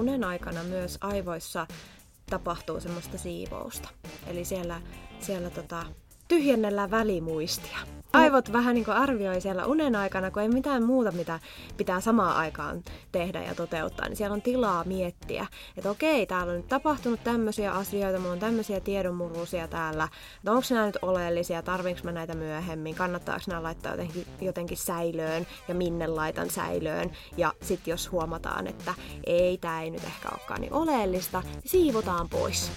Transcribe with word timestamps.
unen 0.00 0.24
aikana 0.24 0.62
myös 0.62 0.98
aivoissa 1.00 1.66
tapahtuu 2.30 2.80
semmoista 2.80 3.18
siivousta. 3.18 3.88
Eli 4.26 4.44
siellä, 4.44 4.82
siellä 5.20 5.50
tota, 5.50 5.86
tyhjennellään 6.28 6.90
välimuistia. 6.90 7.78
Aivot 8.12 8.52
vähän 8.52 8.74
niin 8.74 8.84
kuin 8.84 8.96
arvioi 8.96 9.40
siellä 9.40 9.66
unen 9.66 9.96
aikana, 9.96 10.30
kun 10.30 10.42
ei 10.42 10.48
mitään 10.48 10.82
muuta, 10.82 11.12
mitä 11.12 11.40
pitää 11.76 12.00
samaan 12.00 12.36
aikaan 12.36 12.82
tehdä 13.12 13.42
ja 13.42 13.54
toteuttaa, 13.54 14.08
niin 14.08 14.16
siellä 14.16 14.34
on 14.34 14.42
tilaa 14.42 14.84
miettiä, 14.84 15.46
että 15.76 15.90
okei, 15.90 16.26
täällä 16.26 16.50
on 16.50 16.56
nyt 16.56 16.68
tapahtunut 16.68 17.24
tämmöisiä 17.24 17.72
asioita, 17.72 18.18
mulla 18.18 18.32
on 18.32 18.38
tämmöisiä 18.38 18.80
tiedonmurusia 18.80 19.68
täällä, 19.68 20.08
että 20.36 20.52
onko 20.52 20.64
nämä 20.70 20.86
nyt 20.86 20.98
oleellisia, 21.02 21.62
tarvinko 21.62 22.00
mä 22.04 22.12
näitä 22.12 22.34
myöhemmin, 22.34 22.94
kannattaako 22.94 23.44
nämä 23.46 23.62
laittaa 23.62 23.92
jotenkin, 23.92 24.26
jotenkin 24.40 24.78
säilöön 24.78 25.46
ja 25.68 25.74
minne 25.74 26.06
laitan 26.06 26.50
säilöön, 26.50 27.10
ja 27.36 27.52
sitten 27.62 27.92
jos 27.92 28.12
huomataan, 28.12 28.66
että 28.66 28.94
ei, 29.26 29.58
tämä 29.58 29.82
ei 29.82 29.90
nyt 29.90 30.04
ehkä 30.04 30.28
olekaan 30.32 30.60
niin 30.60 30.72
oleellista, 30.72 31.40
niin 31.40 31.62
siivotaan 31.64 32.28
pois. 32.28 32.72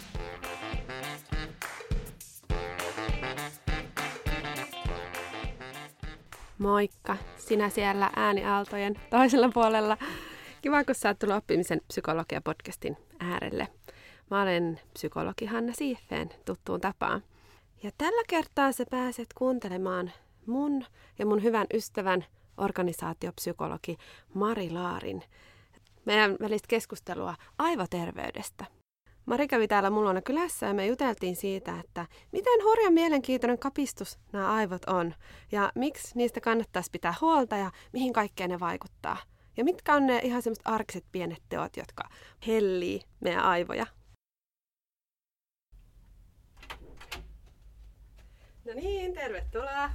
Moikka, 6.63 7.17
sinä 7.37 7.69
siellä 7.69 8.11
ääniaaltojen 8.15 8.99
toisella 9.09 9.49
puolella. 9.53 9.97
Kiva, 10.61 10.83
kun 10.83 10.95
sä 10.95 11.09
oot 11.09 11.19
tullut 11.19 11.37
oppimisen 11.37 11.81
psykologia-podcastin 11.87 12.97
äärelle. 13.19 13.67
Mä 14.31 14.41
olen 14.41 14.79
psykologi 14.93 15.45
Hanna 15.45 15.73
Siiffeen 15.73 16.29
tuttuun 16.45 16.81
tapaan. 16.81 17.23
Ja 17.83 17.91
tällä 17.97 18.23
kertaa 18.27 18.71
sä 18.71 18.85
pääset 18.89 19.27
kuuntelemaan 19.37 20.11
mun 20.45 20.85
ja 21.19 21.25
mun 21.25 21.43
hyvän 21.43 21.67
ystävän 21.73 22.25
organisaatiopsykologi 22.57 23.97
Mari 24.33 24.69
Laarin 24.69 25.23
meidän 26.05 26.37
välistä 26.41 26.67
keskustelua 26.67 27.35
aivoterveydestä. 27.57 28.65
Mari 29.25 29.47
kävi 29.47 29.67
täällä 29.67 29.89
mulla 29.89 30.21
kylässä 30.21 30.65
ja 30.65 30.73
me 30.73 30.85
juteltiin 30.85 31.35
siitä, 31.35 31.79
että 31.79 32.05
miten 32.31 32.63
hurjan 32.63 32.93
mielenkiintoinen 32.93 33.59
kapistus 33.59 34.19
nämä 34.31 34.53
aivot 34.53 34.85
on 34.85 35.13
ja 35.51 35.71
miksi 35.75 36.11
niistä 36.15 36.41
kannattaisi 36.41 36.91
pitää 36.91 37.13
huolta 37.21 37.57
ja 37.57 37.71
mihin 37.93 38.13
kaikkeen 38.13 38.49
ne 38.49 38.59
vaikuttaa. 38.59 39.17
Ja 39.57 39.63
mitkä 39.63 39.93
on 39.93 40.07
ne 40.07 40.19
ihan 40.23 40.41
semmoiset 40.41 40.67
arkiset 40.67 41.05
pienet 41.11 41.43
teot, 41.49 41.77
jotka 41.77 42.09
hellii 42.47 43.01
meidän 43.19 43.43
aivoja. 43.43 43.85
No 48.65 48.73
niin, 48.73 49.13
tervetuloa. 49.13 49.89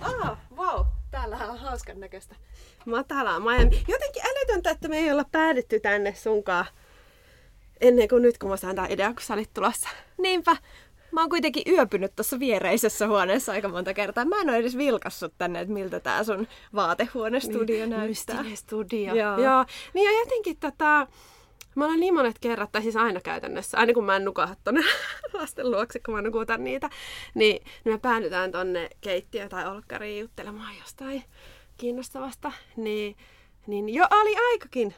Ah, 0.00 0.38
wow, 0.56 0.86
täällä 1.10 1.36
on 1.36 1.58
hauskan 1.58 2.00
näköistä 2.00 2.36
matalaa 2.86 3.40
Miami. 3.40 3.84
Jotenkin 3.88 4.22
älytöntä, 4.26 4.70
että 4.70 4.88
me 4.88 4.96
ei 4.96 5.10
olla 5.12 5.24
päädytty 5.32 5.80
tänne 5.80 6.14
sunkaan 6.14 6.66
ennen 7.80 8.08
kuin 8.08 8.22
nyt, 8.22 8.38
kun 8.38 8.50
mä 8.50 8.56
saan 8.56 8.76
tää 8.76 8.86
idea, 8.88 9.12
kun 9.12 9.22
sä 9.22 9.34
olit 9.34 9.50
tulossa. 9.54 9.88
Niinpä. 10.18 10.56
Mä 11.12 11.20
oon 11.20 11.30
kuitenkin 11.30 11.62
yöpynyt 11.74 12.16
tuossa 12.16 12.38
viereisessä 12.38 13.08
huoneessa 13.08 13.52
aika 13.52 13.68
monta 13.68 13.94
kertaa. 13.94 14.24
Mä 14.24 14.40
en 14.40 14.48
ole 14.50 14.56
edes 14.56 14.76
vilkassut 14.76 15.34
tänne, 15.38 15.60
että 15.60 15.74
miltä 15.74 16.00
tää 16.00 16.24
sun 16.24 16.46
vaatehuonestudio 16.74 17.86
niin, 17.86 17.90
näyttää. 17.90 18.44
studio. 18.54 19.14
Joo. 19.14 19.38
Joo. 19.38 19.64
Niin 19.94 20.04
ja 20.04 20.18
jotenkin 20.20 20.56
tota, 20.56 21.06
Mä 21.74 21.84
olen 21.84 22.00
niin 22.00 22.14
monet 22.14 22.38
kerrat, 22.38 22.72
tai 22.72 22.82
siis 22.82 22.96
aina 22.96 23.20
käytännössä, 23.20 23.78
aina 23.78 23.92
kun 23.92 24.04
mä 24.04 24.16
en 24.16 24.24
nukaha 24.24 24.56
tonne 24.64 24.80
lasten 25.32 25.70
luokse, 25.70 26.00
kun 26.06 26.14
mä 26.14 26.22
nukutan 26.22 26.64
niitä, 26.64 26.90
niin, 27.34 27.64
niin 27.84 27.94
me 27.94 27.98
päädytään 27.98 28.52
tonne 28.52 28.88
keittiöön 29.00 29.48
tai 29.48 29.68
olkkariin 29.68 30.20
juttelemaan 30.20 30.76
jostain 30.78 31.24
kiinnostavasta, 31.76 32.52
niin, 32.76 33.16
niin 33.66 33.88
jo 33.88 34.04
oli 34.10 34.36
aikakin 34.50 34.94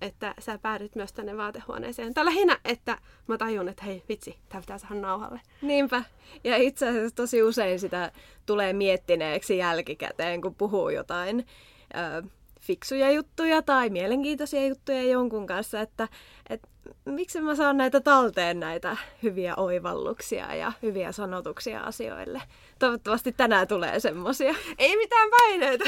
että 0.00 0.34
sä 0.38 0.58
päädyt 0.58 0.94
myös 0.94 1.12
tänne 1.12 1.36
vaatehuoneeseen. 1.36 2.14
Tai 2.14 2.24
lähinnä, 2.24 2.58
että 2.64 2.98
mä 3.26 3.38
tajun, 3.38 3.68
että 3.68 3.84
hei 3.84 4.02
vitsi, 4.08 4.36
tää 4.48 4.60
pitää 4.60 4.78
saada 4.78 4.94
nauhalle. 4.94 5.40
Niinpä. 5.62 6.02
Ja 6.44 6.56
itse 6.56 6.88
asiassa 6.88 7.16
tosi 7.16 7.42
usein 7.42 7.80
sitä 7.80 8.12
tulee 8.46 8.72
miettineeksi 8.72 9.58
jälkikäteen, 9.58 10.40
kun 10.40 10.54
puhuu 10.54 10.88
jotain 10.88 11.46
ö, 11.94 12.28
fiksuja 12.60 13.10
juttuja 13.10 13.62
tai 13.62 13.90
mielenkiintoisia 13.90 14.66
juttuja 14.66 15.02
jonkun 15.02 15.46
kanssa, 15.46 15.80
että, 15.80 16.08
että 16.50 16.68
miksi 17.04 17.40
mä 17.40 17.54
saan 17.54 17.76
näitä 17.76 18.00
talteen 18.00 18.60
näitä 18.60 18.96
hyviä 19.22 19.54
oivalluksia 19.56 20.54
ja 20.54 20.72
hyviä 20.82 21.12
sanotuksia 21.12 21.80
asioille. 21.80 22.42
Toivottavasti 22.78 23.32
tänään 23.32 23.68
tulee 23.68 24.00
semmosia. 24.00 24.54
Ei 24.78 24.96
mitään 24.96 25.30
paineita. 25.30 25.84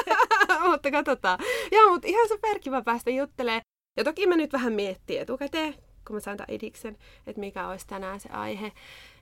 mutta 0.70 0.90
katsotaan. 0.90 1.38
Joo, 1.72 1.90
mutta 1.90 2.08
ihan 2.08 2.28
superkiva 2.28 2.82
päästä 2.82 3.10
juttelemaan. 3.10 3.62
Ja 3.96 4.04
toki 4.04 4.26
mä 4.26 4.36
nyt 4.36 4.52
vähän 4.52 4.72
miettii 4.72 5.18
etukäteen, 5.18 5.74
kun 6.06 6.16
mä 6.16 6.20
sain 6.20 6.36
tämän 6.36 6.54
idiksen, 6.54 6.96
että 7.26 7.40
mikä 7.40 7.68
olisi 7.68 7.86
tänään 7.86 8.20
se 8.20 8.28
aihe. 8.28 8.72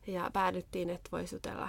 Ja 0.07 0.31
päädyttiin, 0.33 0.91
että 0.91 1.09
voisi 1.13 1.35
jutella 1.35 1.69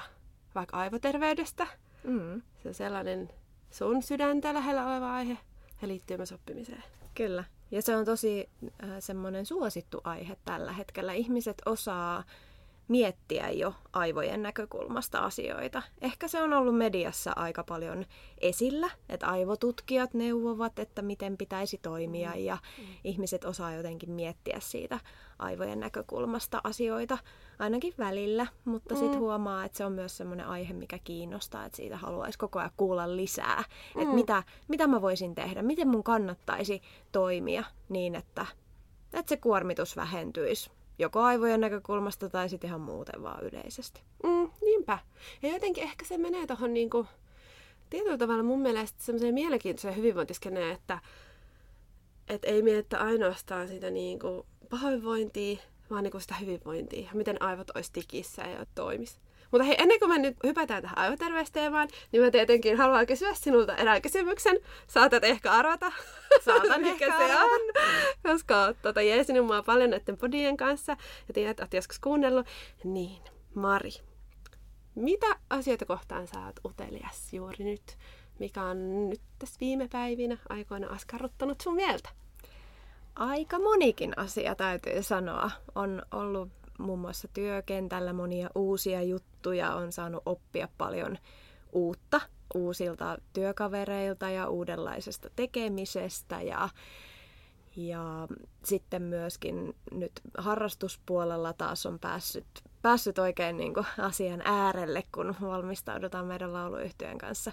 vaikka 0.56 0.78
aivoterveydestä. 0.78 1.68
Mm. 2.03 2.41
Se 2.63 2.68
on 2.68 2.74
sellainen 2.74 3.30
sun 3.72 4.03
sydäntä 4.03 4.53
lähellä 4.53 4.88
oleva 4.88 5.16
aihe 5.16 5.38
ja 5.81 5.88
liittyy 5.88 6.18
myös 6.18 6.31
oppimiseen. 6.31 6.84
Kyllä. 7.16 7.44
Ja 7.72 7.81
se 7.81 7.95
on 7.95 8.05
tosi 8.05 8.50
äh, 8.83 8.89
semmoinen 9.00 9.45
suosittu 9.45 10.01
aihe 10.03 10.38
tällä 10.45 10.73
hetkellä. 10.73 11.13
Ihmiset 11.13 11.61
osaa 11.66 12.23
miettiä 12.88 13.50
jo 13.50 13.74
aivojen 13.94 14.44
näkökulmasta 14.44 15.20
asioita. 15.20 15.81
Ehkä 16.02 16.28
se 16.28 16.42
on 16.42 16.53
ollut 16.53 16.78
mediassa 16.78 17.34
aika 17.36 17.64
paljon 17.64 18.06
esillä, 18.42 18.90
että 19.09 19.28
aivotutkijat 19.28 20.14
neuvovat, 20.14 20.80
että 20.80 21.02
miten 21.02 21.38
pitäisi 21.38 21.80
toimia 21.81 22.31
mm. 22.36 22.40
ja 22.40 22.58
mm. 22.78 22.86
ihmiset 23.03 23.46
osaa 23.46 23.74
jotenkin 23.74 24.12
miettiä 24.12 24.58
siitä 24.59 25.00
aivojen 25.40 25.80
näkökulmasta 25.80 26.62
asioita 26.64 27.18
ainakin 27.59 27.94
välillä, 27.98 28.48
mutta 28.66 28.96
mm. 28.96 29.00
sitten 29.00 29.19
huomaa, 29.19 29.66
että 29.66 29.78
se 29.78 29.86
on 29.86 29.92
myös 29.92 30.18
semmoinen 30.18 30.48
aihe, 30.48 30.74
mikä 30.74 31.00
kiinnostaa, 31.04 31.66
että 31.66 31.75
siitä 31.75 31.98
haluaisi 31.98 32.40
koko 32.40 32.59
ajan 32.59 32.72
kuulla 32.78 33.16
lisää, 33.16 33.64
mm. 33.96 34.02
että 34.02 34.16
mitä, 34.16 34.44
mitä 34.68 34.88
mä 34.88 35.02
voisin 35.02 35.36
tehdä, 35.36 35.62
miten 35.62 35.88
mun 35.88 36.04
kannattaisi 36.04 36.81
toimia 37.12 37.64
niin, 37.90 38.16
että, 38.16 38.46
että 39.14 39.30
se 39.30 39.38
kuormitus 39.38 39.96
vähentyisi 39.96 40.76
joko 41.00 41.22
aivojen 41.22 41.62
näkökulmasta 41.62 42.30
tai 42.30 42.50
sitten 42.50 42.68
ihan 42.68 42.81
muuten 42.81 43.24
vaan 43.24 43.44
yleisesti. 43.44 44.02
Mm, 44.24 44.52
niinpä. 44.62 45.00
Ja 45.41 45.50
jotenkin 45.50 45.84
ehkä 45.84 46.06
se 46.06 46.18
menee 46.18 46.47
tuohon 46.47 46.74
niinku, 46.74 47.06
tietyllä 47.90 48.18
tavalla 48.18 48.44
mun 48.44 48.62
mielestä 48.62 49.03
semmoiseen 49.03 49.34
mielenkiintoiseen 49.34 49.96
hyvinvointiskeneen, 49.96 50.72
että 50.75 51.00
et 52.28 52.46
ei 52.46 52.62
mietitä 52.62 53.00
ainoastaan 53.00 53.68
sitä 53.68 53.90
niinku 53.90 54.46
pahoinvointia, 54.69 55.57
vaan 55.90 56.03
niinku 56.03 56.19
sitä 56.19 56.36
hyvinvointia. 56.36 57.12
Miten 57.13 57.41
aivot 57.41 57.69
olisi 57.75 57.91
tikissä 57.94 58.41
ja 58.41 58.66
toimis. 58.75 59.19
Mutta 59.52 59.63
hei, 59.63 59.75
ennen 59.80 60.00
kuin 60.00 60.09
me 60.09 60.18
nyt 60.18 60.38
hypätään 60.44 60.81
tähän 60.81 60.97
aivoterveysteemaan, 60.97 61.88
niin 62.12 62.24
mä 62.24 62.31
tietenkin 62.31 62.78
haluan 62.78 63.06
kysyä 63.06 63.34
sinulta 63.34 63.75
erään 63.75 64.02
kysymyksen. 64.02 64.59
Saatat 64.88 65.24
ehkä 65.24 65.52
arvata, 65.52 65.91
Saatan 66.46 66.81
mikä 66.81 67.06
ehkä 67.06 67.28
se 67.28 67.35
on. 67.35 67.59
Koska 68.24 68.62
oot 68.62 68.78
tota, 68.81 69.02
jeesinut 69.02 69.46
mua 69.46 69.63
paljon 69.63 69.90
näiden 69.90 70.18
podien 70.18 70.57
kanssa 70.57 70.91
ja 71.28 71.34
tiedät, 71.34 71.59
että 71.59 71.78
joskus 71.78 72.00
kuunnellut. 72.00 72.47
Niin, 72.84 73.22
Mari, 73.56 73.91
mitä 74.96 75.28
asioita 75.50 75.86
kohtaan 75.86 76.28
sä 76.28 76.46
oot 76.46 76.59
utelias 76.66 77.34
juuri 77.34 77.66
nyt? 77.66 77.97
Mikä 78.40 78.63
on 78.63 79.09
nyt 79.09 79.22
tässä 79.40 79.57
viime 79.59 79.88
päivinä 79.91 80.38
aikoina 80.50 80.88
askarruttanut 80.88 81.62
sun 81.62 81.75
mieltä? 81.75 82.09
Aika 83.16 83.59
monikin 83.59 84.13
asia 84.19 84.56
täytyy 84.56 85.03
sanoa. 85.03 85.52
On 85.75 86.02
ollut 86.12 86.50
muun 86.77 86.99
muassa 86.99 87.27
työkentällä 87.33 88.13
monia 88.13 88.49
uusia 88.55 89.01
juttuja, 89.03 89.75
on 89.75 89.91
saanut 89.91 90.23
oppia 90.25 90.67
paljon 90.77 91.17
uutta 91.71 92.21
uusilta 92.53 93.17
työkavereilta 93.33 94.29
ja 94.29 94.49
uudenlaisesta 94.49 95.29
tekemisestä 95.35 96.41
ja, 96.41 96.69
ja 97.75 98.27
sitten 98.63 99.01
myöskin 99.01 99.75
nyt 99.91 100.12
harrastuspuolella 100.38 101.53
taas 101.53 101.85
on 101.85 102.00
päässyt, 102.00 102.47
päässyt 102.81 103.19
oikein 103.19 103.57
niin 103.57 103.73
kuin 103.73 103.85
asian 103.97 104.41
äärelle, 104.45 105.03
kun 105.12 105.35
valmistaudutaan 105.41 106.25
meidän 106.25 106.53
lauluyhtiön 106.53 107.18
kanssa 107.18 107.51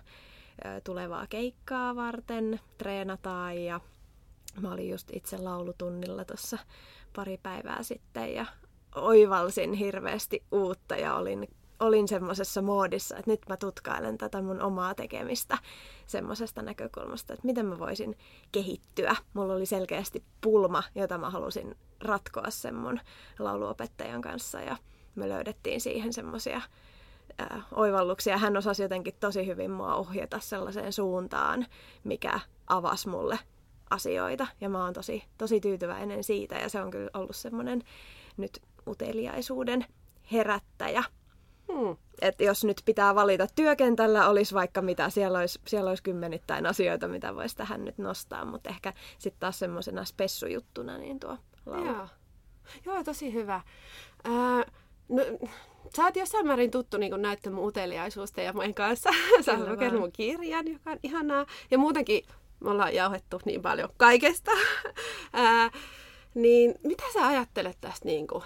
tulevaa 0.84 1.26
keikkaa 1.26 1.96
varten, 1.96 2.60
treenataan 2.78 3.58
ja 3.64 3.80
mä 4.60 4.72
olin 4.72 4.90
just 4.90 5.08
itse 5.12 5.38
laulutunnilla 5.38 6.24
tuossa 6.24 6.58
pari 7.16 7.38
päivää 7.42 7.82
sitten 7.82 8.34
ja 8.34 8.46
oivalsin 8.94 9.72
hirveästi 9.72 10.42
uutta 10.52 10.96
ja 10.96 11.14
olin, 11.14 11.48
olin 11.80 12.08
semmoisessa 12.08 12.62
moodissa, 12.62 13.16
että 13.16 13.30
nyt 13.30 13.40
mä 13.48 13.56
tutkailen 13.56 14.18
tätä 14.18 14.42
mun 14.42 14.62
omaa 14.62 14.94
tekemistä 14.94 15.58
semmoisesta 16.06 16.62
näkökulmasta, 16.62 17.34
että 17.34 17.46
miten 17.46 17.66
mä 17.66 17.78
voisin 17.78 18.16
kehittyä. 18.52 19.16
Mulla 19.34 19.54
oli 19.54 19.66
selkeästi 19.66 20.24
pulma, 20.40 20.82
jota 20.94 21.18
mä 21.18 21.30
halusin 21.30 21.76
ratkoa 22.00 22.50
sen 22.50 22.74
mun 22.74 23.00
lauluopettajan 23.38 24.22
kanssa 24.22 24.60
ja 24.60 24.76
me 25.14 25.28
löydettiin 25.28 25.80
siihen 25.80 26.12
semmoisia 26.12 26.60
oivalluksia. 27.74 28.38
Hän 28.38 28.56
osasi 28.56 28.82
jotenkin 28.82 29.14
tosi 29.20 29.46
hyvin 29.46 29.70
mua 29.70 29.94
ohjata 29.94 30.40
sellaiseen 30.40 30.92
suuntaan, 30.92 31.66
mikä 32.04 32.40
avasi 32.66 33.08
mulle 33.08 33.38
asioita 33.90 34.46
ja 34.60 34.68
mä 34.68 34.84
oon 34.84 34.92
tosi, 34.92 35.24
tosi 35.38 35.60
tyytyväinen 35.60 36.24
siitä 36.24 36.54
ja 36.54 36.68
se 36.68 36.82
on 36.82 36.90
kyllä 36.90 37.10
ollut 37.14 37.36
semmoinen 37.36 37.82
nyt 38.36 38.62
uteliaisuuden 38.86 39.84
herättäjä. 40.32 41.04
Hmm. 41.72 41.96
Että 42.20 42.44
jos 42.44 42.64
nyt 42.64 42.82
pitää 42.84 43.14
valita 43.14 43.46
työkentällä, 43.54 44.28
olisi 44.28 44.54
vaikka 44.54 44.82
mitä, 44.82 45.10
siellä 45.10 45.38
olisi, 45.38 45.60
siellä 45.66 45.88
olisi 45.88 46.02
kymmenittäin 46.02 46.66
asioita, 46.66 47.08
mitä 47.08 47.34
voisi 47.34 47.56
tähän 47.56 47.84
nyt 47.84 47.98
nostaa, 47.98 48.44
mutta 48.44 48.70
ehkä 48.70 48.92
sitten 49.18 49.40
taas 49.40 49.58
semmoisena 49.58 50.04
spessujuttuna 50.04 50.98
niin 50.98 51.20
tuo 51.20 51.38
laulu. 51.66 51.86
Joo. 51.86 52.08
Joo, 52.86 53.04
tosi 53.04 53.32
hyvä. 53.32 53.60
Ää, 54.24 54.64
no, 55.08 55.22
sä 55.96 56.04
oot 56.04 56.16
jossain 56.16 56.46
määrin 56.46 56.70
tuttu 56.70 56.96
niin 56.96 57.22
näiden 57.22 57.52
mun 57.52 57.66
uteliaisuusteemojen 57.66 58.74
kanssa. 58.74 59.10
sä 59.44 59.58
oot 59.58 59.68
lukenut 59.68 60.00
mun 60.00 60.12
kirjan, 60.12 60.72
joka 60.72 60.90
on 60.90 60.98
ihanaa. 61.02 61.46
Ja 61.70 61.78
muutenkin 61.78 62.24
me 62.60 62.70
ollaan 62.70 62.94
jauhettu 62.94 63.40
niin 63.44 63.62
paljon 63.62 63.88
kaikesta. 63.96 64.50
Ää, 65.32 65.70
niin 66.34 66.74
mitä 66.84 67.04
sä 67.12 67.26
ajattelet 67.26 67.78
tästä 67.80 68.04
niin 68.06 68.26
kuin, 68.26 68.44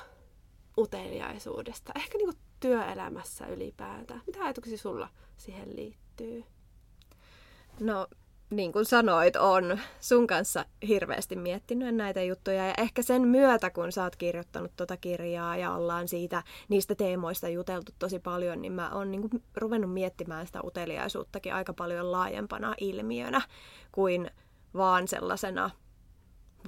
uteliaisuudesta? 0.78 1.92
Ehkä 1.96 2.18
niin 2.18 2.28
kuin, 2.28 2.38
työelämässä 2.60 3.46
ylipäätään. 3.46 4.22
Mitä 4.26 4.44
ajatuksia 4.44 4.78
sulla 4.78 5.08
siihen 5.36 5.76
liittyy? 5.76 6.44
No 7.80 8.06
niin 8.50 8.72
kuin 8.72 8.84
sanoit, 8.84 9.36
on 9.36 9.78
sun 10.00 10.26
kanssa 10.26 10.64
hirveästi 10.88 11.36
miettinyt 11.36 11.94
näitä 11.94 12.22
juttuja. 12.22 12.66
Ja 12.66 12.74
ehkä 12.78 13.02
sen 13.02 13.28
myötä, 13.28 13.70
kun 13.70 13.92
sä 13.92 14.02
oot 14.02 14.16
kirjoittanut 14.16 14.72
tuota 14.76 14.96
kirjaa 14.96 15.56
ja 15.56 15.74
ollaan 15.74 16.08
siitä, 16.08 16.42
niistä 16.68 16.94
teemoista 16.94 17.48
juteltu 17.48 17.92
tosi 17.98 18.18
paljon, 18.18 18.62
niin 18.62 18.72
mä 18.72 18.90
oon 18.90 19.10
niin 19.10 19.30
kuin 19.30 19.42
ruvennut 19.56 19.92
miettimään 19.92 20.46
sitä 20.46 20.60
uteliaisuuttakin 20.64 21.54
aika 21.54 21.72
paljon 21.72 22.12
laajempana 22.12 22.74
ilmiönä 22.80 23.40
kuin 23.92 24.30
vaan 24.74 25.08
sellaisena 25.08 25.70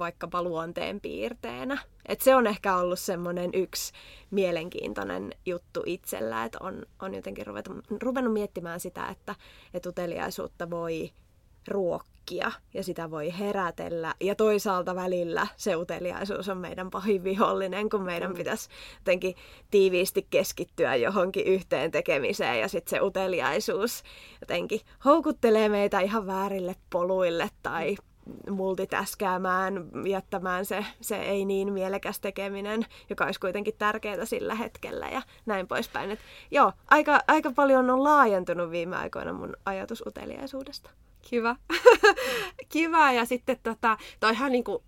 vaikkapa 0.01 0.43
luonteen 0.43 1.01
piirteenä. 1.01 1.77
Et 2.05 2.21
se 2.21 2.35
on 2.35 2.47
ehkä 2.47 2.75
ollut 2.75 2.99
semmoinen 2.99 3.49
yksi 3.53 3.93
mielenkiintoinen 4.31 5.31
juttu 5.45 5.83
itsellä, 5.85 6.43
että 6.45 6.57
on, 6.61 6.85
on 7.01 7.13
jotenkin 7.15 7.47
ruvennut, 7.47 7.85
ruvennut 8.03 8.33
miettimään 8.33 8.79
sitä, 8.79 9.07
että, 9.07 9.35
että 9.73 9.89
uteliaisuutta 9.89 10.69
voi 10.69 11.11
ruokkia 11.67 12.51
ja 12.73 12.83
sitä 12.83 13.11
voi 13.11 13.33
herätellä. 13.39 14.13
Ja 14.19 14.35
toisaalta 14.35 14.95
välillä 14.95 15.47
se 15.57 15.75
uteliaisuus 15.75 16.49
on 16.49 16.57
meidän 16.57 16.89
pahin 16.89 17.23
vihollinen, 17.23 17.89
kun 17.89 18.01
meidän 18.01 18.31
mm. 18.31 18.37
pitäisi 18.37 18.69
jotenkin 18.99 19.35
tiiviisti 19.71 20.27
keskittyä 20.29 20.95
johonkin 20.95 21.45
yhteen 21.45 21.91
tekemiseen 21.91 22.59
ja 22.59 22.67
sitten 22.67 22.89
se 22.89 23.01
uteliaisuus 23.01 24.03
jotenkin 24.41 24.81
houkuttelee 25.05 25.69
meitä 25.69 25.99
ihan 25.99 26.27
väärille 26.27 26.75
poluille 26.89 27.49
tai 27.63 27.95
multitaskäämään, 28.49 29.73
jättämään 30.07 30.65
se, 30.65 30.85
se 31.01 31.15
ei 31.15 31.45
niin 31.45 31.73
mielekäs 31.73 32.19
tekeminen, 32.19 32.85
joka 33.09 33.25
olisi 33.25 33.39
kuitenkin 33.39 33.73
tärkeää 33.77 34.25
sillä 34.25 34.55
hetkellä 34.55 35.09
ja 35.09 35.21
näin 35.45 35.67
poispäin. 35.67 36.11
Et 36.11 36.19
joo, 36.51 36.73
aika, 36.89 37.19
aika 37.27 37.51
paljon 37.55 37.89
on 37.89 38.03
laajentunut 38.03 38.71
viime 38.71 38.95
aikoina 38.95 39.33
mun 39.33 39.53
ajatus 39.65 40.03
uteliaisuudesta. 40.07 40.89
Kiva. 41.21 41.55
Kiva. 42.73 43.11
Ja 43.11 43.25
sitten 43.25 43.57
tota, 43.63 43.97
toihan 44.19 44.51
niinku, 44.51 44.83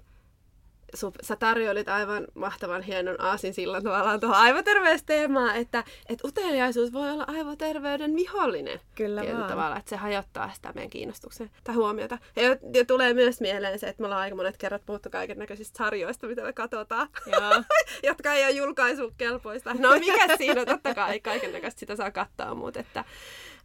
sä 1.22 1.36
tarjoilit 1.36 1.90
aivan 1.90 2.28
mahtavan 2.34 2.82
hienon 2.82 3.22
aasin 3.22 3.54
silloin 3.54 3.84
tavallaan 3.84 4.20
tuohon 4.20 4.38
aivoterveysteemaan, 4.38 5.56
että, 5.56 5.84
että 6.10 6.28
uteliaisuus 6.28 6.94
voi 6.94 7.12
olla 7.12 7.24
aivoterveyden 7.28 8.16
vihollinen. 8.16 8.80
Kyllä 8.96 9.24
vaan. 9.34 9.44
tavalla, 9.48 9.78
että 9.78 9.90
se 9.90 9.96
hajottaa 9.96 10.52
sitä 10.54 10.72
meidän 10.76 10.90
kiinnostuksen 10.90 11.52
tai 11.64 11.76
huomiota. 11.76 12.18
Ja, 12.36 12.50
ja 12.74 12.86
tulee 12.86 13.14
myös 13.14 13.42
mieleen 13.42 13.80
se, 13.80 13.88
että 13.88 14.02
me 14.02 14.06
ollaan 14.06 14.22
aika 14.22 14.36
monet 14.36 14.58
kerrat 14.58 14.86
puhuttu 14.86 15.10
kaiken 15.10 15.38
näköisistä 15.38 15.78
sarjoista, 15.78 16.28
mitä 16.28 16.44
me 16.44 16.54
katsotaan, 16.54 17.10
Joo. 17.26 17.64
jotka 18.10 18.34
ei 18.34 18.44
ole 18.44 18.52
julkaisukelpoista. 18.52 19.74
No 19.74 19.92
mikä 20.00 20.38
siinä, 20.38 20.66
totta 20.66 20.96
kai 20.96 21.20
kaiken 21.20 21.54
näköistä 21.54 21.80
sitä 21.80 21.96
saa 21.96 22.12
katsoa, 22.12 22.56
mutta 22.56 22.80
että 22.80 23.06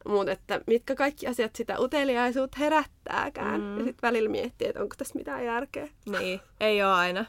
mutta 0.06 0.33
että 0.33 0.61
mitkä 0.67 0.95
kaikki 0.95 1.27
asiat 1.27 1.56
sitä 1.56 1.81
uteliaisuutta 1.81 2.56
herättääkään. 2.59 3.61
Mm. 3.61 3.79
Ja 3.79 3.85
sitten 3.85 4.09
välillä 4.09 4.31
miettii, 4.31 4.69
että 4.69 4.83
onko 4.83 4.95
tässä 4.99 5.19
mitään 5.19 5.45
järkeä. 5.45 5.89
Niin, 6.19 6.41
ei 6.61 6.83
ole 6.83 6.93
aina. 6.93 7.25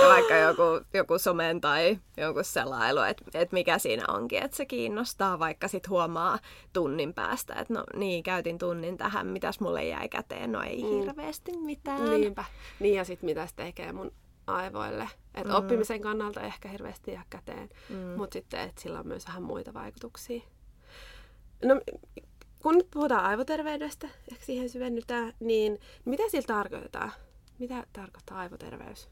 Ja 0.00 0.08
vaikka 0.08 0.34
joku, 0.34 0.62
joku 0.94 1.18
somen 1.18 1.60
tai 1.60 1.98
joku 2.16 2.40
selailu, 2.42 3.00
että 3.00 3.24
et 3.34 3.52
mikä 3.52 3.78
siinä 3.78 4.04
onkin, 4.08 4.42
että 4.42 4.56
se 4.56 4.66
kiinnostaa, 4.66 5.38
vaikka 5.38 5.68
sit 5.68 5.88
huomaa 5.88 6.38
tunnin 6.72 7.14
päästä, 7.14 7.54
että 7.54 7.74
no 7.74 7.84
niin, 7.96 8.22
käytin 8.22 8.58
tunnin 8.58 8.96
tähän, 8.96 9.26
mitäs 9.26 9.60
mulle 9.60 9.84
jäi 9.84 10.08
käteen, 10.08 10.52
no 10.52 10.62
ei 10.62 10.82
mm. 10.82 10.88
hirveästi 10.88 11.52
mitään. 11.56 12.10
Niinpä. 12.10 12.44
Niin 12.80 12.94
ja 12.94 13.04
sitten 13.04 13.26
mitä 13.26 13.46
se 13.46 13.54
tekee 13.56 13.92
mun 13.92 14.12
aivoille. 14.46 15.08
Että 15.34 15.52
mm. 15.52 15.58
oppimisen 15.58 16.00
kannalta 16.00 16.40
ehkä 16.40 16.68
hirveästi 16.68 17.12
jää 17.12 17.24
käteen, 17.30 17.68
mm. 17.88 17.96
mutta 17.96 18.32
sitten, 18.32 18.60
että 18.60 18.82
sillä 18.82 18.98
on 18.98 19.06
myös 19.06 19.26
vähän 19.26 19.42
muita 19.42 19.74
vaikutuksia. 19.74 20.42
No, 21.64 21.80
kun 22.62 22.74
nyt 22.74 22.90
puhutaan 22.90 23.24
aivoterveydestä, 23.24 24.08
ehkä 24.32 24.44
siihen 24.44 24.70
syvennytään, 24.70 25.32
niin 25.40 25.80
mitä 26.04 26.22
sillä 26.30 26.46
tarkoitetaan? 26.46 27.12
Mitä 27.58 27.86
tarkoittaa 27.92 28.38
aivoterveys? 28.38 29.08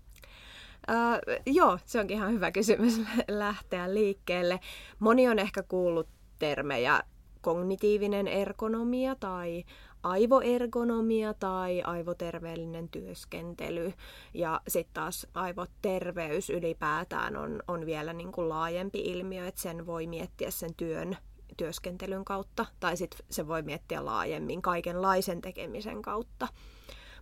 Uh, 0.90 1.52
joo, 1.54 1.78
se 1.84 2.00
onkin 2.00 2.16
ihan 2.16 2.32
hyvä 2.32 2.50
kysymys 2.50 3.00
lähteä 3.28 3.94
liikkeelle. 3.94 4.60
Moni 4.98 5.28
on 5.28 5.38
ehkä 5.38 5.62
kuullut 5.62 6.08
termejä 6.38 7.02
kognitiivinen 7.40 8.28
ergonomia 8.28 9.14
tai 9.14 9.64
aivoergonomia 10.02 11.34
tai 11.34 11.82
aivoterveellinen 11.82 12.88
työskentely. 12.88 13.92
Ja 14.34 14.60
sitten 14.68 14.94
taas 14.94 15.26
aivoterveys 15.34 16.50
ylipäätään 16.50 17.36
on, 17.36 17.62
on 17.68 17.86
vielä 17.86 18.12
niin 18.12 18.32
kuin 18.32 18.48
laajempi 18.48 19.00
ilmiö, 19.00 19.46
että 19.46 19.60
sen 19.60 19.86
voi 19.86 20.06
miettiä 20.06 20.50
sen 20.50 20.74
työn 20.74 21.16
työskentelyn 21.56 22.24
kautta, 22.24 22.66
tai 22.80 22.96
sitten 22.96 23.26
se 23.30 23.48
voi 23.48 23.62
miettiä 23.62 24.04
laajemmin 24.04 24.62
kaikenlaisen 24.62 25.40
tekemisen 25.40 26.02
kautta. 26.02 26.48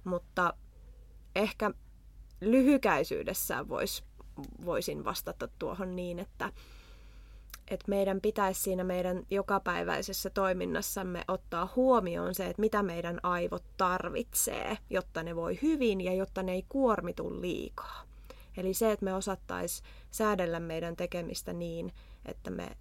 Mutta 0.05 0.55
ehkä 1.37 1.71
lyhykäisyydessään 2.41 3.69
vois, 3.69 4.05
voisin 4.65 5.05
vastata 5.05 5.49
tuohon 5.59 5.97
niin, 5.97 6.19
että, 6.19 6.53
että 7.69 7.85
meidän 7.89 8.21
pitäisi 8.21 8.63
siinä 8.63 8.85
meidän 8.85 9.23
jokapäiväisessä 9.31 10.31
toiminnassamme 10.31 11.25
ottaa 11.29 11.73
huomioon 11.77 12.35
se, 12.35 12.47
että 12.47 12.61
mitä 12.61 12.83
meidän 12.83 13.21
aivot 13.23 13.65
tarvitsee, 13.77 14.79
jotta 14.91 15.23
ne 15.23 15.37
voi 15.37 15.59
hyvin 15.63 16.01
ja 16.01 16.15
jotta 16.15 16.43
ne 16.43 16.53
ei 16.53 16.65
kuormitu 16.69 17.41
liikaa. 17.41 18.03
Eli 18.57 18.75
se, 18.75 18.93
että 18.93 19.05
me 19.05 19.15
osattaisiin 19.15 19.89
säädellä 20.11 20.61
meidän 20.61 20.97
tekemistä 20.97 21.53
niin, 21.53 21.93
että 22.27 22.51
me 22.51 22.77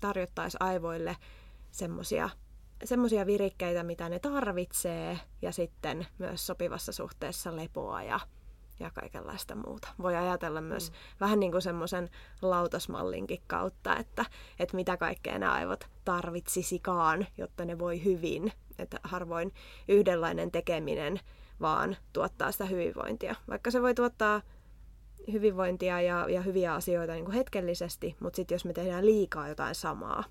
tarjottaisiin 0.00 0.62
aivoille 0.62 1.16
semmoisia 1.70 2.30
semmoisia 2.84 3.26
virikkeitä, 3.26 3.82
mitä 3.82 4.08
ne 4.08 4.18
tarvitsee, 4.18 5.20
ja 5.42 5.52
sitten 5.52 6.06
myös 6.18 6.46
sopivassa 6.46 6.92
suhteessa 6.92 7.56
lepoa 7.56 8.02
ja, 8.02 8.20
ja 8.80 8.90
kaikenlaista 8.90 9.54
muuta. 9.54 9.88
Voi 10.02 10.16
ajatella 10.16 10.60
myös 10.60 10.90
mm. 10.90 10.96
vähän 11.20 11.40
niin 11.40 11.52
kuin 11.52 11.62
semmoisen 11.62 12.10
lautasmallinkin 12.42 13.42
kautta, 13.46 13.96
että, 13.96 14.24
että 14.58 14.76
mitä 14.76 14.96
kaikkea 14.96 15.38
ne 15.38 15.46
aivot 15.46 15.88
tarvitsisikaan, 16.04 17.26
jotta 17.38 17.64
ne 17.64 17.78
voi 17.78 18.04
hyvin. 18.04 18.52
Että 18.78 19.00
harvoin 19.04 19.54
yhdenlainen 19.88 20.50
tekeminen 20.50 21.20
vaan 21.60 21.96
tuottaa 22.12 22.52
sitä 22.52 22.64
hyvinvointia. 22.64 23.34
Vaikka 23.48 23.70
se 23.70 23.82
voi 23.82 23.94
tuottaa 23.94 24.42
hyvinvointia 25.32 26.00
ja, 26.00 26.26
ja 26.28 26.40
hyviä 26.40 26.74
asioita 26.74 27.12
niin 27.12 27.24
kuin 27.24 27.34
hetkellisesti, 27.34 28.16
mutta 28.20 28.36
sitten 28.36 28.54
jos 28.54 28.64
me 28.64 28.72
tehdään 28.72 29.06
liikaa 29.06 29.48
jotain 29.48 29.74
samaa, 29.74 30.24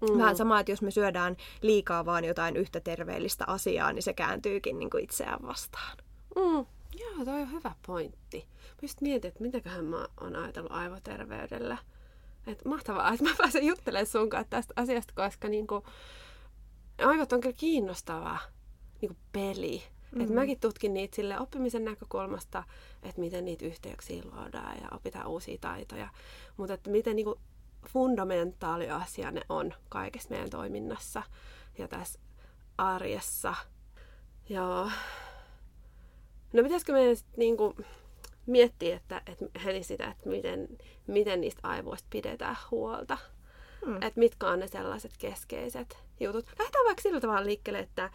mm. 0.00 0.18
vähän 0.18 0.36
samaa, 0.36 0.60
että 0.60 0.72
jos 0.72 0.82
me 0.82 0.90
syödään 0.90 1.36
liikaa 1.62 2.04
vaan 2.04 2.24
jotain 2.24 2.56
yhtä 2.56 2.80
terveellistä 2.80 3.44
asiaa, 3.46 3.92
niin 3.92 4.02
se 4.02 4.12
kääntyykin 4.12 4.78
niin 4.78 4.90
kuin 4.90 5.04
itseään 5.04 5.42
vastaan. 5.42 5.96
Mm. 6.36 6.66
Joo, 7.00 7.24
toi 7.24 7.40
on 7.40 7.52
hyvä 7.52 7.74
pointti. 7.86 8.46
Mä 8.62 8.78
just 8.82 9.00
mietin, 9.00 9.28
että 9.28 9.42
mitäköhän 9.42 9.84
mä 9.84 10.06
oon 10.20 10.36
ajatellut 10.36 10.72
aivoterveydellä. 10.72 11.78
Et 12.46 12.64
mahtavaa, 12.64 13.12
että 13.12 13.24
mä 13.24 13.34
pääsen 13.38 13.66
juttelemaan 13.66 14.06
sun 14.06 14.30
kanssa 14.30 14.50
tästä 14.50 14.74
asiasta, 14.76 15.14
koska 15.16 15.48
niinku, 15.48 15.84
aivot 16.98 17.32
on 17.32 17.40
kyllä 17.40 17.56
kiinnostavaa 17.58 18.38
niinku 19.00 19.16
peli. 19.32 19.82
Mm. 20.14 20.20
Et 20.20 20.30
mäkin 20.30 20.60
tutkin 20.60 20.94
niitä 20.94 21.16
sille 21.16 21.40
oppimisen 21.40 21.84
näkökulmasta, 21.84 22.64
että 23.02 23.20
miten 23.20 23.44
niitä 23.44 23.66
yhteyksiä 23.66 24.22
luodaan 24.24 24.76
ja 24.82 24.88
opitaan 24.92 25.26
uusia 25.26 25.58
taitoja. 25.60 26.08
Mutta 26.56 26.74
että 26.74 26.90
miten 26.90 27.16
niinku 27.16 27.40
fundamentaali 27.88 28.90
asia 28.90 29.30
ne 29.30 29.40
on 29.48 29.74
kaikessa 29.88 30.30
meidän 30.30 30.50
toiminnassa 30.50 31.22
ja 31.78 31.88
tässä 31.88 32.18
arjessa. 32.78 33.54
Joo. 34.48 34.90
No 36.52 36.62
pitäisikö 36.62 36.92
meidän 36.92 37.16
sitten 37.16 37.38
niinku 37.38 37.76
miettiä, 38.46 38.96
että, 38.96 39.22
että 39.26 39.60
heti 39.64 39.82
sitä, 39.82 40.10
että 40.10 40.28
miten, 40.28 40.68
miten 41.06 41.40
niistä 41.40 41.60
aivoista 41.62 42.08
pidetään 42.10 42.56
huolta. 42.70 43.18
Mm. 43.86 43.96
Että 43.96 44.20
mitkä 44.20 44.46
on 44.46 44.58
ne 44.58 44.68
sellaiset 44.68 45.12
keskeiset 45.18 45.98
jutut. 46.20 46.46
Lähdetään 46.58 46.84
vaikka 46.84 47.02
sillä 47.02 47.20
tavalla 47.20 47.46
liikkeelle, 47.46 47.78
että 47.78 48.10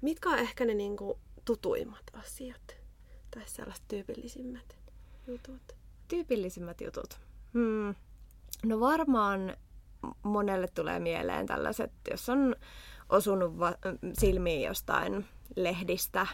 mitkä 0.00 0.28
on 0.28 0.38
ehkä 0.38 0.64
ne 0.64 0.74
niinku 0.74 1.18
tutuimmat 1.48 2.04
asiat? 2.12 2.76
Tai 3.30 3.42
sellaiset 3.46 3.84
tyypillisimmät 3.88 4.76
jutut? 5.26 5.76
Tyypillisimmät 6.08 6.80
jutut? 6.80 7.20
Hmm. 7.54 7.94
No 8.64 8.80
varmaan 8.80 9.56
monelle 10.22 10.68
tulee 10.74 11.00
mieleen 11.00 11.46
tällaiset, 11.46 11.92
jos 12.10 12.28
on 12.28 12.56
osunut 13.08 13.58
va- 13.58 13.76
silmiin 14.12 14.62
jostain 14.62 15.26
lehdistä, 15.56 16.26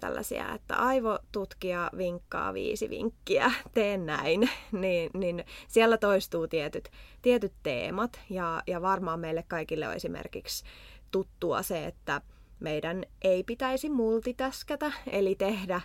tällaisia, 0.00 0.54
että 0.54 0.74
aivotutkija 0.76 1.90
vinkkaa 1.96 2.54
viisi 2.54 2.90
vinkkiä, 2.90 3.52
tee 3.74 3.96
näin, 3.96 4.50
niin, 4.72 5.10
niin 5.14 5.44
siellä 5.68 5.98
toistuu 5.98 6.48
tietyt, 6.48 6.88
tietyt 7.22 7.52
teemat 7.62 8.20
ja, 8.30 8.62
ja 8.66 8.82
varmaan 8.82 9.20
meille 9.20 9.44
kaikille 9.48 9.88
on 9.88 9.94
esimerkiksi 9.94 10.64
tuttua 11.10 11.62
se, 11.62 11.86
että 11.86 12.20
meidän 12.60 13.04
ei 13.22 13.44
pitäisi 13.44 13.90
multitäskätä, 13.90 14.92
eli 15.06 15.34
tehdä, 15.34 15.80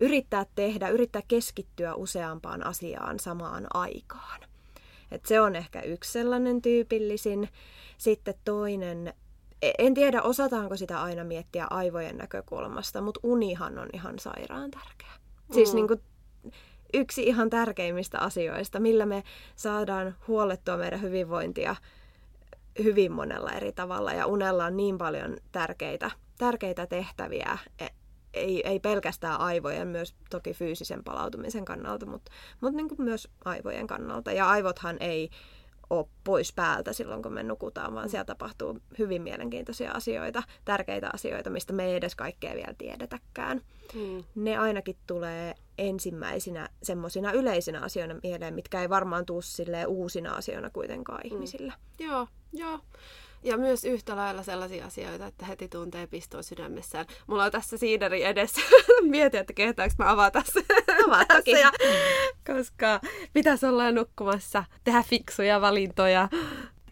yrittää 0.00 0.46
tehdä, 0.54 0.88
yrittää 0.88 1.22
keskittyä 1.28 1.94
useampaan 1.94 2.66
asiaan 2.66 3.18
samaan 3.18 3.66
aikaan. 3.74 4.40
Et 5.10 5.26
se 5.26 5.40
on 5.40 5.56
ehkä 5.56 5.80
yksi 5.80 6.12
sellainen 6.12 6.62
tyypillisin. 6.62 7.48
Sitten 7.98 8.34
toinen 8.44 9.14
E, 9.62 9.70
en 9.78 9.94
tiedä, 9.94 10.22
osataanko 10.22 10.76
sitä 10.76 11.02
aina 11.02 11.24
miettiä 11.24 11.66
aivojen 11.70 12.16
näkökulmasta, 12.16 13.00
mutta 13.00 13.20
unihan 13.22 13.78
on 13.78 13.88
ihan 13.92 14.18
sairaan 14.18 14.70
tärkeä. 14.70 15.12
Siis 15.52 15.72
mm. 15.72 15.76
Niin 15.76 15.88
kuin 15.88 16.00
yksi 16.94 17.22
ihan 17.22 17.50
tärkeimmistä 17.50 18.18
asioista, 18.18 18.80
millä 18.80 19.06
me 19.06 19.22
saadaan 19.56 20.14
huolettua 20.28 20.76
meidän 20.76 21.02
hyvinvointia 21.02 21.76
hyvin 22.82 23.12
monella 23.12 23.52
eri 23.52 23.72
tavalla. 23.72 24.12
Ja 24.12 24.26
unella 24.26 24.64
on 24.64 24.76
niin 24.76 24.98
paljon 24.98 25.36
tärkeitä, 25.52 26.10
tärkeitä 26.38 26.86
tehtäviä, 26.86 27.58
e, 27.78 27.86
ei, 28.34 28.68
ei 28.68 28.80
pelkästään 28.80 29.40
aivojen, 29.40 29.88
myös 29.88 30.14
toki 30.30 30.52
fyysisen 30.52 31.04
palautumisen 31.04 31.64
kannalta, 31.64 32.06
mutta, 32.06 32.32
mutta 32.60 32.76
niin 32.76 32.88
kuin 32.88 33.02
myös 33.02 33.28
aivojen 33.44 33.86
kannalta. 33.86 34.32
Ja 34.32 34.48
aivothan 34.48 34.96
ei 35.00 35.30
ole 35.90 36.06
pois 36.24 36.52
päältä 36.52 36.92
silloin, 36.92 37.22
kun 37.22 37.32
me 37.32 37.42
nukutaan, 37.42 37.94
vaan 37.94 38.06
mm. 38.06 38.10
siellä 38.10 38.24
tapahtuu 38.24 38.78
hyvin 38.98 39.22
mielenkiintoisia 39.22 39.92
asioita, 39.92 40.42
tärkeitä 40.64 41.10
asioita, 41.12 41.50
mistä 41.50 41.72
me 41.72 41.84
ei 41.84 41.94
edes 41.94 42.14
kaikkea 42.14 42.54
vielä 42.54 42.74
tiedetäkään. 42.78 43.60
Mm. 43.94 44.24
Ne 44.34 44.58
ainakin 44.58 44.96
tulee 45.06 45.54
ensimmäisinä 45.78 46.68
semmoisina 46.82 47.32
yleisinä 47.32 47.80
asioina 47.80 48.14
mieleen, 48.22 48.54
mitkä 48.54 48.80
ei 48.80 48.90
varmaan 48.90 49.26
tuu 49.26 49.40
uusina 49.86 50.34
asioina 50.34 50.70
kuitenkaan 50.70 51.20
mm. 51.24 51.30
ihmisillä. 51.32 51.72
Joo, 51.98 52.28
joo. 52.52 52.80
Ja 53.46 53.56
myös 53.56 53.84
yhtä 53.84 54.16
lailla 54.16 54.42
sellaisia 54.42 54.86
asioita, 54.86 55.26
että 55.26 55.46
heti 55.46 55.68
tuntee 55.68 56.06
pistoon 56.06 56.44
sydämessään. 56.44 57.06
Mulla 57.26 57.44
on 57.44 57.50
tässä 57.50 57.76
siideri 57.76 58.24
edessä. 58.24 58.60
Mietin, 59.02 59.40
että 59.40 59.52
kehtaanko 59.52 59.94
mä 59.98 60.10
avata 60.10 60.42
se. 60.44 60.64
Avatakin. 61.06 61.58
ja, 61.58 61.72
koska 62.46 63.00
pitäisi 63.32 63.66
olla 63.66 63.92
nukkumassa, 63.92 64.64
tehdä 64.84 65.02
fiksuja 65.02 65.60
valintoja. 65.60 66.28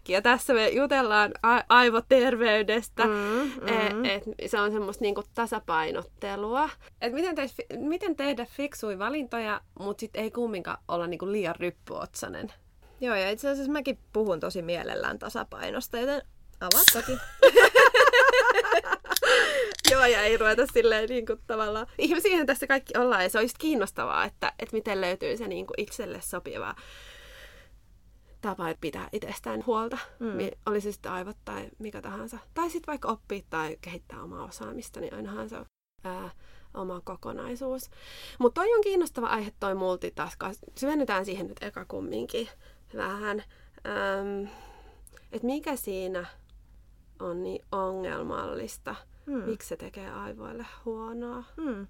Ja 0.07 0.21
tässä 0.21 0.53
me 0.53 0.69
jutellaan 0.69 1.31
a- 1.43 1.63
aivoterveydestä. 1.69 3.05
Mm, 3.05 3.11
mm. 3.11 4.05
Et, 4.05 4.23
et 4.39 4.51
se 4.51 4.59
on 4.59 4.71
semmoista 4.71 5.03
niinku 5.03 5.23
tasapainottelua. 5.33 6.69
Et 7.01 7.13
miten, 7.13 7.35
teis, 7.35 7.55
miten 7.77 8.15
tehdä 8.15 8.45
fiksuja 8.45 8.99
valintoja, 8.99 9.61
mutta 9.79 9.99
sitten 9.99 10.23
ei 10.23 10.31
kumminkaan 10.31 10.77
olla 10.87 11.07
niinku 11.07 11.31
liian 11.31 11.55
ryppyotsainen. 11.55 12.53
Joo, 13.01 13.15
ja 13.15 13.29
itse 13.29 13.49
asiassa 13.49 13.71
mäkin 13.71 13.99
puhun 14.13 14.39
tosi 14.39 14.61
mielellään 14.61 15.19
tasapainosta, 15.19 15.97
joten 15.97 16.21
Avaat 16.61 16.85
toki. 16.93 17.17
Joo, 19.91 20.05
ja 20.05 20.21
ei 20.21 20.37
ruveta 20.37 20.65
silleen 20.73 21.09
niin 21.09 21.25
kuin 21.25 21.39
tavallaan... 21.47 21.87
Siihen 22.21 22.45
tässä 22.45 22.67
kaikki 22.67 22.97
ollaan, 22.97 23.23
ja 23.23 23.29
se 23.29 23.39
olisi 23.39 23.55
kiinnostavaa, 23.59 24.25
että, 24.25 24.53
että 24.59 24.75
miten 24.75 25.01
löytyy 25.01 25.37
se 25.37 25.47
niin 25.47 25.67
kuin 25.67 25.81
itselle 25.81 26.21
sopiva 26.21 26.75
tapa, 28.41 28.63
pitää 28.81 29.09
itsestään 29.11 29.63
huolta. 29.65 29.97
Mm. 30.19 30.37
Oli 30.65 30.81
se 30.81 30.91
sitten 30.91 31.11
aivot 31.11 31.37
tai 31.45 31.69
mikä 31.79 32.01
tahansa. 32.01 32.37
Tai 32.53 32.69
sitten 32.69 32.91
vaikka 32.91 33.07
oppia 33.07 33.41
tai 33.49 33.77
kehittää 33.81 34.23
omaa 34.23 34.45
osaamista, 34.45 34.99
niin 34.99 35.13
ainahan 35.13 35.49
se 35.49 35.57
on 35.57 35.65
ää, 36.03 36.31
oma 36.73 37.01
kokonaisuus. 37.03 37.89
Mutta 38.39 38.61
toi 38.61 38.73
on 38.73 38.81
kiinnostava 38.81 39.27
aihe 39.27 39.51
toi 39.59 39.75
multitask. 39.75 40.39
Syvennytään 40.77 41.25
siihen 41.25 41.47
nyt 41.47 41.63
eka 41.63 41.85
kumminkin 41.85 42.49
vähän. 42.95 43.43
Ähm, 43.87 44.47
että 45.31 45.47
mikä 45.47 45.75
siinä 45.75 46.25
on 47.19 47.43
niin 47.43 47.65
ongelmallista? 47.71 48.95
Hmm. 49.25 49.43
Miksi 49.43 49.67
se 49.67 49.77
tekee 49.77 50.11
aivoille 50.11 50.65
huonoa? 50.85 51.43
Hmm. 51.61 51.87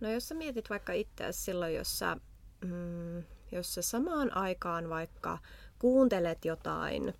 No 0.00 0.10
jos 0.10 0.28
sä 0.28 0.34
mietit 0.34 0.70
vaikka 0.70 0.92
itseäsi 0.92 1.40
silloin, 1.40 1.74
jos 1.74 1.98
sä, 1.98 2.16
mm, 2.64 3.22
jos 3.52 3.74
sä 3.74 3.82
samaan 3.82 4.36
aikaan 4.36 4.88
vaikka 4.88 5.38
kuuntelet 5.78 6.44
jotain, 6.44 7.14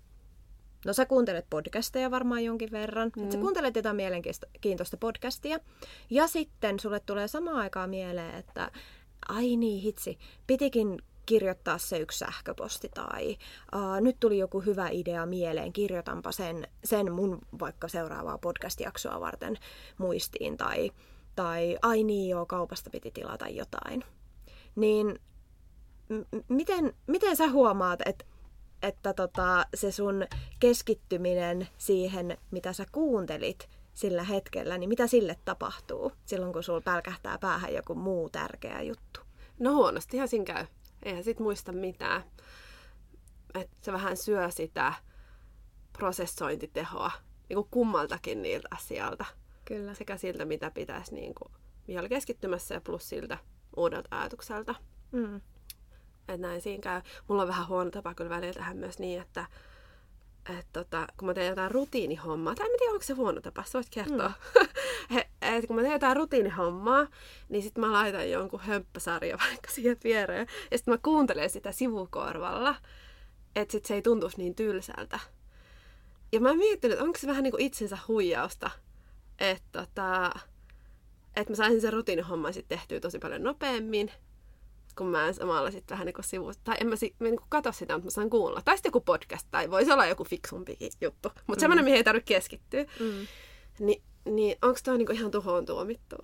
no 0.85 0.93
sä 0.93 1.05
kuuntelet 1.05 1.45
podcasteja 1.49 2.11
varmaan 2.11 2.43
jonkin 2.43 2.71
verran, 2.71 3.11
hmm. 3.15 3.23
että 3.23 3.35
sä 3.35 3.41
kuuntelet 3.41 3.75
jotain 3.75 3.95
mielenkiintoista 3.95 4.97
podcastia, 4.97 5.59
ja 6.09 6.27
sitten 6.27 6.79
sulle 6.79 6.99
tulee 6.99 7.27
samaan 7.27 7.57
aikaan 7.57 7.89
mieleen, 7.89 8.35
että 8.35 8.71
ai 9.27 9.55
niin 9.55 9.81
hitsi, 9.81 10.19
pitikin 10.47 11.01
kirjoittaa 11.25 11.77
se 11.77 11.97
yksi 11.97 12.17
sähköposti 12.17 12.89
tai 12.89 13.37
uh, 13.75 14.01
nyt 14.01 14.19
tuli 14.19 14.37
joku 14.37 14.59
hyvä 14.59 14.89
idea 14.89 15.25
mieleen, 15.25 15.73
kirjoitanpa 15.73 16.31
sen, 16.31 16.67
sen 16.83 17.11
mun 17.11 17.39
vaikka 17.59 17.87
seuraavaa 17.87 18.37
podcast-jaksoa 18.37 19.19
varten 19.19 19.57
muistiin 19.97 20.57
tai, 20.57 20.91
tai 21.35 21.77
ai 21.81 22.03
niin 22.03 22.29
joo, 22.29 22.45
kaupasta 22.45 22.89
piti 22.89 23.11
tilata 23.11 23.47
jotain. 23.47 24.03
Niin 24.75 25.19
m- 26.09 26.37
miten, 26.47 26.93
miten 27.07 27.35
sä 27.35 27.49
huomaat, 27.49 27.99
että 28.05 28.25
että 28.81 29.13
tota, 29.13 29.65
se 29.73 29.91
sun 29.91 30.25
keskittyminen 30.59 31.67
siihen, 31.77 32.37
mitä 32.51 32.73
sä 32.73 32.85
kuuntelit 32.91 33.69
sillä 33.93 34.23
hetkellä, 34.23 34.77
niin 34.77 34.89
mitä 34.89 35.07
sille 35.07 35.37
tapahtuu 35.45 36.11
silloin, 36.25 36.53
kun 36.53 36.63
sulla 36.63 36.81
pälkähtää 36.81 37.37
päähän 37.37 37.73
joku 37.73 37.95
muu 37.95 38.29
tärkeä 38.29 38.81
juttu? 38.81 39.19
No 39.59 39.73
huonostihan 39.73 40.27
siinä 40.27 40.45
käy 40.45 40.65
eihän 41.03 41.23
sit 41.23 41.39
muista 41.39 41.71
mitään. 41.71 42.23
Että 43.55 43.77
se 43.81 43.91
vähän 43.91 44.17
syö 44.17 44.51
sitä 44.51 44.93
prosessointitehoa 45.97 47.11
niin 47.49 47.55
kuin 47.55 47.67
kummaltakin 47.71 48.41
niiltä 48.41 48.67
asialta. 48.71 49.25
Kyllä. 49.65 49.93
Sekä 49.93 50.17
siltä, 50.17 50.45
mitä 50.45 50.71
pitäisi 50.71 51.15
niin 51.15 51.35
kuin, 51.35 51.53
vielä 51.87 52.09
keskittymässä 52.09 52.73
ja 52.75 52.81
plus 52.81 53.09
siltä 53.09 53.37
uudelta 53.77 54.17
ajatukselta. 54.19 54.75
Mm. 55.11 55.41
Että 56.19 56.37
näin 56.37 56.61
siinä 56.61 56.81
käy. 56.81 57.01
Mulla 57.27 57.41
on 57.41 57.47
vähän 57.47 57.67
huono 57.67 57.91
tapa 57.91 58.13
kyllä 58.13 58.29
välillä 58.29 58.53
tähän 58.53 58.77
myös 58.77 58.99
niin, 58.99 59.21
että 59.21 59.45
et 60.49 60.67
tota, 60.73 61.07
kun 61.17 61.25
mä 61.27 61.33
teen 61.33 61.49
jotain 61.49 61.71
rutiinihommaa, 61.71 62.55
tai 62.55 62.65
en 62.65 62.77
tiedä 62.77 62.93
onko 62.93 63.03
se 63.03 63.13
huono 63.13 63.41
tapa, 63.41 63.63
sä 63.63 63.73
voit 63.73 63.87
kertoa. 63.91 64.31
Mm. 65.09 65.17
et 65.57 65.67
kun 65.67 65.75
mä 65.75 65.81
teen 65.81 65.93
jotain 65.93 66.17
rutiinihommaa, 66.17 67.07
niin 67.49 67.63
sitten 67.63 67.81
mä 67.81 67.91
laitan 67.91 68.31
jonkun 68.31 68.59
hömppäsarja 68.59 69.37
vaikka 69.37 69.71
siihen 69.71 69.97
viereen, 70.03 70.47
ja 70.71 70.77
sitten 70.77 70.93
mä 70.93 70.97
kuuntelen 71.03 71.49
sitä 71.49 71.71
sivukorvalla, 71.71 72.75
että 73.55 73.71
sit 73.71 73.85
se 73.85 73.93
ei 73.93 74.01
tuntuisi 74.01 74.37
niin 74.37 74.55
tylsältä. 74.55 75.19
Ja 76.31 76.39
mä 76.39 76.53
miettinyt, 76.53 76.93
että 76.93 77.03
onko 77.05 77.19
se 77.19 77.27
vähän 77.27 77.43
niin 77.43 77.51
kuin 77.51 77.63
itsensä 77.63 77.97
huijausta, 78.07 78.71
että 79.39 79.69
tota, 79.71 80.31
et 81.35 81.49
mä 81.49 81.55
saisin 81.55 81.81
sen 81.81 81.93
rutiinihomman 81.93 82.53
sitten 82.53 82.77
tehtyä 82.77 82.99
tosi 82.99 83.19
paljon 83.19 83.43
nopeammin, 83.43 84.11
kun 84.97 85.07
mä 85.07 85.27
en 85.27 85.33
samalla 85.33 85.71
sitten 85.71 85.95
vähän 85.95 86.05
niin 86.05 86.15
sivusta. 86.21 86.61
Tai 86.63 86.75
en 86.81 86.87
mä, 86.87 86.95
si- 86.95 87.15
mä 87.19 87.27
niin 87.27 87.39
katso 87.49 87.71
sitä, 87.71 87.93
mutta 87.93 88.05
mä 88.05 88.11
saan 88.11 88.29
kuulla. 88.29 88.61
Tai 88.65 88.77
sitten 88.77 88.89
joku 88.89 89.01
podcast, 89.01 89.47
tai 89.51 89.71
voisi 89.71 89.91
olla 89.91 90.05
joku 90.05 90.23
fiksumpi 90.23 90.77
juttu. 91.01 91.29
Mutta 91.29 91.55
mm. 91.55 91.59
semmoinen, 91.59 91.85
mihin 91.85 91.97
ei 91.97 92.03
tarvitse 92.03 92.33
keskittyä. 92.33 92.85
Mm. 92.99 93.27
Ni, 93.79 94.01
niin 94.25 94.57
onko 94.61 94.79
toi 94.83 94.97
niinku 94.97 95.13
ihan 95.13 95.31
tuhoon 95.31 95.65
tuomittu? 95.65 96.15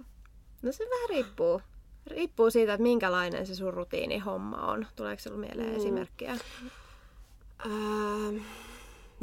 No 0.61 0.71
se 0.71 0.83
vähän 0.89 1.09
riippuu. 1.09 1.61
Riippuu 2.07 2.51
siitä, 2.51 2.73
että 2.73 2.83
minkälainen 2.83 3.47
se 3.47 3.55
sun 3.55 3.73
rutiinihomma 3.73 4.57
on. 4.57 4.87
Tuleeko 4.95 5.21
sinulla 5.21 5.47
mieleen 5.47 5.69
mm. 5.69 5.75
esimerkkiä? 5.75 6.37
Öö, 7.65 8.39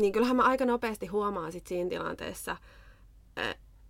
niin 0.00 0.12
kyllähän 0.12 0.36
mä 0.36 0.42
aika 0.42 0.64
nopeasti 0.64 1.06
huomaan 1.06 1.52
sit 1.52 1.66
siinä 1.66 1.90
tilanteessa, 1.90 2.56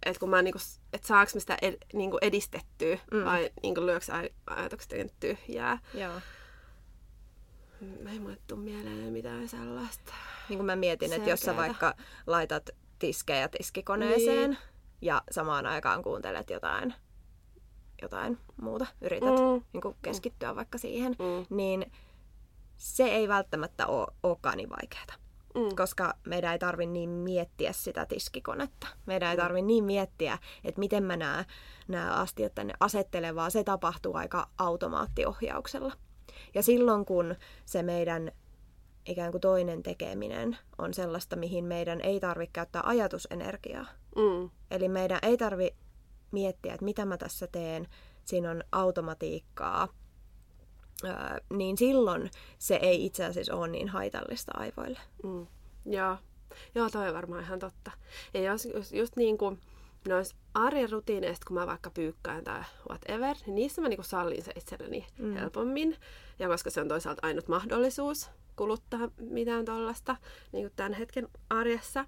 että 0.05 0.21
kun 0.21 0.31
mä 0.31 0.43
niinku, 0.43 0.59
että 0.93 1.07
saaks 1.09 1.35
mä 1.35 1.41
sitä 1.41 1.57
ed, 1.63 1.77
niinku 1.93 2.19
edistettyä 2.23 2.99
mm. 3.13 3.25
vai 3.25 3.51
niinku 3.63 3.87
lyöks 3.87 4.11
ajatukset 4.47 5.15
tyhjää. 5.21 5.79
Joo. 5.95 6.21
Ei 8.13 8.19
mulle 8.19 8.39
tule 8.47 8.61
mieleen 8.61 9.13
mitään 9.13 9.49
sellaista. 9.49 10.13
Niin 10.49 10.59
kuin 10.59 10.67
mä 10.67 10.77
mietin, 10.77 11.13
että 11.13 11.31
jos 11.31 11.41
sä 11.41 11.57
vaikka 11.57 11.95
laitat 12.27 12.71
tiskejä 12.99 13.49
tiskikoneeseen 13.49 14.51
niin. 14.51 14.59
ja 15.01 15.23
samaan 15.31 15.67
aikaan 15.67 16.03
kuuntelet 16.03 16.51
jotain, 16.51 16.95
jotain 18.03 18.39
muuta, 18.57 18.87
yrität 19.01 19.29
mm. 19.29 19.65
niin 19.73 19.81
kuin 19.81 19.97
keskittyä 20.03 20.53
mm. 20.53 20.57
vaikka 20.57 20.79
siihen, 20.79 21.17
mm. 21.19 21.57
niin 21.57 21.93
se 22.77 23.05
ei 23.05 23.29
välttämättä 23.29 23.87
ole, 23.87 24.07
olekaan 24.23 24.57
niin 24.57 24.71
vaikeaa. 24.71 25.24
Mm. 25.55 25.77
koska 25.77 26.15
meidän 26.27 26.53
ei 26.53 26.59
tarvi 26.59 26.87
niin 26.87 27.11
miettiä 27.11 27.73
sitä 27.73 28.07
tiskikonetta. 28.07 28.87
Meidän 29.07 29.31
ei 29.31 29.37
mm. 29.37 29.43
tarvi 29.43 29.63
niin 29.63 29.85
miettiä, 29.85 30.39
että 30.65 30.79
miten 30.79 31.03
mä 31.03 31.17
nämä, 31.17 31.45
nämä 31.89 32.15
astiat 32.15 32.55
tänne 32.55 32.75
asettelen, 32.81 33.35
vaan 33.35 33.51
se 33.51 33.65
tapahtuu 33.65 34.15
aika 34.15 34.49
automaattiohjauksella. 34.59 35.93
Ja 36.55 36.63
silloin 36.63 37.05
kun 37.05 37.35
se 37.65 37.83
meidän 37.83 38.33
ikään 39.07 39.31
kuin 39.31 39.41
toinen 39.41 39.83
tekeminen 39.83 40.59
on 40.79 40.95
sellaista, 40.95 41.37
mihin 41.37 41.65
meidän 41.65 42.01
ei 42.01 42.21
tarvitse 42.21 42.53
käyttää 42.53 42.83
ajatusenergiaa. 42.85 43.87
Mm. 44.17 44.51
Eli 44.71 44.89
meidän 44.89 45.19
ei 45.23 45.37
tarvi 45.37 45.77
miettiä, 46.31 46.75
että 46.75 46.85
mitä 46.85 47.05
mä 47.05 47.17
tässä 47.17 47.47
teen, 47.47 47.89
siinä 48.25 48.51
on 48.51 48.65
automatiikkaa, 48.73 49.89
öö, 51.05 51.15
niin 51.51 51.79
silloin 51.79 52.31
se 52.59 52.75
ei 52.75 53.07
itse 53.07 53.25
asiassa 53.25 53.57
ole 53.57 53.69
niin 53.69 53.89
haitallista 53.89 54.53
aivoille. 54.57 55.01
Mm. 55.23 55.47
Joo. 55.87 56.17
Joo, 56.75 56.91
toi 56.91 57.09
on 57.09 57.15
varmaan 57.15 57.43
ihan 57.43 57.59
totta. 57.59 57.91
Ja 58.35 58.41
jos, 58.41 58.65
just, 58.65 58.93
just 58.93 59.17
niin 59.17 59.39
kuin 59.39 59.61
noissa 60.09 60.37
arjen 60.55 60.91
rutiineista, 60.91 61.47
kun 61.47 61.55
mä 61.55 61.67
vaikka 61.67 61.91
pyykkään 61.91 62.45
tai 62.45 62.63
whatever, 62.91 63.37
niin 63.47 63.55
niissä 63.55 63.83
mä 63.83 63.89
niin 63.89 64.05
sallin 64.05 64.43
se 64.43 64.53
itselleni 64.57 65.07
mm. 65.19 65.35
helpommin. 65.35 65.97
Ja 66.39 66.49
koska 66.49 66.71
se 66.71 66.81
on 66.81 66.89
toisaalta 66.89 67.27
ainut 67.27 67.49
mahdollisuus 67.49 68.31
kuluttaa 68.57 69.11
mitään 69.21 69.65
tollasta 69.65 70.17
niin 70.53 70.71
tämän 70.77 70.93
hetken 70.93 71.29
arjessa, 71.51 72.05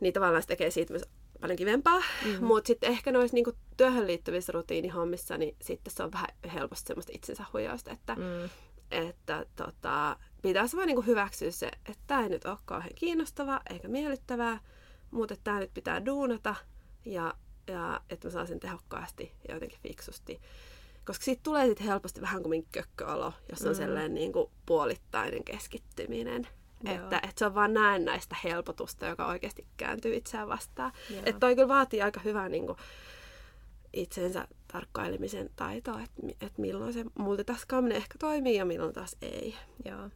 niin 0.00 0.12
tavallaan 0.12 0.42
se 0.42 0.48
tekee 0.48 0.70
siitä 0.70 0.92
myös 0.92 1.04
paljon 1.44 1.56
kivempaa. 1.58 1.98
Mm-hmm. 1.98 2.46
Mutta 2.46 2.66
sitten 2.66 2.90
ehkä 2.90 3.12
noissa 3.12 3.34
niinku 3.34 3.52
työhön 3.76 4.06
liittyvissä 4.06 4.52
rutiinihommissa, 4.52 5.38
niin 5.38 5.56
sitten 5.62 5.94
se 5.94 6.02
on 6.02 6.12
vähän 6.12 6.28
helposti 6.54 6.86
semmoista 6.86 7.12
itsensä 7.14 7.44
huijausta, 7.52 7.90
että, 7.90 8.14
mm. 8.14 8.48
että 8.90 9.46
tota, 9.56 10.16
pitäisi 10.42 10.76
vaan 10.76 10.86
niinku 10.86 11.02
hyväksyä 11.02 11.50
se, 11.50 11.66
että 11.66 12.02
tämä 12.06 12.22
ei 12.22 12.28
nyt 12.28 12.44
ole 12.44 12.58
kauhean 12.64 12.94
kiinnostavaa 12.94 13.60
eikä 13.70 13.88
miellyttävää, 13.88 14.60
mutta 15.10 15.34
tämä 15.44 15.58
nyt 15.58 15.74
pitää 15.74 16.06
duunata 16.06 16.54
ja, 17.04 17.34
ja 17.66 18.00
että 18.10 18.28
mä 18.28 18.32
saan 18.32 18.46
sen 18.46 18.60
tehokkaasti 18.60 19.32
ja 19.48 19.54
jotenkin 19.54 19.78
fiksusti. 19.82 20.40
Koska 21.04 21.24
siitä 21.24 21.42
tulee 21.42 21.66
sitten 21.66 21.86
helposti 21.86 22.20
vähän 22.20 22.42
kuin 22.42 22.66
kökköolo, 22.72 23.32
jos 23.50 23.62
on 23.62 23.68
mm. 23.68 23.74
sellainen 23.74 24.14
niin 24.14 24.32
kuin 24.32 24.50
puolittainen 24.66 25.44
keskittyminen. 25.44 26.48
Että, 26.86 27.16
että 27.16 27.32
se 27.36 27.46
on 27.46 27.54
vaan 27.54 27.74
näennäistä 27.74 28.36
helpotusta, 28.44 29.06
joka 29.06 29.26
oikeasti 29.26 29.66
kääntyy 29.76 30.14
itseään 30.14 30.48
vastaan. 30.48 30.92
Että 31.24 31.40
toi 31.40 31.54
kyllä 31.54 31.68
vaatii 31.68 32.02
aika 32.02 32.20
hyvää 32.20 32.48
niin 32.48 32.66
kuin, 32.66 32.78
itsensä 33.92 34.48
tarkkailemisen 34.72 35.50
taitoa, 35.56 36.00
että, 36.00 36.22
että 36.46 36.60
milloin 36.60 36.92
se 36.92 37.04
multitaskaaminen 37.18 37.96
ehkä 37.96 38.14
toimii 38.18 38.56
ja 38.56 38.64
milloin 38.64 38.92
taas 38.92 39.16
ei. 39.22 39.54
Joo, 39.84 40.10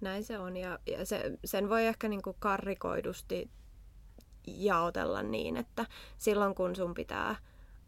näin 0.00 0.24
se 0.24 0.38
on. 0.38 0.56
Ja, 0.56 0.78
ja 0.86 1.06
se, 1.06 1.38
sen 1.44 1.68
voi 1.68 1.86
ehkä 1.86 2.08
niin 2.08 2.22
kuin 2.22 2.36
karrikoidusti 2.38 3.50
jaotella 4.46 5.22
niin, 5.22 5.56
että 5.56 5.86
silloin 6.18 6.54
kun 6.54 6.76
sun 6.76 6.94
pitää 6.94 7.36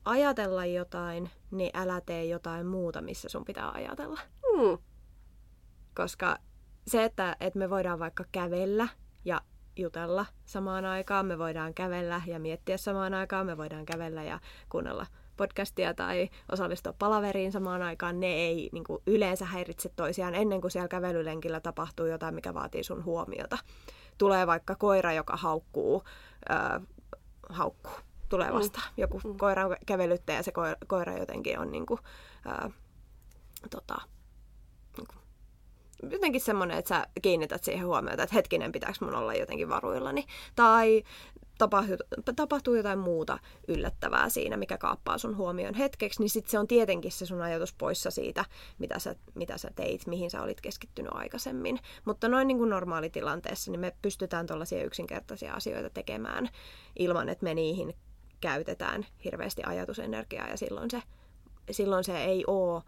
ajatella 0.04 0.66
jotain, 0.66 1.30
niin 1.50 1.70
älä 1.74 2.00
tee 2.00 2.24
jotain 2.24 2.66
muuta, 2.66 3.02
missä 3.02 3.28
sun 3.28 3.44
pitää 3.44 3.70
ajatella. 3.70 4.20
Mm. 4.42 4.78
Koska 5.94 6.38
se, 6.86 7.04
että, 7.04 7.36
että 7.40 7.58
me 7.58 7.70
voidaan 7.70 7.98
vaikka 7.98 8.24
kävellä 8.32 8.88
ja 9.24 9.40
jutella 9.76 10.26
samaan 10.44 10.84
aikaan, 10.84 11.26
me 11.26 11.38
voidaan 11.38 11.74
kävellä 11.74 12.22
ja 12.26 12.38
miettiä 12.38 12.76
samaan 12.76 13.14
aikaan, 13.14 13.46
me 13.46 13.56
voidaan 13.56 13.86
kävellä 13.86 14.22
ja 14.22 14.40
kuunnella 14.68 15.06
podcastia 15.36 15.94
tai 15.94 16.30
osallistua 16.52 16.92
palaveriin 16.98 17.52
samaan 17.52 17.82
aikaan, 17.82 18.20
ne 18.20 18.26
ei 18.26 18.68
niin 18.72 18.84
kuin, 18.84 19.02
yleensä 19.06 19.44
häiritse 19.44 19.88
toisiaan 19.96 20.34
ennen 20.34 20.60
kuin 20.60 20.70
siellä 20.70 20.88
kävelylenkillä 20.88 21.60
tapahtuu 21.60 22.06
jotain, 22.06 22.34
mikä 22.34 22.54
vaatii 22.54 22.84
sun 22.84 23.04
huomiota. 23.04 23.58
Tulee 24.18 24.46
vaikka 24.46 24.74
koira, 24.74 25.12
joka 25.12 25.36
haukkuu, 25.36 26.04
äh, 26.50 26.82
haukkuu 27.48 27.92
tulee 28.28 28.50
mm. 28.50 28.54
vastaan. 28.54 28.88
Joku 28.96 29.20
mm. 29.24 29.36
koira 29.36 29.76
kävelyttäjä 29.86 30.38
ja 30.38 30.42
se 30.42 30.52
koira, 30.52 30.76
koira 30.86 31.18
jotenkin 31.18 31.58
on 31.58 31.72
niin 31.72 31.86
kuin, 31.86 32.00
äh, 32.46 32.72
tota, 33.70 33.96
jotenkin 36.10 36.40
semmoinen, 36.40 36.78
että 36.78 36.88
sä 36.88 37.06
kiinnität 37.22 37.64
siihen 37.64 37.86
huomiota, 37.86 38.22
että 38.22 38.34
hetkinen, 38.34 38.72
pitääkö 38.72 38.98
mun 39.00 39.14
olla 39.14 39.34
jotenkin 39.34 39.68
varuillani. 39.68 40.26
Tai 40.56 41.02
tapahtuu, 42.36 42.74
jotain 42.74 42.98
muuta 42.98 43.38
yllättävää 43.68 44.28
siinä, 44.28 44.56
mikä 44.56 44.78
kaappaa 44.78 45.18
sun 45.18 45.36
huomion 45.36 45.74
hetkeksi, 45.74 46.20
niin 46.20 46.30
sitten 46.30 46.50
se 46.50 46.58
on 46.58 46.66
tietenkin 46.66 47.12
se 47.12 47.26
sun 47.26 47.42
ajatus 47.42 47.74
poissa 47.74 48.10
siitä, 48.10 48.44
mitä 48.78 48.98
sä, 48.98 49.14
mitä 49.34 49.58
sä 49.58 49.70
teit, 49.74 50.06
mihin 50.06 50.30
sä 50.30 50.42
olit 50.42 50.60
keskittynyt 50.60 51.12
aikaisemmin. 51.14 51.78
Mutta 52.04 52.28
noin 52.28 52.48
niin 52.48 52.58
kuin 52.58 52.70
normaalitilanteessa, 52.70 53.70
niin 53.70 53.80
me 53.80 53.92
pystytään 54.02 54.46
tuollaisia 54.46 54.84
yksinkertaisia 54.84 55.54
asioita 55.54 55.90
tekemään 55.90 56.48
ilman, 56.98 57.28
että 57.28 57.44
me 57.44 57.54
niihin 57.54 57.94
käytetään 58.40 59.06
hirveästi 59.24 59.62
ajatusenergiaa 59.66 60.48
ja 60.48 60.56
silloin 60.56 60.90
se, 60.90 61.02
silloin 61.70 62.04
se 62.04 62.24
ei 62.24 62.44
ole 62.46 62.82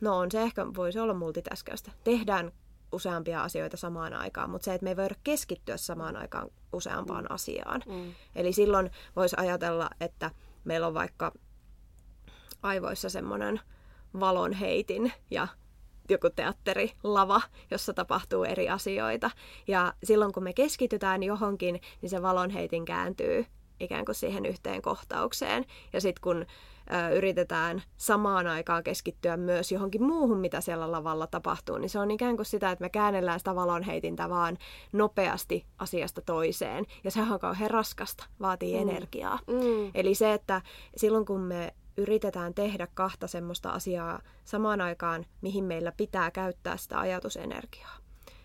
no 0.00 0.18
on 0.18 0.30
se 0.30 0.42
ehkä, 0.42 0.66
voisi 0.76 0.98
olla 0.98 1.14
multitaskäystä. 1.14 1.92
Tehdään 2.04 2.52
useampia 2.92 3.42
asioita 3.42 3.76
samaan 3.76 4.12
aikaan, 4.12 4.50
mutta 4.50 4.64
se, 4.64 4.74
että 4.74 4.84
me 4.84 4.90
ei 4.90 4.96
voida 4.96 5.14
keskittyä 5.24 5.76
samaan 5.76 6.16
aikaan 6.16 6.48
useampaan 6.72 7.24
mm. 7.24 7.34
asiaan. 7.34 7.82
Mm. 7.86 8.14
Eli 8.34 8.52
silloin 8.52 8.90
voisi 9.16 9.36
ajatella, 9.38 9.90
että 10.00 10.30
meillä 10.64 10.86
on 10.86 10.94
vaikka 10.94 11.32
aivoissa 12.62 13.08
semmoinen 13.08 13.60
valonheitin 14.20 15.12
ja 15.30 15.48
joku 16.10 16.30
teatterilava, 16.30 17.40
jossa 17.70 17.94
tapahtuu 17.94 18.44
eri 18.44 18.68
asioita. 18.68 19.30
Ja 19.66 19.94
silloin 20.04 20.32
kun 20.32 20.42
me 20.42 20.52
keskitytään 20.52 21.22
johonkin, 21.22 21.80
niin 22.02 22.10
se 22.10 22.22
valonheitin 22.22 22.84
kääntyy 22.84 23.46
ikään 23.80 24.04
kuin 24.04 24.14
siihen 24.14 24.46
yhteen 24.46 24.82
kohtaukseen. 24.82 25.64
Ja 25.92 26.00
sitten 26.00 26.22
kun 26.22 26.46
ö, 26.92 27.16
yritetään 27.16 27.82
samaan 27.96 28.46
aikaan 28.46 28.84
keskittyä 28.84 29.36
myös 29.36 29.72
johonkin 29.72 30.02
muuhun, 30.02 30.38
mitä 30.38 30.60
siellä 30.60 30.92
lavalla 30.92 31.26
tapahtuu, 31.26 31.78
niin 31.78 31.90
se 31.90 31.98
on 31.98 32.10
ikään 32.10 32.36
kuin 32.36 32.46
sitä, 32.46 32.70
että 32.70 32.84
me 32.84 32.88
käännellään 32.88 33.40
sitä 33.40 33.54
valonheitintä 33.54 34.28
vaan 34.28 34.58
nopeasti 34.92 35.66
asiasta 35.78 36.20
toiseen. 36.20 36.84
Ja 37.04 37.10
sehän 37.10 37.32
on 37.32 37.40
kauhean 37.40 37.70
raskasta, 37.70 38.24
vaatii 38.40 38.74
mm. 38.74 38.88
energiaa. 38.88 39.38
Mm. 39.46 39.90
Eli 39.94 40.14
se, 40.14 40.32
että 40.32 40.62
silloin 40.96 41.26
kun 41.26 41.40
me 41.40 41.74
yritetään 41.96 42.54
tehdä 42.54 42.88
kahta 42.94 43.26
semmoista 43.26 43.70
asiaa 43.70 44.22
samaan 44.44 44.80
aikaan, 44.80 45.26
mihin 45.40 45.64
meillä 45.64 45.92
pitää 45.96 46.30
käyttää 46.30 46.76
sitä 46.76 47.00
ajatusenergiaa, 47.00 47.96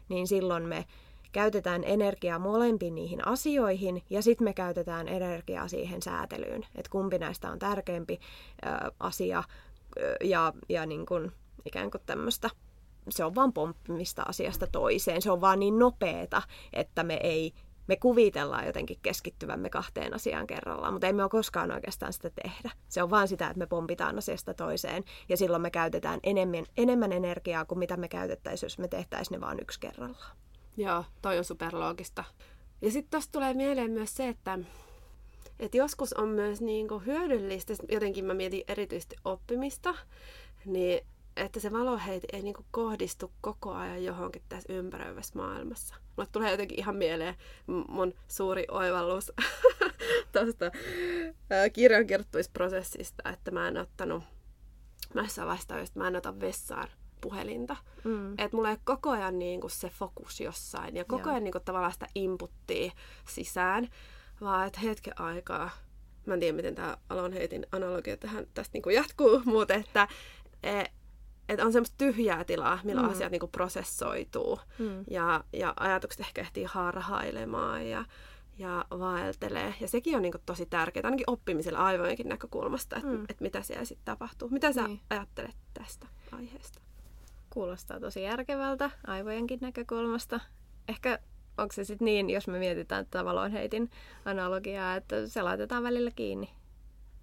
niin 0.10 0.27
silloin 0.27 0.63
me 0.63 0.86
käytetään 1.33 1.83
energiaa 1.83 2.39
molempiin 2.39 2.95
niihin 2.95 3.27
asioihin 3.27 4.03
ja 4.09 4.21
sitten 4.21 4.45
me 4.45 4.53
käytetään 4.53 5.07
energiaa 5.07 5.67
siihen 5.67 6.01
säätelyyn, 6.01 6.65
että 6.75 6.89
kumpi 6.89 7.19
näistä 7.19 7.51
on 7.51 7.59
tärkeämpi 7.59 8.19
ö, 8.65 8.91
asia 8.99 9.43
ö, 9.97 10.15
ja, 10.23 10.53
ja 10.69 10.85
niin 10.85 11.05
kun, 11.05 11.31
ikään 11.65 11.91
kuin 11.91 12.01
tämmöistä 12.05 12.49
se 13.09 13.25
on 13.25 13.35
vaan 13.35 13.53
pomppimista 13.53 14.23
asiasta 14.27 14.67
toiseen. 14.67 15.21
Se 15.21 15.31
on 15.31 15.41
vaan 15.41 15.59
niin 15.59 15.79
nopeeta, 15.79 16.41
että 16.73 17.03
me 17.03 17.19
ei 17.23 17.53
me 17.87 17.95
kuvitellaan 17.95 18.65
jotenkin 18.65 18.99
keskittyvämme 19.01 19.69
kahteen 19.69 20.13
asiaan 20.13 20.47
kerrallaan, 20.47 20.93
mutta 20.93 21.07
emme 21.07 21.23
ole 21.23 21.29
koskaan 21.29 21.71
oikeastaan 21.71 22.13
sitä 22.13 22.29
tehdä. 22.29 22.71
Se 22.89 23.03
on 23.03 23.09
vaan 23.09 23.27
sitä, 23.27 23.47
että 23.47 23.59
me 23.59 23.65
pompitaan 23.65 24.17
asiasta 24.17 24.53
toiseen 24.53 25.03
ja 25.29 25.37
silloin 25.37 25.61
me 25.61 25.71
käytetään 25.71 26.19
enemmän, 26.23 26.65
enemmän 26.77 27.11
energiaa 27.11 27.65
kuin 27.65 27.79
mitä 27.79 27.97
me 27.97 28.07
käytettäisiin, 28.07 28.65
jos 28.65 28.79
me 28.79 28.87
tehtäisiin 28.87 29.35
ne 29.35 29.41
vain 29.41 29.59
yksi 29.61 29.79
kerrallaan. 29.79 30.37
Joo, 30.77 31.05
toi 31.21 31.38
on 31.38 31.43
superloogista. 31.43 32.23
Ja 32.81 32.91
sitten 32.91 33.12
tuosta 33.12 33.31
tulee 33.31 33.53
mieleen 33.53 33.91
myös 33.91 34.15
se, 34.15 34.27
että, 34.27 34.59
että 35.59 35.77
joskus 35.77 36.13
on 36.13 36.29
myös 36.29 36.62
niin 36.62 36.88
kuin 36.88 37.05
hyödyllistä, 37.05 37.73
jotenkin 37.91 38.25
mä 38.25 38.33
mietin 38.33 38.63
erityisesti 38.67 39.15
oppimista, 39.25 39.95
niin 40.65 41.01
että 41.38 41.59
se 41.59 41.71
valoheiti 41.71 42.27
ei 42.33 42.41
niin 42.41 42.53
kuin 42.53 42.65
kohdistu 42.71 43.31
koko 43.41 43.73
ajan 43.73 44.03
johonkin 44.03 44.41
tässä 44.49 44.73
ympäröivässä 44.73 45.39
maailmassa. 45.39 45.95
Mulle 46.17 46.29
tulee 46.31 46.51
jotenkin 46.51 46.79
ihan 46.79 46.95
mieleen 46.95 47.36
mun 47.88 48.13
suuri 48.27 48.65
oivallus 48.71 49.31
tuosta 50.31 50.71
kirjankirjoittamisprosessista, 51.73 53.29
että 53.29 53.51
mä 53.51 53.67
en 53.67 53.77
ottanut, 53.77 54.23
mä 55.13 55.21
vaiheessa 55.38 55.79
että 55.79 55.99
mä 55.99 56.07
en 56.07 56.15
ota 56.15 56.39
vessaan 56.39 56.88
puhelinta. 57.23 57.75
Mm. 58.03 58.33
Että 58.33 58.57
mulla 58.57 58.69
ei 58.69 58.73
ole 58.73 58.79
koko 58.83 59.09
ajan 59.09 59.39
niin 59.39 59.62
kuin 59.62 59.71
se 59.71 59.89
fokus 59.89 60.39
jossain 60.39 60.95
ja 60.95 61.05
koko 61.05 61.29
ajan 61.29 61.43
niin 61.43 61.51
kuin 61.51 61.63
tavallaan 61.63 61.93
sitä 61.93 62.07
inputtia 62.15 62.91
sisään, 63.27 63.89
vaan 64.41 64.67
että 64.67 64.79
hetken 64.79 65.21
aikaa, 65.21 65.69
mä 66.25 66.33
en 66.33 66.39
tiedä 66.39 66.55
miten 66.55 66.75
tämä 66.75 66.97
Alonheitin 67.09 67.65
analogia 67.71 68.17
tähän 68.17 68.45
tästä 68.53 68.73
niin 68.73 68.83
kuin 68.83 68.95
jatkuu, 68.95 69.41
mutta 69.45 69.73
että 69.73 70.07
e, 70.63 70.83
et 71.49 71.59
on 71.59 71.71
semmoista 71.73 71.95
tyhjää 71.97 72.43
tilaa, 72.43 72.79
milloin 72.83 73.07
mm. 73.07 73.12
asiat 73.13 73.31
niin 73.31 73.39
kuin 73.39 73.51
prosessoituu 73.51 74.59
mm. 74.79 75.03
ja, 75.09 75.43
ja 75.53 75.73
ajatukset 75.79 76.19
ehkä 76.19 76.41
ehtii 76.41 76.63
harhailemaan 76.63 77.88
ja, 77.88 78.05
ja 78.57 78.86
vaeltelee. 78.89 79.73
Ja 79.79 79.88
sekin 79.88 80.15
on 80.15 80.21
niin 80.21 80.31
kuin 80.31 80.41
tosi 80.45 80.65
tärkeää, 80.65 81.03
ainakin 81.03 81.29
oppimisella 81.29 81.79
aivojenkin 81.79 82.29
näkökulmasta, 82.29 82.95
että 82.95 83.07
mm. 83.07 83.25
et 83.29 83.41
mitä 83.41 83.62
siellä 83.62 83.86
sitten 83.86 84.05
tapahtuu. 84.05 84.49
Mitä 84.49 84.73
sä 84.73 84.88
niin. 84.88 85.01
ajattelet 85.09 85.55
tästä 85.73 86.07
aiheesta? 86.31 86.79
Kuulostaa 87.53 87.99
tosi 87.99 88.23
järkevältä 88.23 88.91
aivojenkin 89.07 89.59
näkökulmasta. 89.61 90.39
Ehkä 90.87 91.19
onko 91.57 91.73
se 91.73 91.83
sitten 91.83 92.05
niin, 92.05 92.29
jos 92.29 92.47
me 92.47 92.59
mietitään 92.59 93.05
tätä 93.05 93.25
valonheitin 93.25 93.89
analogiaa, 94.25 94.95
että 94.95 95.27
se 95.27 95.41
laitetaan 95.41 95.83
välillä 95.83 96.11
kiinni, 96.11 96.49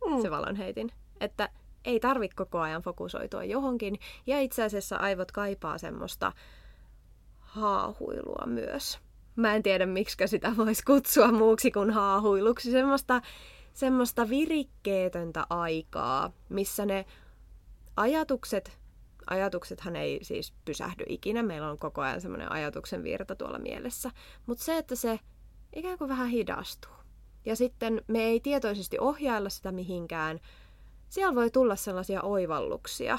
mm. 0.06 0.22
se 0.22 0.30
valonheitin. 0.30 0.92
Että 1.20 1.48
ei 1.84 2.00
tarvitse 2.00 2.36
koko 2.36 2.58
ajan 2.58 2.82
fokusoitua 2.82 3.44
johonkin. 3.44 3.98
Ja 4.26 4.40
itse 4.40 4.62
asiassa 4.62 4.96
aivot 4.96 5.32
kaipaa 5.32 5.78
semmoista 5.78 6.32
haahuilua 7.38 8.46
myös. 8.46 8.98
Mä 9.36 9.54
en 9.54 9.62
tiedä, 9.62 9.86
miksi 9.86 10.16
sitä 10.26 10.56
voisi 10.56 10.84
kutsua 10.84 11.32
muuksi 11.32 11.70
kuin 11.70 11.90
haahuiluksi. 11.90 12.70
Semmoista, 12.70 13.20
semmoista 13.72 14.28
virikkeetöntä 14.28 15.46
aikaa, 15.50 16.32
missä 16.48 16.86
ne 16.86 17.06
ajatukset, 17.96 18.79
ajatuksethan 19.30 19.96
ei 19.96 20.18
siis 20.22 20.54
pysähdy 20.64 21.04
ikinä, 21.08 21.42
meillä 21.42 21.70
on 21.70 21.78
koko 21.78 22.00
ajan 22.00 22.20
semmoinen 22.20 22.52
ajatuksen 22.52 23.02
virta 23.02 23.36
tuolla 23.36 23.58
mielessä, 23.58 24.10
mutta 24.46 24.64
se, 24.64 24.78
että 24.78 24.94
se 24.94 25.20
ikään 25.76 25.98
kuin 25.98 26.08
vähän 26.08 26.28
hidastuu. 26.28 26.92
Ja 27.44 27.56
sitten 27.56 28.02
me 28.06 28.22
ei 28.22 28.40
tietoisesti 28.40 28.98
ohjailla 28.98 29.48
sitä 29.48 29.72
mihinkään, 29.72 30.40
siellä 31.08 31.34
voi 31.34 31.50
tulla 31.50 31.76
sellaisia 31.76 32.22
oivalluksia, 32.22 33.18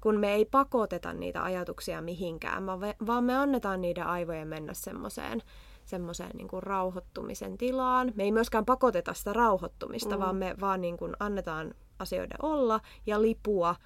kun 0.00 0.20
me 0.20 0.32
ei 0.32 0.44
pakoteta 0.44 1.12
niitä 1.12 1.42
ajatuksia 1.42 2.02
mihinkään, 2.02 2.66
vaan 3.06 3.24
me 3.24 3.36
annetaan 3.36 3.80
niiden 3.80 4.06
aivojen 4.06 4.48
mennä 4.48 4.74
semmoiseen 4.74 5.42
semmoiseen 5.86 6.30
niin 6.34 6.48
kuin 6.48 6.62
rauhoittumisen 6.62 7.58
tilaan. 7.58 8.12
Me 8.14 8.22
ei 8.22 8.32
myöskään 8.32 8.64
pakoteta 8.64 9.14
sitä 9.14 9.32
rauhoittumista, 9.32 10.16
mm. 10.16 10.22
vaan 10.22 10.36
me 10.36 10.54
vaan 10.60 10.80
niin 10.80 10.96
kuin 10.96 11.16
annetaan 11.20 11.74
asioiden 11.98 12.38
olla 12.42 12.80
ja 13.06 13.22
lipua 13.22 13.76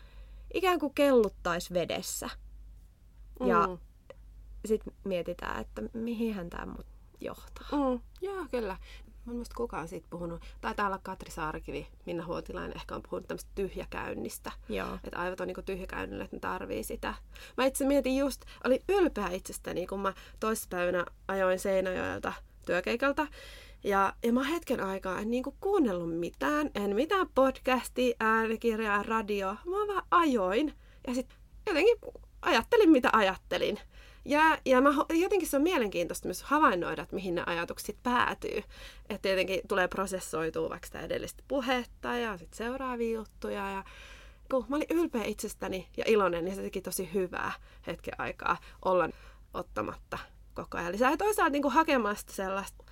ikään 0.55 0.79
kuin 0.79 0.95
kelluttaisi 0.95 1.75
vedessä. 1.75 2.31
Mm. 3.41 3.47
Ja 3.49 3.79
sitten 4.67 4.95
mietitään, 5.05 5.61
että 5.61 5.83
mihin 5.93 6.51
tämä 6.51 6.67
mut 6.67 6.87
johtaa. 7.21 7.69
Mm. 7.73 8.01
Joo, 8.21 8.47
kyllä. 8.51 8.77
Mä 9.25 9.33
en 9.33 9.45
kukaan 9.57 9.89
siitä 9.89 10.07
puhunut. 10.11 10.43
Taitaa 10.61 10.87
olla 10.87 11.01
Katri 11.03 11.31
Saarikivi, 11.31 11.87
Minna 12.07 12.27
Huotilainen 12.27 12.77
ehkä 12.77 12.95
on 12.95 13.03
puhunut 13.03 13.29
tämmöistä 13.29 13.51
tyhjäkäynnistä. 13.55 14.53
Joo. 14.69 14.95
Että 15.05 15.19
aivot 15.19 15.41
on 15.41 15.47
niin 15.47 15.65
tyhjäkäynnillä, 15.65 16.25
että 16.25 16.37
ne 16.37 16.41
tarvii 16.41 16.85
sitä. 16.85 17.15
Mä 17.57 17.65
itse 17.65 17.87
mietin 17.87 18.17
just, 18.17 18.45
oli 18.65 18.83
ylpeä 18.89 19.29
itsestäni, 19.29 19.87
kun 19.87 20.01
mä 20.01 20.13
toissapäivänä 20.41 21.07
ajoin 21.29 21.59
Seinäjoelta 21.59 22.33
työkeikalta. 22.67 23.27
Ja, 23.85 24.13
ja 24.23 24.33
mä 24.33 24.45
hetken 24.45 24.81
aikaa 24.81 25.19
en 25.19 25.31
niinku 25.31 25.57
kuunnellut 25.61 26.19
mitään, 26.19 26.71
en 26.75 26.95
mitään 26.95 27.27
podcastia, 27.35 28.17
äänikirjaa, 28.21 29.03
radio. 29.03 29.57
Mä 29.65 29.95
vaan 29.95 30.07
ajoin 30.11 30.75
ja 31.07 31.15
sitten 31.15 31.37
jotenkin 31.67 31.97
ajattelin, 32.43 32.91
mitä 32.91 33.11
ajattelin. 33.13 33.79
Ja, 34.25 34.59
ja 34.65 34.81
mä, 34.81 34.91
jotenkin 35.11 35.49
se 35.49 35.57
on 35.57 35.63
mielenkiintoista 35.63 36.29
myös 36.29 36.43
havainnoida, 36.43 37.03
että 37.03 37.15
mihin 37.15 37.35
ne 37.35 37.43
ajatukset 37.47 37.97
päätyy. 38.03 38.63
Että 39.09 39.23
tietenkin 39.23 39.61
tulee 39.69 39.89
prosessoitua 39.89 40.71
vaikka 40.71 40.87
sitä 40.87 41.01
edellistä 41.01 41.43
puhetta 41.49 42.17
ja 42.17 42.39
sitten 42.39 42.57
seuraavia 42.57 43.15
juttuja. 43.15 43.71
Ja 43.71 43.85
kun 44.51 44.67
mä 44.69 44.77
olin 44.77 44.87
ylpeä 44.91 45.25
itsestäni 45.25 45.89
ja 45.97 46.05
iloinen, 46.07 46.45
niin 46.45 46.57
se 46.57 46.63
teki 46.63 46.81
tosi 46.81 47.11
hyvää 47.15 47.53
hetken 47.87 48.15
aikaa 48.19 48.57
olla 48.85 49.09
ottamatta 49.55 50.19
koko 50.55 50.79
ajan 50.79 50.93
lisää. 50.93 51.11
Ja 51.11 51.17
toisaalta 51.17 51.51
niin 51.51 51.71
hakemasta 51.71 52.33
sellaista 52.33 52.85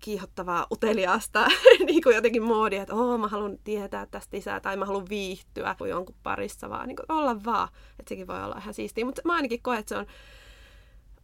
kiihottavaa, 0.00 0.66
uteliaasta 0.72 1.46
niin 1.86 2.02
kuin 2.02 2.14
jotenkin 2.14 2.42
moodia, 2.42 2.82
että 2.82 2.94
oh, 2.94 3.18
mä 3.18 3.28
haluan 3.28 3.58
tietää 3.64 4.06
tästä 4.06 4.36
lisää 4.36 4.60
tai 4.60 4.76
mä 4.76 4.84
haluan 4.84 5.08
viihtyä 5.08 5.74
kuin 5.78 5.90
jonkun 5.90 6.14
parissa, 6.22 6.70
vaan 6.70 6.88
niin 6.88 6.96
kuin 6.96 7.06
olla 7.08 7.44
vaan. 7.44 7.68
Että 7.98 8.08
sekin 8.08 8.26
voi 8.26 8.44
olla 8.44 8.58
ihan 8.58 8.74
siistiä. 8.74 9.04
Mutta 9.04 9.22
mä 9.24 9.34
ainakin 9.34 9.62
koen, 9.62 9.78
että 9.78 9.88
se 9.88 9.96
on 9.96 10.06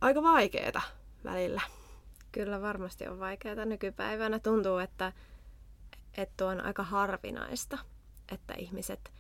aika 0.01 0.23
vaikeeta 0.23 0.81
välillä. 1.25 1.61
Kyllä 2.33 2.63
varmasti 2.63 3.09
on 3.09 3.19
vaikeaa 3.19 3.65
nykypäivänä. 3.65 4.39
Tuntuu, 4.39 4.79
että, 4.79 5.13
että 6.17 6.47
on 6.47 6.61
aika 6.61 6.83
harvinaista, 6.83 7.79
että 8.33 8.55
ihmiset 8.59 9.13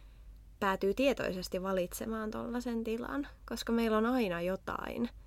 päätyy 0.60 0.94
tietoisesti 0.94 1.62
valitsemaan 1.62 2.30
tuollaisen 2.30 2.84
tilan, 2.84 3.28
koska 3.48 3.72
meillä 3.72 3.98
on 3.98 4.06
aina 4.06 4.40
jotain– 4.40 5.08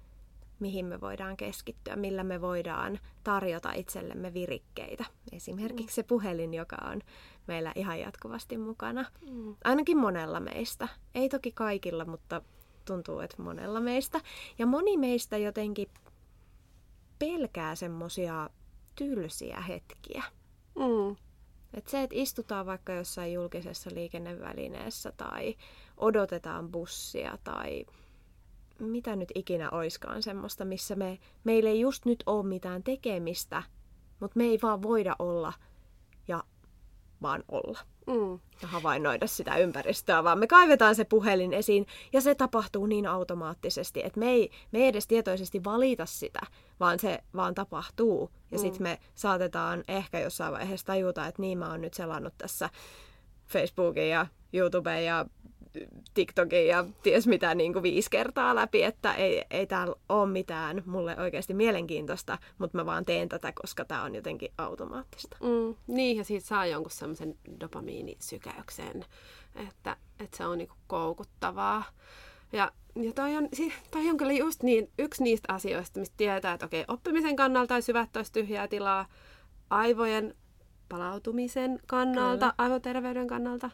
mihin 0.59 0.85
me 0.85 1.01
voidaan 1.01 1.37
keskittyä, 1.37 1.95
millä 1.95 2.23
me 2.23 2.41
voidaan 2.41 2.99
tarjota 3.23 3.71
itsellemme 3.71 4.33
virikkeitä. 4.33 5.05
Esimerkiksi 5.31 5.95
se 5.95 6.03
puhelin, 6.03 6.53
joka 6.53 6.77
on 6.91 7.01
meillä 7.47 7.71
ihan 7.75 7.99
jatkuvasti 7.99 8.57
mukana. 8.57 9.05
Mm. 9.31 9.55
Ainakin 9.63 9.97
monella 9.97 10.39
meistä. 10.39 10.87
Ei 11.15 11.29
toki 11.29 11.51
kaikilla, 11.51 12.05
mutta 12.05 12.41
tuntuu, 12.85 13.19
että 13.19 13.41
monella 13.41 13.79
meistä. 13.79 14.21
Ja 14.57 14.65
moni 14.65 14.97
meistä 14.97 15.37
jotenkin 15.37 15.87
pelkää 17.19 17.75
semmosia 17.75 18.49
tylsiä 18.95 19.61
hetkiä. 19.61 20.23
Mm. 20.75 21.15
Et 21.73 21.87
se, 21.87 22.03
että 22.03 22.15
istutaan 22.15 22.65
vaikka 22.65 22.93
jossain 22.93 23.33
julkisessa 23.33 23.89
liikennevälineessä 23.93 25.11
tai 25.17 25.55
odotetaan 25.97 26.71
bussia 26.71 27.37
tai 27.43 27.85
mitä 28.79 29.15
nyt 29.15 29.31
ikinä 29.35 29.69
oiskaan 29.69 30.23
semmoista, 30.23 30.65
missä 30.65 30.95
me, 30.95 31.19
meillä 31.43 31.69
ei 31.69 31.79
just 31.79 32.05
nyt 32.05 32.23
ole 32.25 32.45
mitään 32.45 32.83
tekemistä, 32.83 33.63
mutta 34.19 34.37
me 34.37 34.43
ei 34.43 34.59
vaan 34.61 34.81
voida 34.81 35.15
olla 35.19 35.53
ja 36.27 36.43
vaan 37.21 37.43
olla. 37.47 37.79
Mm. 38.07 38.39
Ja 38.61 38.67
havainnoida 38.67 39.27
sitä 39.27 39.57
ympäristöä, 39.57 40.23
vaan 40.23 40.39
me 40.39 40.47
kaivetaan 40.47 40.95
se 40.95 41.03
puhelin 41.03 41.53
esiin 41.53 41.85
ja 42.13 42.21
se 42.21 42.35
tapahtuu 42.35 42.85
niin 42.85 43.07
automaattisesti, 43.07 44.01
että 44.03 44.19
me 44.19 44.29
ei, 44.29 44.51
me 44.71 44.79
ei 44.79 44.87
edes 44.87 45.07
tietoisesti 45.07 45.63
valita 45.63 46.05
sitä, 46.05 46.39
vaan 46.79 46.99
se 46.99 47.19
vaan 47.35 47.55
tapahtuu. 47.55 48.31
Ja 48.51 48.57
mm. 48.57 48.61
sitten 48.61 48.83
me 48.83 48.99
saatetaan 49.15 49.83
ehkä 49.87 50.19
jossain 50.19 50.53
vaiheessa 50.53 50.85
tajuta, 50.85 51.27
että 51.27 51.41
niin 51.41 51.57
mä 51.57 51.71
oon 51.71 51.81
nyt 51.81 51.93
selannut 51.93 52.33
tässä 52.37 52.69
Facebookin 53.47 54.09
ja 54.09 54.27
YouTubeen 54.53 55.05
ja 55.05 55.25
TikTokin 56.13 56.67
ja 56.67 56.85
ties 57.03 57.27
mitä 57.27 57.55
niin 57.55 57.73
kuin 57.73 57.83
viisi 57.83 58.09
kertaa 58.09 58.55
läpi, 58.55 58.83
että 58.83 59.13
ei, 59.13 59.43
ei 59.51 59.67
täällä 59.67 59.95
ole 60.09 60.29
mitään 60.29 60.83
mulle 60.85 61.17
oikeasti 61.19 61.53
mielenkiintoista, 61.53 62.37
mutta 62.57 62.77
mä 62.77 62.85
vaan 62.85 63.05
teen 63.05 63.29
tätä, 63.29 63.53
koska 63.61 63.85
tämä 63.85 64.03
on 64.03 64.15
jotenkin 64.15 64.51
automaattista. 64.57 65.37
Mm, 65.41 65.75
niin, 65.87 66.17
ja 66.17 66.23
siitä 66.23 66.47
saa 66.47 66.65
jonkun 66.65 66.91
semmoisen 66.91 67.35
dopamiinisykäyksen, 67.59 69.05
että, 69.55 69.97
että 70.19 70.37
se 70.37 70.45
on 70.45 70.57
niin 70.57 70.67
kuin 70.67 70.79
koukuttavaa. 70.87 71.83
Ja, 72.53 72.71
ja 72.95 73.13
toi, 73.13 73.37
on, 73.37 73.49
toi 73.91 74.09
on 74.09 74.17
kyllä 74.17 74.33
just 74.33 74.63
niin, 74.63 74.91
yksi 74.99 75.23
niistä 75.23 75.53
asioista, 75.53 75.99
mistä 75.99 76.17
tietää, 76.17 76.53
että 76.53 76.65
okei, 76.65 76.85
oppimisen 76.87 77.35
kannalta 77.35 77.73
olisi 77.73 77.87
hyvä, 77.87 78.01
että 78.01 78.19
olisi 78.19 78.33
tyhjää 78.33 78.67
tilaa, 78.67 79.05
aivojen 79.69 80.35
palautumisen 80.89 81.79
kannalta, 81.87 82.45
kyllä. 82.45 82.53
aivoterveyden 82.57 83.27
kannalta 83.27 83.71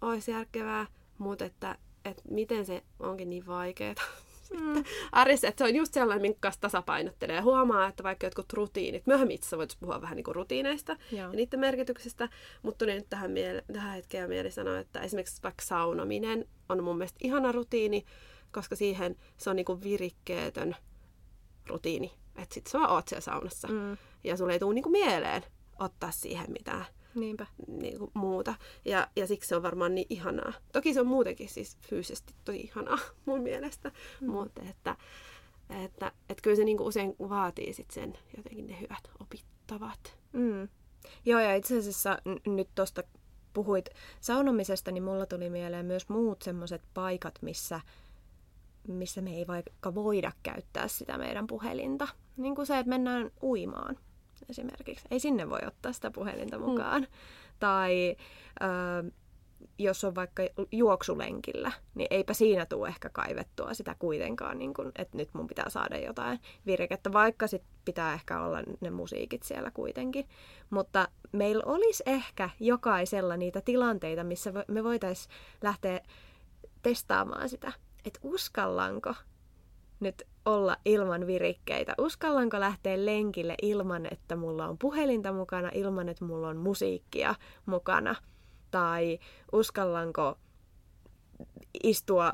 olisi 0.00 0.30
järkevää, 0.30 0.86
mutta 1.18 1.44
että, 1.44 1.78
että 2.04 2.22
miten 2.30 2.66
se 2.66 2.82
onkin 3.00 3.30
niin 3.30 3.46
vaikeaa 3.46 3.94
mm. 4.60 4.84
arjessa, 5.12 5.48
että 5.48 5.64
se 5.64 5.70
on 5.70 5.76
just 5.76 5.94
sellainen, 5.94 6.22
minkä 6.22 6.38
kanssa 6.40 6.60
tasapainottelee. 6.60 7.36
Ja 7.36 7.42
huomaa, 7.42 7.88
että 7.88 8.02
vaikka 8.02 8.26
jotkut 8.26 8.52
rutiinit, 8.52 9.06
myöhemmin 9.06 9.34
itse 9.34 9.56
voitaisiin 9.56 9.80
puhua 9.80 10.00
vähän 10.00 10.16
niin 10.16 10.24
kuin 10.24 10.34
rutiineista 10.34 10.96
Joo. 11.10 11.20
ja 11.20 11.28
niiden 11.28 11.60
merkityksestä, 11.60 12.28
mutta 12.62 12.86
nyt 12.86 13.06
tähän, 13.10 13.30
miele- 13.30 13.64
tähän 13.72 13.94
hetkeen 13.94 14.28
mieli 14.28 14.50
sanoa, 14.50 14.78
että 14.78 15.00
esimerkiksi 15.00 15.42
vaikka 15.42 15.64
saunominen 15.64 16.48
on 16.68 16.84
mun 16.84 16.98
mielestä 16.98 17.18
ihana 17.22 17.52
rutiini, 17.52 18.04
koska 18.52 18.76
siihen 18.76 19.16
se 19.36 19.50
on 19.50 19.56
niin 19.56 19.66
kuin 19.66 19.82
virikkeetön 19.82 20.76
rutiini. 21.68 22.12
Että 22.36 22.54
sit 22.54 22.66
sä 22.66 22.78
vaan 22.78 22.90
oot 22.90 23.08
siellä 23.08 23.20
saunassa 23.20 23.68
mm. 23.68 23.96
ja 24.24 24.36
sulle 24.36 24.52
ei 24.52 24.58
tule 24.58 24.74
niin 24.74 24.82
kuin 24.82 24.92
mieleen 24.92 25.42
ottaa 25.78 26.10
siihen 26.10 26.52
mitään 26.52 26.84
Niinpä. 27.14 27.46
Niin 27.66 27.98
kuin 27.98 28.10
muuta. 28.14 28.54
Ja, 28.84 29.08
ja 29.16 29.26
siksi 29.26 29.48
se 29.48 29.56
on 29.56 29.62
varmaan 29.62 29.94
niin 29.94 30.06
ihanaa. 30.10 30.52
Toki 30.72 30.94
se 30.94 31.00
on 31.00 31.06
muutenkin 31.06 31.48
siis 31.48 31.76
fyysisesti 31.88 32.34
tosi 32.44 32.60
ihanaa 32.60 32.98
mun 33.26 33.40
mielestä, 33.40 33.92
mm. 34.20 34.30
mutta 34.30 34.62
että, 34.70 34.96
että, 35.84 36.12
että 36.28 36.42
kyllä 36.42 36.56
se 36.56 36.64
niin 36.64 36.76
kuin 36.76 36.88
usein 36.88 37.16
vaatii 37.18 37.72
sit 37.72 37.90
sen 37.90 38.18
jotenkin 38.36 38.66
ne 38.66 38.80
hyvät 38.80 39.10
opittavat. 39.20 40.16
Mm. 40.32 40.68
Joo, 41.24 41.40
ja 41.40 41.54
itse 41.54 41.78
asiassa 41.78 42.18
n- 42.28 42.56
nyt 42.56 42.68
tuosta 42.74 43.02
puhuit 43.52 43.88
saunomisesta, 44.20 44.90
niin 44.90 45.02
mulla 45.02 45.26
tuli 45.26 45.50
mieleen 45.50 45.86
myös 45.86 46.08
muut 46.08 46.42
semmoiset 46.42 46.82
paikat, 46.94 47.34
missä, 47.42 47.80
missä 48.88 49.20
me 49.20 49.36
ei 49.36 49.46
vaikka 49.46 49.94
voida 49.94 50.32
käyttää 50.42 50.88
sitä 50.88 51.18
meidän 51.18 51.46
puhelinta. 51.46 52.08
Niin 52.36 52.54
kuin 52.54 52.66
se, 52.66 52.78
että 52.78 52.90
mennään 52.90 53.30
uimaan 53.42 53.98
esimerkiksi. 54.48 55.08
Ei 55.10 55.20
sinne 55.20 55.50
voi 55.50 55.60
ottaa 55.66 55.92
sitä 55.92 56.10
puhelinta 56.10 56.58
mm. 56.58 56.64
mukaan. 56.64 57.02
Mm. 57.02 57.08
Tai 57.58 58.16
ö, 58.62 59.10
jos 59.78 60.04
on 60.04 60.14
vaikka 60.14 60.42
juoksulenkillä, 60.72 61.72
niin 61.94 62.06
eipä 62.10 62.32
siinä 62.34 62.66
tule 62.66 62.88
ehkä 62.88 63.08
kaivettua 63.08 63.74
sitä 63.74 63.96
kuitenkaan, 63.98 64.58
niin 64.58 64.74
kun, 64.74 64.92
että 64.96 65.16
nyt 65.16 65.28
mun 65.32 65.46
pitää 65.46 65.68
saada 65.68 65.98
jotain 65.98 66.38
virkettä, 66.66 67.12
vaikka 67.12 67.46
sit 67.46 67.62
pitää 67.84 68.14
ehkä 68.14 68.40
olla 68.40 68.58
ne 68.80 68.90
musiikit 68.90 69.42
siellä 69.42 69.70
kuitenkin. 69.70 70.28
Mutta 70.70 71.08
meillä 71.32 71.62
olisi 71.66 72.02
ehkä 72.06 72.50
jokaisella 72.60 73.36
niitä 73.36 73.60
tilanteita, 73.60 74.24
missä 74.24 74.52
me 74.68 74.84
voitaisiin 74.84 75.34
lähteä 75.62 76.00
testaamaan 76.82 77.48
sitä, 77.48 77.72
että 78.04 78.20
uskallanko 78.22 79.14
nyt 80.00 80.22
olla 80.44 80.76
ilman 80.84 81.26
virikkeitä? 81.26 81.94
Uskallanko 81.98 82.60
lähteä 82.60 83.06
lenkille 83.06 83.54
ilman, 83.62 84.06
että 84.10 84.36
mulla 84.36 84.68
on 84.68 84.78
puhelinta 84.78 85.32
mukana, 85.32 85.70
ilman, 85.74 86.08
että 86.08 86.24
mulla 86.24 86.48
on 86.48 86.56
musiikkia 86.56 87.34
mukana? 87.66 88.14
Tai 88.70 89.18
uskallanko 89.52 90.38
istua 91.84 92.32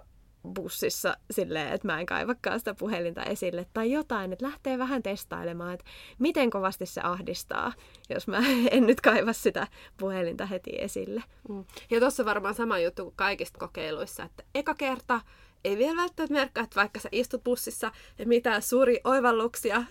bussissa 0.54 1.16
silleen, 1.30 1.72
että 1.72 1.86
mä 1.86 2.00
en 2.00 2.06
kaivakaan 2.06 2.58
sitä 2.58 2.74
puhelinta 2.74 3.22
esille 3.22 3.66
tai 3.72 3.92
jotain, 3.92 4.32
että 4.32 4.46
lähtee 4.46 4.78
vähän 4.78 5.02
testailemaan, 5.02 5.74
että 5.74 5.86
miten 6.18 6.50
kovasti 6.50 6.86
se 6.86 7.00
ahdistaa, 7.00 7.72
jos 8.10 8.28
mä 8.28 8.38
en 8.70 8.86
nyt 8.86 9.00
kaiva 9.00 9.32
sitä 9.32 9.66
puhelinta 9.96 10.46
heti 10.46 10.70
esille. 10.78 11.22
Mm. 11.48 11.64
Ja 11.90 12.00
tuossa 12.00 12.24
varmaan 12.24 12.54
sama 12.54 12.78
juttu 12.78 13.02
kuin 13.04 13.16
kaikista 13.16 13.58
kokeiluissa, 13.58 14.22
että 14.22 14.44
eka 14.54 14.74
kerta 14.74 15.20
ei 15.64 15.78
vielä 15.78 15.96
välttämättä 15.96 16.34
merkkaa, 16.34 16.64
että 16.64 16.80
vaikka 16.80 17.00
sä 17.00 17.08
istut 17.12 17.44
bussissa 17.44 17.92
ja 18.18 18.26
mitään 18.26 18.62
suuri 18.62 19.00
oivalluksia 19.04 19.76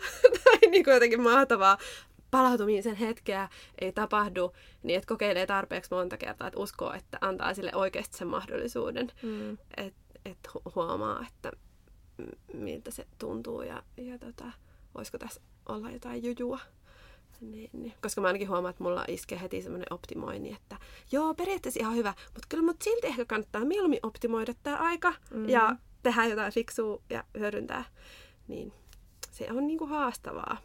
tai 0.44 0.70
niin 0.70 0.84
kuin 0.84 0.94
jotenkin 0.94 1.22
mahtavaa 1.22 1.78
palautumisen 2.32 2.96
hetkeä 2.96 3.50
ei 3.82 3.92
tapahdu, 3.92 4.54
niin 4.84 4.98
että 4.98 5.08
kokeilee 5.08 5.46
tarpeeksi 5.46 5.94
monta 5.94 6.18
kertaa, 6.18 6.48
että 6.48 6.60
uskoo, 6.60 6.94
että 6.94 7.18
antaa 7.22 7.54
sille 7.54 7.72
oikeasti 7.76 8.18
sen 8.18 8.28
mahdollisuuden. 8.28 9.12
Mm. 9.22 9.58
Että 9.78 10.08
et 10.26 10.38
huomaa, 10.76 11.26
että 11.28 11.52
miltä 12.54 12.92
se 12.92 13.08
tuntuu 13.18 13.62
ja, 13.62 13.84
ja 13.98 14.20
tota, 14.20 14.52
voisiko 14.96 15.18
tässä 15.18 15.42
olla 15.70 15.92
jotain 15.92 16.24
jujua. 16.24 16.60
Niin, 17.42 17.70
niin. 17.74 17.94
Koska 18.02 18.22
mä 18.22 18.28
ainakin 18.28 18.50
huomaan, 18.50 18.70
että 18.70 18.84
mulla 18.84 19.06
iskee 19.08 19.42
heti 19.42 19.62
semmoinen 19.62 19.94
optimointi, 19.94 20.54
että 20.54 20.78
joo, 21.12 21.34
periaatteessa 21.34 21.80
ihan 21.80 21.96
hyvä, 21.96 22.14
mutta 22.26 22.48
kyllä 22.50 22.64
mut 22.64 22.82
silti 22.82 23.08
ehkä 23.08 23.26
kannattaa 23.26 23.66
mieluummin 23.66 24.00
optimoida 24.04 24.54
tämä 24.64 24.78
aika 24.78 25.14
mm. 25.32 25.50
ja 25.50 25.76
tehdä 26.04 26.26
jotain 26.26 26.54
fiksua 26.54 27.02
ja 27.10 27.24
hyödyntää. 27.38 27.86
Niin 28.48 28.74
se 29.32 29.48
on 29.52 29.68
niinku 29.68 29.86
haastavaa. 29.86 30.58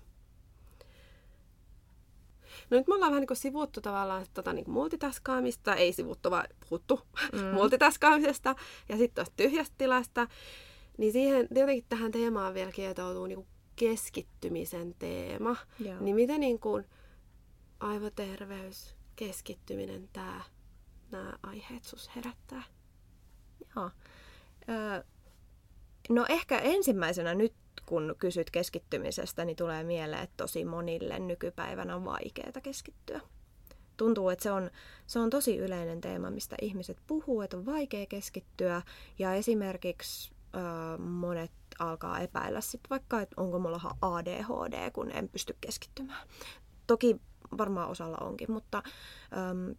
No 2.71 2.79
nyt 2.79 2.87
me 2.87 2.95
ollaan 2.95 3.11
vähän 3.11 3.21
niin 3.21 3.27
kuin 3.27 3.37
sivuttu 3.37 3.81
tavallaan 3.81 4.27
tota 4.35 4.53
niin 4.53 4.65
kuin 4.65 4.73
multitaskaamista, 4.73 5.75
ei 5.75 5.93
sivuttu, 5.93 6.31
vaan 6.31 6.47
puhuttu 6.69 7.01
mm. 7.33 7.45
multitaskaamisesta 7.55 8.55
ja 8.89 8.97
sitten 8.97 9.15
tuosta 9.15 9.35
tyhjästä 9.37 9.75
tilasta. 9.79 10.27
Niin 10.99 11.13
siihen, 11.13 11.49
jotenkin 11.51 11.85
tähän 11.89 12.13
teemaan 12.13 12.55
vielä 12.55 12.73
kietoutuu 12.73 13.27
niin 13.27 13.47
keskittymisen 13.77 14.95
teema. 14.99 15.57
Joo. 15.79 16.01
Niin 16.01 16.17
miten 16.17 16.41
niin 16.41 16.61
kuin 16.61 16.85
aivoterveys, 17.81 18.97
keskittyminen, 19.17 20.09
tämä, 20.13 20.43
nämä 21.11 21.33
aiheet 21.43 21.85
sus 21.85 22.11
herättää? 22.17 22.63
Joo. 23.77 23.91
Ö, 24.69 25.05
no 26.09 26.27
ehkä 26.29 26.59
ensimmäisenä 26.59 27.35
nyt 27.35 27.55
kun 27.87 28.15
kysyt 28.19 28.51
keskittymisestä, 28.51 29.45
niin 29.45 29.57
tulee 29.57 29.85
mieleen, 29.85 30.23
että 30.23 30.37
tosi 30.37 30.65
monille 30.65 31.19
nykypäivänä 31.19 31.97
on 31.97 32.05
vaikeaa 32.05 32.61
keskittyä. 32.63 33.21
Tuntuu, 33.97 34.29
että 34.29 34.43
se 34.43 34.51
on, 34.51 34.71
se 35.07 35.19
on 35.19 35.31
tosi 35.31 35.57
yleinen 35.57 36.01
teema, 36.01 36.31
mistä 36.31 36.57
ihmiset 36.63 36.99
puhuu, 37.07 37.41
että 37.43 37.57
on 37.57 37.67
vaikea 37.67 38.07
keskittyä. 38.07 38.83
Ja 39.19 39.35
esimerkiksi 39.35 40.33
monet 40.99 41.53
alkaa 41.79 42.21
epäillä 42.21 42.61
sit 42.61 42.81
vaikka, 42.91 43.21
että 43.21 43.35
onko 43.41 43.59
mulla 43.59 43.97
ADHD, 44.03 44.91
kun 44.91 45.11
en 45.11 45.29
pysty 45.29 45.57
keskittymään. 45.61 46.29
Toki 46.87 47.17
varmaan 47.59 47.89
osalla 47.89 48.17
onkin, 48.21 48.53
mutta 48.53 48.83
ähm, 49.37 49.71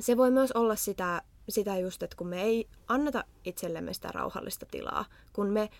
se 0.00 0.16
voi 0.16 0.30
myös 0.30 0.52
olla 0.52 0.76
sitä, 0.76 1.22
sitä 1.48 1.78
just, 1.78 2.02
että 2.02 2.16
kun 2.16 2.26
me 2.26 2.42
ei 2.42 2.68
anneta 2.88 3.24
itsellemme 3.44 3.94
sitä 3.94 4.08
rauhallista 4.12 4.66
tilaa, 4.66 5.04
kun 5.32 5.46
me 5.46 5.70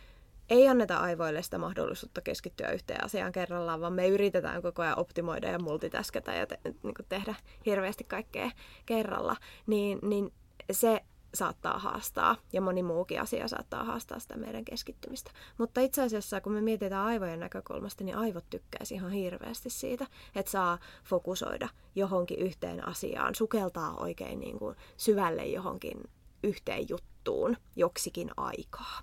ei 0.51 0.69
anneta 0.69 0.97
aivoille 0.97 1.43
sitä 1.43 1.59
mahdollisuutta 1.59 2.21
keskittyä 2.21 2.71
yhteen 2.71 3.05
asiaan 3.05 3.33
kerrallaan, 3.33 3.81
vaan 3.81 3.93
me 3.93 4.09
yritetään 4.09 4.63
koko 4.63 4.83
ajan 4.83 4.99
optimoida 4.99 5.49
ja 5.49 5.59
multitaskätä 5.59 6.35
ja 6.35 6.47
te, 6.47 6.59
niin 6.65 6.95
tehdä 7.09 7.35
hirveästi 7.67 8.05
kaikkea 8.05 8.51
kerralla, 8.87 9.37
niin, 9.67 9.99
niin 10.03 10.33
se 10.71 11.01
saattaa 11.35 11.79
haastaa 11.79 12.37
ja 12.53 12.61
moni 12.61 12.83
muukin 12.83 13.21
asia 13.21 13.49
saattaa 13.49 13.85
haastaa 13.85 14.19
sitä 14.19 14.37
meidän 14.37 14.65
keskittymistä. 14.65 15.31
Mutta 15.59 15.81
itse 15.81 16.03
asiassa, 16.03 16.41
kun 16.41 16.53
me 16.53 16.61
mietitään 16.61 17.07
aivojen 17.07 17.41
näkökulmasta, 17.41 18.05
niin 18.05 18.17
aivot 18.17 18.45
tykkäisi 18.51 18.95
ihan 18.95 19.11
hirveästi 19.11 19.71
siitä, 19.71 20.07
että 20.35 20.53
saa 20.53 20.79
fokusoida 21.05 21.69
johonkin 21.95 22.39
yhteen 22.39 22.89
asiaan, 22.89 23.35
sukeltaa 23.35 23.97
oikein 23.97 24.41
niin 24.41 24.59
kuin 24.59 24.77
syvälle 24.97 25.47
johonkin 25.47 25.99
yhteen 26.43 26.89
juttuun 26.89 27.57
joksikin 27.77 28.31
aikaa. 28.37 29.01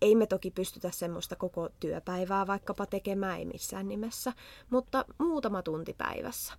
Ei 0.00 0.14
me 0.14 0.26
toki 0.26 0.50
pystytä 0.50 0.90
semmoista 0.90 1.36
koko 1.36 1.68
työpäivää 1.80 2.46
vaikkapa 2.46 2.86
tekemään, 2.86 3.38
ei 3.38 3.44
missään 3.44 3.88
nimessä, 3.88 4.32
mutta 4.70 5.04
muutama 5.18 5.62
tunti 5.62 5.94
päivässä, 5.98 6.54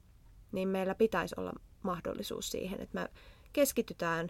niin 0.51 0.67
meillä 0.67 0.95
pitäisi 0.95 1.35
olla 1.37 1.53
mahdollisuus 1.83 2.51
siihen, 2.51 2.81
että 2.81 2.99
me 2.99 3.09
keskitytään 3.53 4.29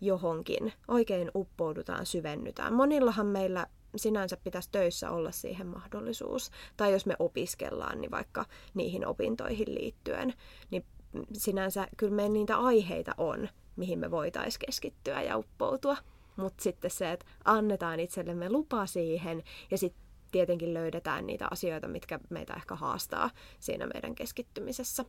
johonkin, 0.00 0.72
oikein 0.88 1.30
uppoudutaan, 1.34 2.06
syvennytään. 2.06 2.74
Monillahan 2.74 3.26
meillä 3.26 3.66
sinänsä 3.96 4.36
pitäisi 4.36 4.68
töissä 4.72 5.10
olla 5.10 5.30
siihen 5.30 5.66
mahdollisuus. 5.66 6.50
Tai 6.76 6.92
jos 6.92 7.06
me 7.06 7.16
opiskellaan, 7.18 8.00
niin 8.00 8.10
vaikka 8.10 8.44
niihin 8.74 9.06
opintoihin 9.06 9.74
liittyen, 9.74 10.34
niin 10.70 10.84
sinänsä 11.32 11.88
kyllä 11.96 12.14
meillä 12.14 12.32
niitä 12.32 12.56
aiheita 12.56 13.14
on, 13.18 13.48
mihin 13.76 13.98
me 13.98 14.10
voitaisiin 14.10 14.60
keskittyä 14.66 15.22
ja 15.22 15.36
uppoutua. 15.36 15.96
Mutta 16.36 16.62
sitten 16.62 16.90
se, 16.90 17.12
että 17.12 17.26
annetaan 17.44 18.00
itsellemme 18.00 18.50
lupa 18.50 18.86
siihen 18.86 19.42
ja 19.70 19.78
sitten 19.78 20.04
tietenkin 20.30 20.74
löydetään 20.74 21.26
niitä 21.26 21.48
asioita, 21.50 21.88
mitkä 21.88 22.20
meitä 22.30 22.54
ehkä 22.54 22.74
haastaa 22.74 23.30
siinä 23.60 23.86
meidän 23.86 24.14
keskittymisessä 24.14 25.04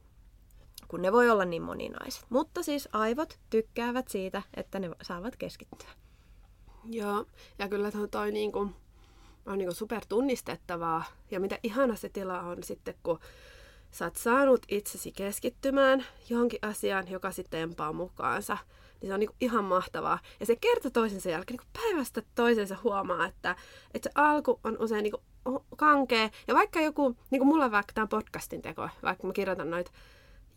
kun 0.87 1.01
ne 1.01 1.11
voi 1.11 1.29
olla 1.29 1.45
niin 1.45 1.61
moninaiset. 1.61 2.25
Mutta 2.29 2.63
siis 2.63 2.89
aivot 2.91 3.39
tykkäävät 3.49 4.07
siitä, 4.07 4.41
että 4.53 4.79
ne 4.79 4.89
saavat 5.01 5.35
keskittyä. 5.35 5.89
Joo, 6.89 7.25
ja 7.59 7.69
kyllä 7.69 7.91
toi, 7.91 8.07
toi 8.07 8.31
niinku, 8.31 8.69
on 9.45 9.57
niinku 9.57 9.73
super 9.73 10.05
tunnistettavaa. 10.09 11.03
Ja 11.31 11.39
mitä 11.39 11.59
ihana 11.63 11.95
se 11.95 12.09
tila 12.09 12.41
on 12.41 12.63
sitten, 12.63 12.95
kun 13.03 13.19
sä 13.91 14.05
oot 14.05 14.15
saanut 14.15 14.65
itsesi 14.67 15.11
keskittymään 15.11 16.05
johonkin 16.29 16.59
asiaan, 16.61 17.11
joka 17.11 17.31
sitten 17.31 17.59
empaa 17.59 17.93
mukaansa 17.93 18.57
niin 19.01 19.09
se 19.09 19.13
on 19.13 19.19
niinku 19.19 19.35
ihan 19.41 19.63
mahtavaa. 19.63 20.19
Ja 20.39 20.45
se 20.45 20.55
kerta 20.55 20.91
toisensa 20.91 21.29
jälkeen 21.29 21.57
niinku 21.57 21.79
päivästä 21.81 22.21
toisensa 22.35 22.77
huomaa, 22.83 23.25
että, 23.25 23.55
että 23.93 24.09
se 24.09 24.21
alku 24.21 24.59
on 24.63 24.77
usein 24.79 25.03
niinku 25.03 25.23
kankea. 25.77 26.29
Ja 26.47 26.55
vaikka 26.55 26.81
joku, 26.81 27.15
niin 27.29 27.39
kuin 27.39 27.47
mulla 27.47 27.71
vaikka 27.71 27.93
tämä 27.93 28.07
podcastin 28.07 28.61
teko, 28.61 28.89
vaikka 29.03 29.27
mä 29.27 29.33
kirjoitan 29.33 29.69
noita 29.69 29.91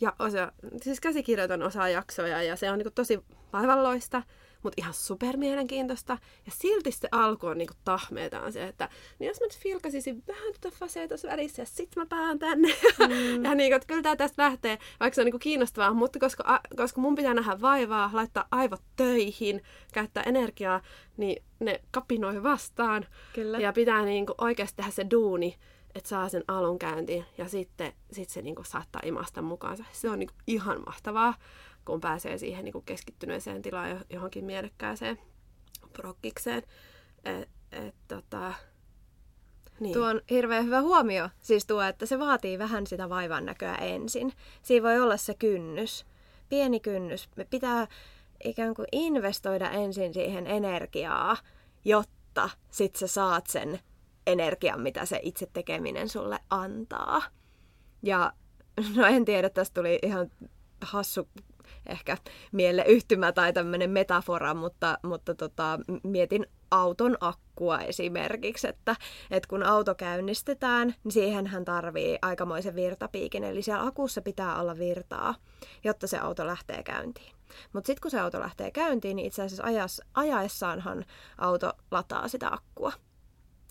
ja 0.00 0.12
osa, 0.18 0.52
siis 0.82 1.00
käsikirjoitan 1.00 1.62
osaa 1.62 1.88
jaksoja 1.88 2.42
ja 2.42 2.56
se 2.56 2.70
on 2.70 2.78
niinku 2.78 2.92
tosi 2.94 3.20
vaivalloista 3.52 4.22
mutta 4.62 4.74
ihan 4.82 4.94
super 4.94 5.36
mielenkiintoista. 5.36 6.18
Ja 6.46 6.52
silti 6.54 6.92
se 6.92 7.08
alku 7.12 7.46
on 7.46 7.58
niinku 7.58 7.74
tahmeetaan 7.84 8.52
se, 8.52 8.64
että 8.64 8.88
niin 9.18 9.28
jos 9.28 9.40
mä 9.40 9.46
nyt 9.46 9.58
filkasisin 9.58 10.22
vähän 10.28 10.54
tuota 10.60 10.76
fasea 10.76 11.08
tuossa 11.08 11.28
välissä 11.28 11.62
ja 11.62 11.66
sit 11.66 11.96
mä 11.96 12.06
päään 12.06 12.38
tänne. 12.38 12.68
Mm. 12.98 13.44
ja 13.44 13.54
niinku, 13.54 13.76
että 13.76 13.86
kyllä 13.86 14.02
tää 14.02 14.16
tästä 14.16 14.42
lähtee, 14.42 14.78
vaikka 15.00 15.14
se 15.14 15.20
on 15.20 15.24
niinku 15.24 15.38
kiinnostavaa, 15.38 15.94
mutta 15.94 16.18
koska, 16.18 16.44
a, 16.46 16.60
koska 16.76 17.00
mun 17.00 17.14
pitää 17.14 17.34
nähdä 17.34 17.60
vaivaa, 17.60 18.10
laittaa 18.12 18.48
aivot 18.50 18.82
töihin, 18.96 19.62
käyttää 19.92 20.22
energiaa, 20.22 20.80
niin 21.16 21.42
ne 21.60 21.80
kapinoi 21.90 22.42
vastaan. 22.42 23.06
Kyllä. 23.34 23.58
Ja 23.58 23.72
pitää 23.72 24.04
niinku 24.04 24.34
oikeasti 24.38 24.76
tehdä 24.76 24.90
se 24.90 25.06
duuni, 25.10 25.56
että 25.98 26.08
saa 26.08 26.28
sen 26.28 26.44
alun 26.48 26.78
käyntiin 26.78 27.24
ja 27.38 27.48
sitten 27.48 27.92
sit 28.12 28.28
se 28.28 28.42
niinku 28.42 28.64
saattaa 28.64 29.02
imasta 29.04 29.42
mukaansa. 29.42 29.84
Se 29.92 30.10
on 30.10 30.18
niinku 30.18 30.34
ihan 30.46 30.82
mahtavaa 30.86 31.34
kun 31.88 32.00
pääsee 32.00 32.38
siihen 32.38 32.64
niin 32.64 32.72
kuin 32.72 32.84
keskittyneeseen 32.84 33.62
tilaan 33.62 34.00
johonkin 34.10 34.44
mielekkääseen 34.44 35.18
prokkikseen. 35.92 36.62
Et, 37.24 37.48
et, 37.72 37.94
tota, 38.08 38.54
niin. 39.80 39.92
Tuo 39.92 40.06
on 40.06 40.20
hirveän 40.30 40.64
hyvä 40.64 40.80
huomio. 40.80 41.28
Siis 41.40 41.66
tuo, 41.66 41.82
että 41.82 42.06
se 42.06 42.18
vaatii 42.18 42.58
vähän 42.58 42.86
sitä 42.86 43.08
vaivan 43.08 43.44
näköä 43.44 43.74
ensin. 43.74 44.32
Siinä 44.62 44.88
voi 44.88 45.00
olla 45.00 45.16
se 45.16 45.34
kynnys. 45.34 46.06
Pieni 46.48 46.80
kynnys. 46.80 47.28
Me 47.36 47.44
pitää 47.44 47.86
ikään 48.44 48.74
kuin 48.74 48.88
investoida 48.92 49.70
ensin 49.70 50.14
siihen 50.14 50.46
energiaa, 50.46 51.36
jotta 51.84 52.50
sit 52.70 52.96
sä 52.96 53.06
saat 53.06 53.46
sen 53.46 53.80
energian, 54.28 54.80
mitä 54.80 55.06
se 55.06 55.20
itse 55.22 55.46
tekeminen 55.52 56.08
sulle 56.08 56.38
antaa. 56.50 57.22
Ja 58.02 58.32
no 58.96 59.06
en 59.06 59.24
tiedä, 59.24 59.50
tästä 59.50 59.80
tuli 59.80 59.98
ihan 60.02 60.30
hassu 60.80 61.28
ehkä 61.86 62.16
mieleyhtymä 62.52 63.32
tai 63.32 63.52
tämmöinen 63.52 63.90
metafora, 63.90 64.54
mutta, 64.54 64.98
mutta 65.02 65.34
tota, 65.34 65.78
mietin 66.02 66.46
auton 66.70 67.16
akkua 67.20 67.78
esimerkiksi, 67.78 68.68
että, 68.68 68.96
että 69.30 69.48
kun 69.48 69.62
auto 69.62 69.94
käynnistetään, 69.94 70.94
niin 71.04 71.12
siihen 71.12 71.46
hän 71.46 71.64
tarvii 71.64 72.18
aikamoisen 72.22 72.74
virtapiikin, 72.74 73.44
eli 73.44 73.62
siellä 73.62 73.86
akussa 73.86 74.22
pitää 74.22 74.60
olla 74.60 74.78
virtaa, 74.78 75.34
jotta 75.84 76.06
se 76.06 76.18
auto 76.18 76.46
lähtee 76.46 76.82
käyntiin. 76.82 77.32
Mutta 77.72 77.86
sitten 77.86 78.02
kun 78.02 78.10
se 78.10 78.20
auto 78.20 78.40
lähtee 78.40 78.70
käyntiin, 78.70 79.16
niin 79.16 79.26
itse 79.26 79.42
asiassa 79.42 79.64
ajaessaanhan 80.14 81.04
auto 81.38 81.72
lataa 81.90 82.28
sitä 82.28 82.48
akkua. 82.52 82.92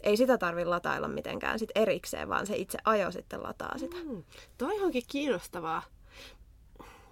Ei 0.04 0.18
sitä 0.18 0.38
tarvi 0.38 0.66
latailla 0.66 1.08
mitenkään 1.08 1.60
sit 1.60 1.70
erikseen, 1.76 2.30
vaan 2.30 2.48
se 2.48 2.56
itse 2.56 2.78
ajo 2.86 3.12
sitten 3.12 3.44
lataa 3.44 3.78
sitä. 3.78 3.96
Mm, 3.96 4.24
toi 4.58 4.82
onkin 4.82 5.04
kiinnostavaa. 5.08 5.84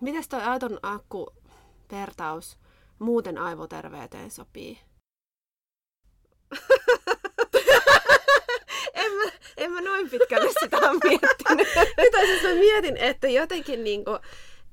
Miten 0.01 0.23
toi 0.29 0.41
Aiton 0.41 0.79
akku 0.83 1.33
vertaus 1.91 2.57
muuten 2.99 3.37
aivoterveyteen 3.37 4.31
sopii? 4.31 4.79
en, 8.93 9.11
mä, 9.11 9.31
en 9.57 9.71
mä 9.71 9.81
noin 9.81 10.09
pitkälle 10.09 10.51
sitä 10.59 10.77
ole 10.77 10.99
miettinyt. 11.03 11.67
Mitä 12.01 12.19
siis 12.19 12.43
mä 12.43 12.49
mietin, 12.49 12.97
että 12.97 13.27
jotenkin 13.27 13.83
niinku, 13.83 14.11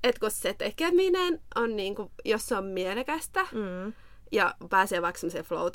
että 0.03 0.20
kun 0.20 0.31
se 0.31 0.55
tekeminen 0.55 1.40
on 1.55 1.77
niinku, 1.77 2.11
jos 2.25 2.46
se 2.46 2.57
on 2.57 2.64
mielekästä 2.64 3.46
mm. 3.53 3.92
ja 4.33 4.55
pääsee 4.70 5.03
vaikka 5.03 5.20
semmoiseen 5.20 5.44
flow 5.44 5.66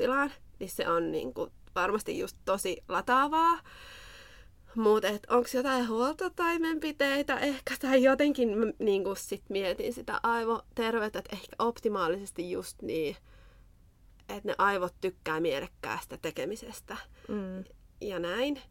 niin 0.59 0.69
se 0.69 0.89
on 0.89 1.11
niinku 1.11 1.51
varmasti 1.81 2.19
just 2.19 2.37
tosi 2.45 2.83
lataavaa. 2.89 3.59
Mutta 4.75 5.07
onko 5.29 5.49
jotain 5.53 5.87
huoltotaimenpiteitä 5.87 7.39
ehkä, 7.39 7.75
tai 7.81 8.03
jotenkin 8.03 8.49
niin 8.79 9.03
sit 9.17 9.43
mietin 9.49 9.93
sitä 9.93 10.19
aivoterveyttä, 10.23 11.19
että 11.19 11.35
ehkä 11.35 11.55
optimaalisesti 11.59 12.51
just 12.51 12.81
niin, 12.81 13.15
että 14.29 14.49
ne 14.49 14.55
aivot 14.57 14.93
tykkää 15.01 15.39
mielekkäästä 15.39 16.17
tekemisestä 16.17 16.97
mm. 17.27 17.63
ja 18.01 18.19
näin. 18.19 18.61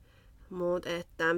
Mutta 0.51 0.91
että 0.91 1.37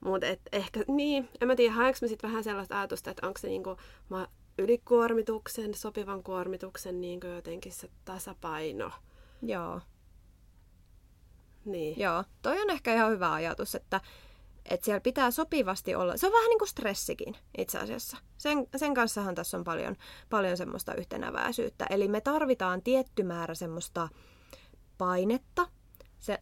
mut 0.00 0.24
et 0.24 0.40
ehkä, 0.52 0.80
niin, 0.88 1.28
en 1.40 1.48
mä 1.48 1.56
tiedä, 1.56 1.74
haenko 1.74 1.98
mä 2.02 2.08
sitten 2.08 2.30
vähän 2.30 2.44
sellaista 2.44 2.78
ajatusta, 2.78 3.10
että 3.10 3.26
onko 3.26 3.38
se 3.38 3.48
niinku 3.48 3.76
ylikuormituksen, 4.58 5.74
sopivan 5.74 6.22
kuormituksen 6.22 7.00
niinku 7.00 7.26
jotenkin 7.26 7.72
se 7.72 7.88
tasapaino. 8.04 8.90
Joo. 9.42 9.80
Niin. 11.66 12.00
Joo, 12.00 12.24
toi 12.42 12.60
on 12.60 12.70
ehkä 12.70 12.94
ihan 12.94 13.10
hyvä 13.10 13.32
ajatus, 13.32 13.74
että, 13.74 14.00
että 14.70 14.84
siellä 14.84 15.00
pitää 15.00 15.30
sopivasti 15.30 15.94
olla. 15.94 16.16
Se 16.16 16.26
on 16.26 16.32
vähän 16.32 16.48
niin 16.48 16.58
kuin 16.58 16.68
stressikin 16.68 17.36
itse 17.58 17.78
asiassa. 17.78 18.16
Sen, 18.38 18.66
sen 18.76 18.94
kanssahan 18.94 19.34
tässä 19.34 19.56
on 19.56 19.64
paljon, 19.64 19.96
paljon 20.30 20.56
semmoista 20.56 20.94
yhtenäväisyyttä. 20.94 21.86
Eli 21.90 22.08
me 22.08 22.20
tarvitaan 22.20 22.82
tietty 22.82 23.22
määrä 23.22 23.54
semmoista 23.54 24.08
painetta. 24.98 25.68
Se, 26.18 26.38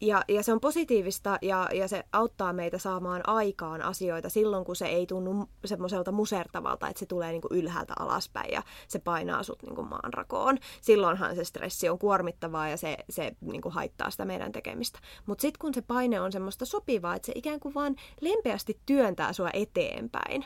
ja, 0.00 0.24
ja 0.28 0.42
se 0.42 0.52
on 0.52 0.60
positiivista 0.60 1.38
ja, 1.42 1.68
ja 1.74 1.88
se 1.88 2.04
auttaa 2.12 2.52
meitä 2.52 2.78
saamaan 2.78 3.28
aikaan 3.28 3.82
asioita 3.82 4.28
silloin, 4.28 4.64
kun 4.64 4.76
se 4.76 4.86
ei 4.86 5.06
tunnu 5.06 5.48
semmoiselta 5.64 6.12
musertavalta, 6.12 6.88
että 6.88 7.00
se 7.00 7.06
tulee 7.06 7.32
niin 7.32 7.42
kuin 7.42 7.58
ylhäältä 7.58 7.94
alaspäin 7.98 8.52
ja 8.52 8.62
se 8.88 8.98
painaa 8.98 9.42
sut 9.42 9.62
niin 9.62 9.74
kuin 9.74 9.88
maanrakoon. 9.88 10.58
Silloinhan 10.80 11.36
se 11.36 11.44
stressi 11.44 11.88
on 11.88 11.98
kuormittavaa 11.98 12.68
ja 12.68 12.76
se, 12.76 12.96
se 13.10 13.36
niin 13.40 13.62
kuin 13.62 13.72
haittaa 13.72 14.10
sitä 14.10 14.24
meidän 14.24 14.52
tekemistä. 14.52 14.98
Mutta 15.26 15.42
sitten 15.42 15.58
kun 15.60 15.74
se 15.74 15.82
paine 15.82 16.20
on 16.20 16.32
semmoista 16.32 16.64
sopivaa, 16.64 17.14
että 17.14 17.26
se 17.26 17.32
ikään 17.34 17.60
kuin 17.60 17.74
vaan 17.74 17.96
lempeästi 18.20 18.80
työntää 18.86 19.32
sua 19.32 19.50
eteenpäin, 19.52 20.44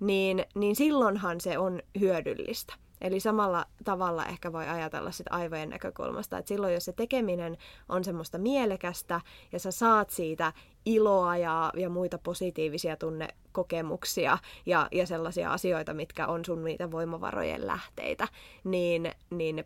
niin, 0.00 0.44
niin 0.54 0.76
silloinhan 0.76 1.40
se 1.40 1.58
on 1.58 1.82
hyödyllistä. 2.00 2.83
Eli 3.00 3.20
samalla 3.20 3.66
tavalla 3.84 4.26
ehkä 4.26 4.52
voi 4.52 4.66
ajatella 4.66 5.10
sit 5.10 5.26
aivojen 5.30 5.70
näkökulmasta, 5.70 6.38
että 6.38 6.48
silloin 6.48 6.74
jos 6.74 6.84
se 6.84 6.92
tekeminen 6.92 7.56
on 7.88 8.04
semmoista 8.04 8.38
mielekästä 8.38 9.20
ja 9.52 9.58
sä 9.58 9.70
saat 9.70 10.10
siitä 10.10 10.52
iloa 10.86 11.36
ja, 11.36 11.72
ja 11.76 11.88
muita 11.88 12.18
positiivisia 12.18 12.96
tunnekokemuksia 12.96 14.38
ja, 14.66 14.88
ja 14.92 15.06
sellaisia 15.06 15.52
asioita, 15.52 15.94
mitkä 15.94 16.26
on 16.26 16.44
sun 16.44 16.64
niitä 16.64 16.90
voimavarojen 16.90 17.66
lähteitä, 17.66 18.28
niin, 18.64 19.12
niin 19.30 19.64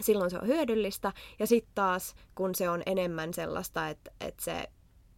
silloin 0.00 0.30
se 0.30 0.38
on 0.38 0.46
hyödyllistä. 0.46 1.12
Ja 1.38 1.46
sitten 1.46 1.74
taas, 1.74 2.14
kun 2.34 2.54
se 2.54 2.70
on 2.70 2.82
enemmän 2.86 3.34
sellaista, 3.34 3.88
että, 3.88 4.10
että 4.20 4.44
se, 4.44 4.68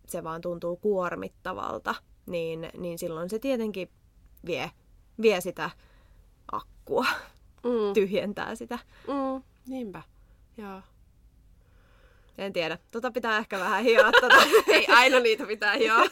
se 0.06 0.24
vaan 0.24 0.40
tuntuu 0.40 0.76
kuormittavalta, 0.76 1.94
niin, 2.26 2.68
niin 2.78 2.98
silloin 2.98 3.30
se 3.30 3.38
tietenkin 3.38 3.88
vie, 4.46 4.70
vie 5.22 5.40
sitä 5.40 5.70
akkua, 6.52 7.06
mm. 7.64 7.94
tyhjentää 7.94 8.54
sitä. 8.54 8.78
Mm, 9.08 9.42
niinpä, 9.68 10.02
joo. 10.56 10.82
En 12.38 12.52
tiedä. 12.52 12.78
Tota 12.90 13.10
pitää 13.10 13.38
ehkä 13.38 13.58
vähän 13.58 13.84
hioa. 13.84 14.12
Tota. 14.12 14.42
Ei 14.74 14.86
aina 14.86 15.20
niitä 15.20 15.46
pitää 15.46 15.74
hioa. 15.74 16.02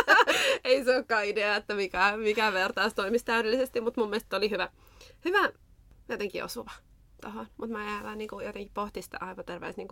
Ei 0.64 0.84
se 0.84 0.94
olekaan 0.96 1.24
idea, 1.24 1.56
että 1.56 1.74
mikä, 1.74 2.16
mikä 2.16 2.52
vertaus 2.52 2.94
toimisi 2.94 3.24
täydellisesti, 3.24 3.80
mutta 3.80 4.00
mun 4.00 4.10
mielestä 4.10 4.36
oli 4.36 4.50
hyvä, 4.50 4.68
hyvä 5.24 5.50
jotenkin 6.08 6.44
osuva 6.44 6.70
tuohon. 7.22 7.46
Mutta 7.56 7.76
mä 7.76 7.84
jäävän 7.84 8.18
niin 8.18 8.28
jotenkin 8.44 8.72
pohti 8.74 9.02
sitä 9.02 9.18
aivoterveys 9.20 9.76
niin 9.76 9.88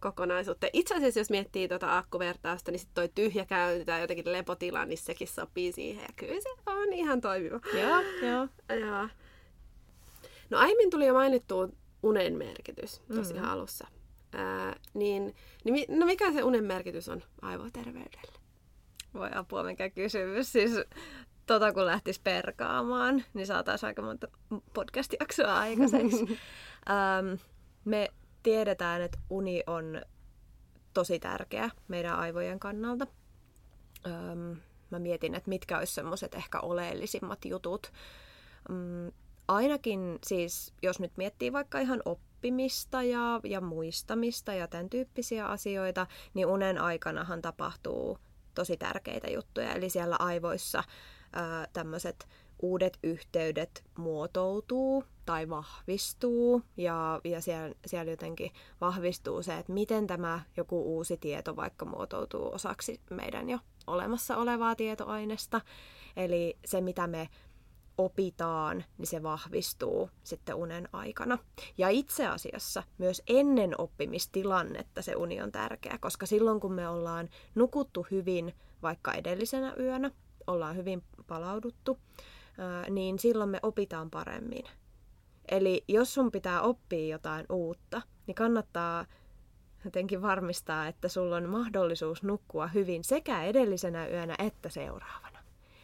kokonaisuutta. 0.00 0.66
Itse 0.72 0.94
asiassa 0.94 1.20
jos 1.20 1.30
miettii 1.30 1.68
tuota 1.68 1.98
akkuvertausta, 1.98 2.70
niin 2.70 2.78
sitten 2.78 2.94
toi 2.94 3.08
tyhjä 3.14 3.44
käynti 3.46 3.84
tai 3.84 4.00
jotenkin 4.00 4.32
lepotila, 4.32 4.84
niin 4.84 4.98
sekin 4.98 5.28
sopii 5.28 5.72
siihen. 5.72 6.02
Ja 6.02 6.14
kyllä 6.16 6.40
se 6.40 6.48
on 6.66 6.92
ihan 6.92 7.20
toimiva. 7.20 7.60
Joo, 7.74 8.00
joo. 8.22 8.48
joo. 8.80 9.08
No 10.50 10.58
aiemmin 10.58 10.90
tuli 10.90 11.06
jo 11.06 11.14
mainittu 11.14 11.74
unen 12.02 12.38
merkitys 12.38 13.02
tosi 13.14 13.34
mm-hmm. 13.34 13.48
alussa. 13.48 13.86
Ää, 14.32 14.76
niin, 14.94 15.34
niin, 15.64 15.98
no 15.98 16.06
mikä 16.06 16.32
se 16.32 16.42
unen 16.42 16.64
merkitys 16.64 17.08
on 17.08 17.22
aivoterveydelle? 17.42 18.32
Voi 19.14 19.30
apua, 19.34 19.62
mikä 19.62 19.90
kysymys. 19.90 20.52
Siis 20.52 20.72
tota 21.46 21.72
kun 21.72 21.86
lähtisi 21.86 22.20
perkaamaan, 22.24 23.24
niin 23.34 23.46
saataisiin 23.46 23.88
aika 23.88 24.02
monta 24.02 24.28
podcast-jaksoa 24.74 25.58
aikaiseksi. 25.58 26.26
ähm, 26.90 27.40
me 27.84 28.08
tiedetään, 28.42 29.02
että 29.02 29.18
uni 29.30 29.62
on 29.66 30.02
tosi 30.94 31.18
tärkeä 31.18 31.70
meidän 31.88 32.18
aivojen 32.18 32.60
kannalta. 32.60 33.06
Ähm, 34.06 34.52
mä 34.90 34.98
mietin, 34.98 35.34
että 35.34 35.48
mitkä 35.48 35.78
olisi 35.78 35.94
semmoiset 35.94 36.34
ehkä 36.34 36.60
oleellisimmat 36.60 37.44
jutut. 37.44 37.92
Mm, 38.68 39.12
ainakin 39.48 40.18
siis, 40.26 40.72
jos 40.82 41.00
nyt 41.00 41.12
miettii 41.16 41.52
vaikka 41.52 41.78
ihan 41.78 42.02
oppimista 42.04 43.02
ja, 43.02 43.40
ja 43.44 43.60
muistamista 43.60 44.54
ja 44.54 44.68
tämän 44.68 44.90
tyyppisiä 44.90 45.46
asioita, 45.46 46.06
niin 46.34 46.46
unen 46.46 46.78
aikanahan 46.78 47.42
tapahtuu 47.42 48.18
tosi 48.54 48.76
tärkeitä 48.76 49.30
juttuja. 49.30 49.74
Eli 49.74 49.90
siellä 49.90 50.16
aivoissa 50.18 50.84
tämmöiset 51.72 52.28
uudet 52.62 52.98
yhteydet 53.02 53.84
muotoutuu 53.98 55.04
tai 55.26 55.48
vahvistuu 55.48 56.62
ja, 56.76 57.20
ja 57.24 57.40
siellä, 57.40 57.74
siellä 57.86 58.10
jotenkin 58.10 58.50
vahvistuu 58.80 59.42
se, 59.42 59.58
että 59.58 59.72
miten 59.72 60.06
tämä 60.06 60.40
joku 60.56 60.96
uusi 60.96 61.16
tieto 61.16 61.56
vaikka 61.56 61.84
muotoutuu 61.84 62.54
osaksi 62.54 63.00
meidän 63.10 63.50
jo 63.50 63.58
olemassa 63.86 64.36
olevaa 64.36 64.76
tietoainesta. 64.76 65.60
Eli 66.16 66.58
se, 66.64 66.80
mitä 66.80 67.06
me 67.06 67.28
opitaan, 67.98 68.84
niin 68.98 69.06
se 69.06 69.22
vahvistuu 69.22 70.10
sitten 70.24 70.54
unen 70.54 70.88
aikana. 70.92 71.38
Ja 71.78 71.88
itse 71.88 72.26
asiassa 72.26 72.82
myös 72.98 73.22
ennen 73.26 73.80
oppimistilannetta 73.80 75.02
se 75.02 75.16
uni 75.16 75.42
on 75.42 75.52
tärkeä, 75.52 75.98
koska 76.00 76.26
silloin 76.26 76.60
kun 76.60 76.72
me 76.72 76.88
ollaan 76.88 77.28
nukuttu 77.54 78.06
hyvin 78.10 78.54
vaikka 78.82 79.12
edellisenä 79.12 79.74
yönä, 79.78 80.10
ollaan 80.46 80.76
hyvin 80.76 81.02
palauduttu, 81.26 81.98
niin 82.90 83.18
silloin 83.18 83.50
me 83.50 83.58
opitaan 83.62 84.10
paremmin. 84.10 84.64
Eli 85.50 85.84
jos 85.88 86.14
sun 86.14 86.30
pitää 86.30 86.62
oppia 86.62 87.08
jotain 87.08 87.46
uutta, 87.52 88.02
niin 88.26 88.34
kannattaa 88.34 89.06
jotenkin 89.84 90.22
varmistaa, 90.22 90.86
että 90.86 91.08
sulla 91.08 91.36
on 91.36 91.48
mahdollisuus 91.48 92.22
nukkua 92.22 92.66
hyvin 92.66 93.04
sekä 93.04 93.42
edellisenä 93.42 94.06
yönä 94.06 94.34
että 94.38 94.68
seuraavana. 94.68 95.33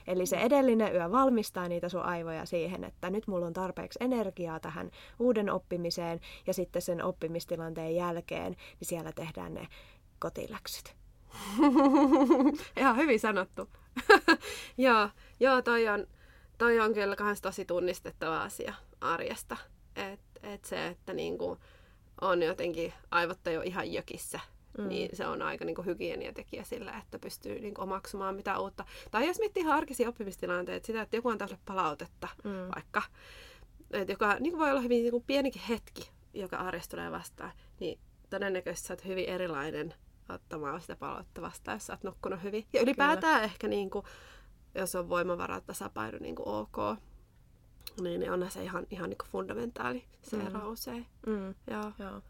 Eli 0.07 0.27
se 0.27 0.37
edellinen 0.37 0.95
yö 0.95 1.11
valmistaa 1.11 1.69
niitä 1.69 1.89
sun 1.89 2.03
aivoja 2.03 2.47
siihen, 2.47 2.85
että 2.85 3.11
nyt 3.11 3.27
mulla 3.27 3.47
on 3.47 3.53
tarpeeksi 3.53 3.99
energiaa 4.03 4.61
tähän 4.61 4.91
uuden 5.19 5.51
oppimiseen 5.51 6.21
ja 6.47 6.55
sitten 6.55 6.83
sen 6.83 7.05
oppimistilanteen 7.05 7.97
jälkeen, 7.97 8.53
niin 8.53 8.89
siellä 8.89 9.13
tehdään 9.13 9.55
ne 9.55 9.69
kotiläksyt. 10.19 10.95
Ihan 12.77 12.97
hyvin 12.97 13.21
sanottu. 13.21 13.69
joo, 14.79 15.09
joo 15.41 15.63
toi, 15.63 15.89
on, 15.89 16.07
toi 16.59 16.81
on 16.81 16.95
kyllä 16.95 17.17
kans 17.17 17.41
tosi 17.41 17.65
tunnistettava 17.65 18.43
asia 18.43 18.75
arjesta. 19.01 19.57
Et, 19.97 20.21
et 20.43 20.65
se, 20.65 20.87
että 20.87 21.13
niinku 21.13 21.59
on 22.21 22.43
jotenkin 22.43 22.93
aivot 23.11 23.39
jo 23.53 23.63
ihan 23.63 23.93
jökissä 23.93 24.41
Mm. 24.79 24.89
Niin 24.89 25.17
se 25.17 25.27
on 25.27 25.43
aika 25.43 25.65
niin 25.65 25.87
hygieniatekijä 25.87 26.65
sillä, 26.65 26.99
että 26.99 27.19
pystyy 27.19 27.61
niin 27.61 27.81
omaksumaan 27.81 28.35
mitä 28.35 28.59
uutta. 28.59 28.85
Tai 29.11 29.27
jos 29.27 29.39
miettii 29.39 29.63
ihan 29.63 29.77
arkisia 29.77 30.09
oppimistilanteita, 30.09 30.87
sitä, 30.87 31.03
että 31.03 31.17
joku 31.17 31.29
antaa 31.29 31.49
sulle 31.49 31.61
palautetta 31.65 32.29
mm. 32.45 32.51
vaikka, 32.75 33.03
että 33.91 34.13
joka 34.13 34.37
niin 34.41 34.59
voi 34.59 34.71
olla 34.71 34.81
hyvin 34.81 35.03
niin 35.03 35.25
pienikin 35.27 35.63
hetki, 35.69 36.11
joka 36.35 36.57
arjesta 36.57 36.97
tulee 36.97 37.11
vastaan, 37.11 37.53
niin 37.81 37.99
todennäköisesti 38.31 38.89
sä 38.89 38.95
oot 38.95 39.05
hyvin 39.05 39.29
erilainen 39.29 39.95
ottamaan 40.29 40.81
sitä 40.81 40.97
palautetta 40.97 41.41
vastaan, 41.41 41.75
jos 41.75 41.87
sä 41.87 41.93
oot 41.93 42.03
nukkunut 42.03 42.43
hyvin. 42.43 42.67
Ja 42.73 42.81
ylipäätään 42.81 43.35
Kyllä. 43.35 43.45
ehkä, 43.45 43.69
niin 43.69 43.91
kuin, 43.91 44.05
jos 44.75 44.95
on 44.95 45.09
voimavarat 45.09 45.67
tasapaino 45.67 46.19
niin 46.19 46.35
kuin 46.35 46.49
ok. 46.49 46.77
Niin 48.01 48.33
on 48.33 48.51
se 48.51 48.63
ihan, 48.63 48.87
ihan 48.91 49.11
niin 49.11 49.19
fundamentaali 49.33 50.05
se 50.23 50.37
Mm. 50.37 50.43
Mm. 51.27 51.55
Joo. 51.71 51.93
Joo. 51.99 52.23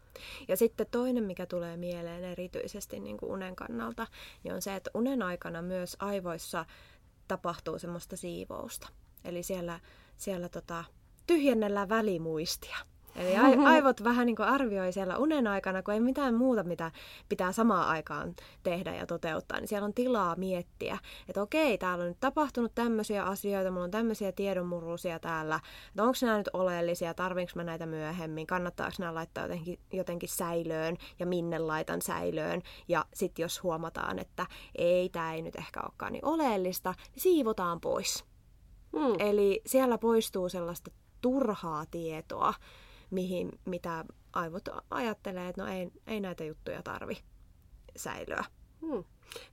Ja 0.47 0.57
sitten 0.57 0.87
toinen, 0.91 1.23
mikä 1.23 1.45
tulee 1.45 1.77
mieleen 1.77 2.23
erityisesti 2.23 2.99
niin 2.99 3.17
kuin 3.17 3.31
unen 3.31 3.55
kannalta, 3.55 4.07
niin 4.43 4.53
on 4.53 4.61
se, 4.61 4.75
että 4.75 4.91
unen 4.93 5.21
aikana 5.21 5.61
myös 5.61 5.95
aivoissa 5.99 6.65
tapahtuu 7.27 7.79
semmoista 7.79 8.17
siivousta. 8.17 8.87
Eli 9.23 9.43
siellä, 9.43 9.79
siellä 10.17 10.49
tota, 10.49 10.83
tyhjennellään 11.27 11.89
välimuistia. 11.89 12.77
Eli 13.15 13.37
ai- 13.37 13.57
aivot 13.73 14.03
vähän 14.03 14.25
niin 14.25 14.35
kuin 14.35 14.47
arvioi 14.47 14.93
siellä 14.93 15.17
unen 15.17 15.47
aikana, 15.47 15.83
kun 15.83 15.93
ei 15.93 15.99
mitään 15.99 16.33
muuta, 16.33 16.63
mitä 16.63 16.91
pitää 17.29 17.51
samaan 17.51 17.87
aikaan 17.87 18.35
tehdä 18.63 18.95
ja 18.95 19.05
toteuttaa, 19.05 19.59
niin 19.59 19.67
siellä 19.67 19.85
on 19.85 19.93
tilaa 19.93 20.35
miettiä, 20.35 20.97
että 21.27 21.41
okei, 21.41 21.77
täällä 21.77 22.01
on 22.01 22.07
nyt 22.07 22.19
tapahtunut 22.19 22.71
tämmöisiä 22.75 23.23
asioita, 23.23 23.71
mulla 23.71 23.83
on 23.83 23.91
tämmöisiä 23.91 24.31
tiedonmurusia 24.31 25.19
täällä, 25.19 25.59
että 25.87 26.03
onko 26.03 26.17
nämä 26.21 26.37
nyt 26.37 26.49
oleellisia, 26.53 27.13
tarvinko 27.13 27.51
mä 27.55 27.63
näitä 27.63 27.85
myöhemmin, 27.85 28.47
kannattaako 28.47 28.95
nämä 28.99 29.13
laittaa 29.13 29.43
jotenkin, 29.43 29.79
jotenkin 29.93 30.29
säilöön 30.29 30.97
ja 31.19 31.25
minne 31.25 31.59
laitan 31.59 32.01
säilöön. 32.01 32.61
Ja 32.87 33.05
sitten 33.13 33.43
jos 33.43 33.63
huomataan, 33.63 34.19
että 34.19 34.45
ei, 34.75 35.09
tämä 35.09 35.33
ei 35.33 35.41
nyt 35.41 35.55
ehkä 35.55 35.81
olekaan 35.81 36.13
niin 36.13 36.25
oleellista, 36.25 36.93
niin 37.11 37.21
siivotaan 37.21 37.81
pois. 37.81 38.25
Mm. 38.93 39.15
Eli 39.19 39.61
siellä 39.65 39.97
poistuu 39.97 40.49
sellaista 40.49 40.91
turhaa 41.21 41.85
tietoa, 41.91 42.53
mihin, 43.11 43.51
mitä 43.65 44.05
aivot 44.33 44.69
ajattelee, 44.89 45.47
että 45.47 45.61
no 45.61 45.67
ei, 45.67 45.91
ei 46.07 46.19
näitä 46.19 46.43
juttuja 46.43 46.83
tarvi 46.83 47.17
säilöä. 47.95 48.43
Mm. 48.81 49.03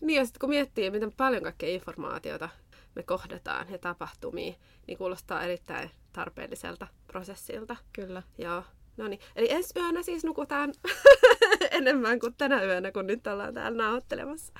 Niin 0.03 0.17
ja 0.17 0.25
sitten 0.25 0.41
kun 0.41 0.49
miettii, 0.49 0.91
miten 0.91 1.13
paljon 1.17 1.43
kaikkea 1.43 1.69
informaatiota 1.69 2.49
me 2.95 3.03
kohdataan 3.03 3.71
ja 3.71 3.79
tapahtumia, 3.79 4.55
niin 4.87 4.99
kuulostaa 4.99 5.43
erittäin 5.43 5.91
tarpeelliselta 6.13 6.87
prosessilta. 7.07 7.77
Kyllä. 7.93 8.23
Joo. 8.39 8.63
No 8.97 9.09
niin. 9.09 9.21
Eli 9.37 9.51
ensi 9.51 9.79
yönä 9.79 10.03
siis 10.03 10.25
nukutaan 10.25 10.75
enemmän 11.71 12.21
kuin 12.21 12.35
tänä 12.35 12.63
yönä, 12.63 12.93
kun 12.93 13.07
nyt 13.07 13.27
ollaan 13.27 13.55
täällä 13.55 13.83
nauhoittelemassa. 13.83 14.53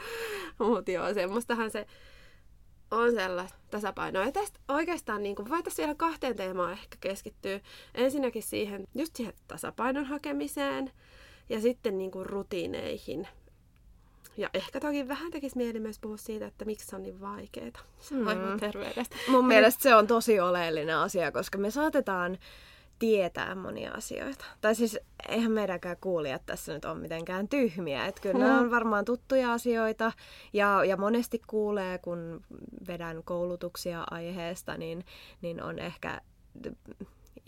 Mutta 0.59 0.91
joo, 0.91 1.15
semmoistahan 1.15 1.71
se 1.71 1.87
on 2.91 3.13
sellaista 3.13 3.59
tasapainoa. 3.71 4.25
Ja 4.25 4.33
tästä 4.33 4.61
oikeastaan 4.69 5.23
niin 5.23 5.37
voitaisiin 5.37 5.77
vielä 5.87 5.95
kahteen 5.95 6.37
teemaan 6.37 6.73
ehkä 6.73 6.97
keskittyä. 7.01 7.61
Ensinnäkin 7.95 8.43
siihen, 8.43 8.87
just 8.95 9.17
siihen 9.17 9.35
tasapainon 9.49 10.05
hakemiseen 10.05 10.91
ja 11.49 11.61
sitten 11.61 11.99
niin 11.99 12.11
kuin 12.11 12.27
rutiineihin. 12.27 13.29
Ja 14.37 14.51
ehkä 14.55 14.81
toki 14.81 15.09
vähän 15.09 15.31
tekisi 15.31 15.57
mieli 15.57 15.81
myös 15.81 15.99
puhua 15.99 16.17
siitä, 16.17 16.47
että 16.47 16.65
miksi 16.65 16.87
se 16.87 16.97
on 16.97 17.03
niin 17.03 17.21
vaikeaa. 17.21 17.71
Mm. 18.11 18.27
Aivan 18.27 18.61
terveydestä. 18.61 19.17
Mun 19.29 19.47
mielestä 19.47 19.83
se 19.83 19.95
on 19.95 20.07
tosi 20.07 20.41
oleellinen 20.41 20.97
asia, 20.97 21.33
koska 21.33 21.59
me 21.59 21.71
saatetaan 21.71 22.39
tietää 22.99 23.55
monia 23.55 23.93
asioita. 23.93 24.45
Tai 24.61 24.75
siis 24.75 24.99
eihän 25.29 25.53
meidänkään 25.53 25.97
kuulijat 26.01 26.47
tässä 26.47 26.75
nyt 26.75 26.85
ole 26.85 26.99
mitenkään 26.99 27.49
tyhmiä. 27.49 28.07
Että 28.07 28.21
kyllä 28.21 28.39
nämä 28.39 28.61
on 28.61 28.71
varmaan 28.71 29.05
tuttuja 29.05 29.53
asioita 29.53 30.13
ja, 30.53 30.85
ja 30.85 30.97
monesti 30.97 31.43
kuulee, 31.47 31.99
kun 31.99 32.41
vedän 32.89 33.23
koulutuksia 33.25 34.05
aiheesta, 34.11 34.77
niin, 34.77 35.05
niin 35.43 35.63
on 35.63 35.79
ehkä 35.79 36.21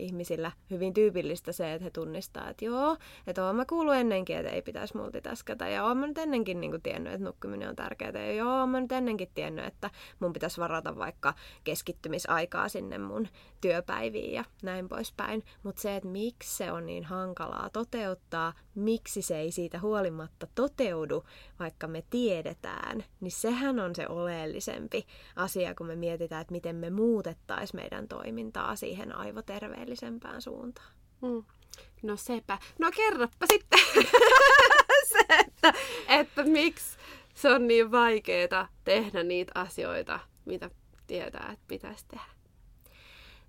ihmisillä 0.01 0.53
hyvin 0.71 0.95
tyypillistä 0.95 1.53
se, 1.53 1.73
että 1.73 1.85
he 1.85 1.91
tunnistaa, 1.91 2.49
että 2.49 2.65
joo, 2.65 2.97
että 3.27 3.45
oon 3.45 3.57
mä 3.57 3.65
kuullut 3.65 3.95
ennenkin, 3.95 4.37
että 4.37 4.53
ei 4.53 4.63
pitäisi 4.63 4.97
multitaskata 4.97 5.69
ja 5.69 5.85
oon 5.85 5.97
mä 5.97 6.07
nyt 6.07 6.19
ennenkin 6.19 6.61
niin 6.61 6.71
kuin 6.71 6.83
tiennyt, 6.83 7.13
että 7.13 7.25
nukkuminen 7.25 7.69
on 7.69 7.77
tärkeää 7.77 8.27
ja 8.27 8.33
joo, 8.33 8.59
oon 8.59 8.69
mä 8.69 8.81
nyt 8.81 8.93
ennenkin 8.93 9.29
tiennyt, 9.35 9.65
että 9.65 9.91
mun 10.21 10.33
pitäisi 10.33 10.61
varata 10.61 10.97
vaikka 10.97 11.35
keskittymisaikaa 11.65 12.69
sinne 12.69 12.99
mun 12.99 13.29
työpäiviin 13.61 14.33
ja 14.33 14.45
näin 14.63 14.89
poispäin. 14.89 15.45
Mutta 15.63 15.83
se, 15.83 15.97
että 15.97 16.09
miksi 16.09 16.57
se 16.57 16.73
on 16.73 16.87
niin 16.87 17.05
hankalaa 17.05 17.71
toteuttaa, 17.73 18.53
miksi 18.81 19.23
se 19.23 19.39
ei 19.39 19.53
siitä 19.53 19.81
huolimatta 19.81 20.47
toteudu, 20.55 21.25
vaikka 21.59 21.87
me 21.87 22.05
tiedetään, 22.11 23.05
niin 23.21 23.33
sehän 23.33 23.81
on 23.81 23.95
se 23.95 24.09
oleellisempi 24.09 25.07
asia, 25.37 25.75
kun 25.75 25.87
me 25.87 25.97
mietitään, 25.97 26.41
että 26.41 26.53
miten 26.53 26.77
me 26.77 26.91
muutettaisiin 26.91 27.81
meidän 27.81 28.09
toimintaa 28.09 28.77
siihen 28.77 29.17
aivoterveellisempään 29.17 30.43
suuntaan. 30.43 30.93
Mm. 31.23 31.45
No 32.03 32.17
sepä. 32.17 32.59
No 32.79 32.91
kerropa 32.97 33.47
sitten 33.53 33.81
se, 35.13 35.25
että, 35.47 35.73
että 36.09 36.43
miksi 36.43 36.99
se 37.35 37.51
on 37.51 37.67
niin 37.67 37.91
vaikeaa 37.91 38.69
tehdä 38.85 39.23
niitä 39.23 39.53
asioita, 39.55 40.21
mitä 40.45 40.71
tietää, 41.07 41.49
että 41.53 41.65
pitäisi 41.69 42.05
tehdä. 42.09 42.41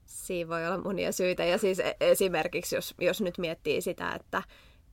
Siinä 0.06 0.50
voi 0.50 0.68
olla 0.68 0.78
monia 0.78 1.12
syitä. 1.12 1.46
Ja 1.46 1.58
siis 1.58 1.80
e- 1.80 1.96
esimerkiksi, 2.00 2.76
jos, 2.76 2.96
jos 3.00 3.22
nyt 3.22 3.38
miettii 3.38 3.82
sitä, 3.82 4.14
että, 4.14 4.44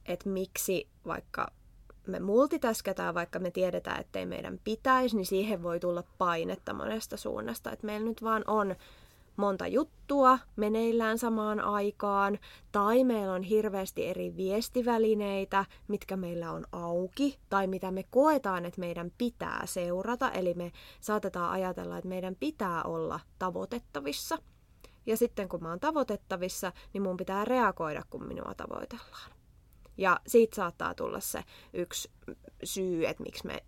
että 0.08 0.28
miksi 0.28 0.88
vaikka 1.06 1.48
me 2.06 2.20
multitasketaan, 2.20 3.14
vaikka 3.14 3.38
me 3.38 3.50
tiedetään, 3.50 4.00
ettei 4.00 4.26
meidän 4.26 4.60
pitäisi, 4.64 5.16
niin 5.16 5.26
siihen 5.26 5.62
voi 5.62 5.80
tulla 5.80 6.04
painetta 6.18 6.72
monesta 6.72 7.16
suunnasta. 7.16 7.72
Että 7.72 7.86
meillä 7.86 8.08
nyt 8.08 8.22
vaan 8.22 8.44
on 8.46 8.76
monta 9.36 9.66
juttua 9.66 10.38
meneillään 10.56 11.18
samaan 11.18 11.60
aikaan, 11.60 12.38
tai 12.72 13.04
meillä 13.04 13.32
on 13.32 13.42
hirveästi 13.42 14.06
eri 14.06 14.36
viestivälineitä, 14.36 15.64
mitkä 15.88 16.16
meillä 16.16 16.52
on 16.52 16.66
auki, 16.72 17.38
tai 17.48 17.66
mitä 17.66 17.90
me 17.90 18.04
koetaan, 18.10 18.64
että 18.64 18.80
meidän 18.80 19.12
pitää 19.18 19.62
seurata, 19.64 20.30
eli 20.30 20.54
me 20.54 20.72
saatetaan 21.00 21.50
ajatella, 21.50 21.98
että 21.98 22.08
meidän 22.08 22.36
pitää 22.40 22.82
olla 22.82 23.20
tavoitettavissa. 23.38 24.38
Ja 25.06 25.16
sitten 25.16 25.48
kun 25.48 25.62
mä 25.62 25.68
oon 25.68 25.80
tavoitettavissa, 25.80 26.72
niin 26.92 27.02
mun 27.02 27.16
pitää 27.16 27.44
reagoida, 27.44 28.02
kun 28.10 28.26
minua 28.26 28.54
tavoitellaan. 28.56 29.37
Ja 29.98 30.20
siitä 30.26 30.56
saattaa 30.56 30.94
tulla 30.94 31.20
se 31.20 31.44
yksi 31.72 32.10
syy, 32.64 33.06
että 33.06 33.22
miksi 33.22 33.46
me 33.46 33.62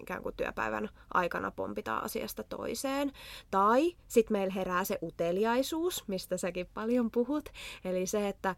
ikään 0.00 0.22
kuin 0.22 0.34
työpäivän 0.36 0.88
aikana 1.14 1.50
pompitaan 1.50 2.04
asiasta 2.04 2.42
toiseen. 2.42 3.12
Tai 3.50 3.96
sitten 4.08 4.34
meillä 4.34 4.54
herää 4.54 4.84
se 4.84 4.98
uteliaisuus, 5.02 6.04
mistä 6.08 6.36
säkin 6.36 6.66
paljon 6.74 7.10
puhut. 7.10 7.48
Eli 7.84 8.06
se, 8.06 8.28
että 8.28 8.56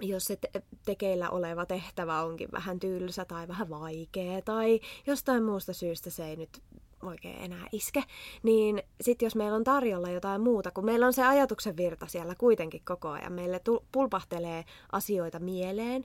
jos 0.00 0.24
se 0.24 0.36
te- 0.36 0.62
tekeillä 0.84 1.30
oleva 1.30 1.66
tehtävä 1.66 2.22
onkin 2.22 2.48
vähän 2.52 2.80
tylsä 2.80 3.24
tai 3.24 3.48
vähän 3.48 3.70
vaikea 3.70 4.42
tai 4.42 4.80
jostain 5.06 5.42
muusta 5.42 5.72
syystä 5.72 6.10
se 6.10 6.28
ei 6.28 6.36
nyt 6.36 6.62
oikein 7.06 7.42
enää 7.42 7.66
iske, 7.72 8.04
niin 8.42 8.82
sitten 9.00 9.26
jos 9.26 9.36
meillä 9.36 9.56
on 9.56 9.64
tarjolla 9.64 10.10
jotain 10.10 10.40
muuta, 10.40 10.70
kun 10.70 10.84
meillä 10.84 11.06
on 11.06 11.12
se 11.12 11.26
ajatuksen 11.26 11.76
virta 11.76 12.06
siellä 12.06 12.34
kuitenkin 12.38 12.82
koko 12.84 13.08
ajan, 13.08 13.32
meille 13.32 13.58
tu- 13.58 13.84
pulpahtelee 13.92 14.64
asioita 14.92 15.38
mieleen, 15.38 16.04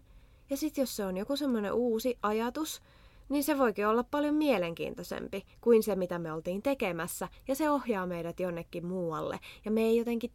ja 0.49 0.57
sitten 0.57 0.81
jos 0.81 0.95
se 0.95 1.05
on 1.05 1.17
joku 1.17 1.35
semmoinen 1.35 1.73
uusi 1.73 2.17
ajatus, 2.23 2.81
niin 3.29 3.43
se 3.43 3.57
voikin 3.57 3.87
olla 3.87 4.03
paljon 4.03 4.35
mielenkiintoisempi 4.35 5.45
kuin 5.61 5.83
se, 5.83 5.95
mitä 5.95 6.19
me 6.19 6.33
oltiin 6.33 6.61
tekemässä, 6.61 7.27
ja 7.47 7.55
se 7.55 7.69
ohjaa 7.69 8.05
meidät 8.07 8.39
jonnekin 8.39 8.85
muualle. 8.85 9.39
Ja 9.65 9.71
me 9.71 9.81
ei 9.81 9.97
jotenkin, 9.97 10.31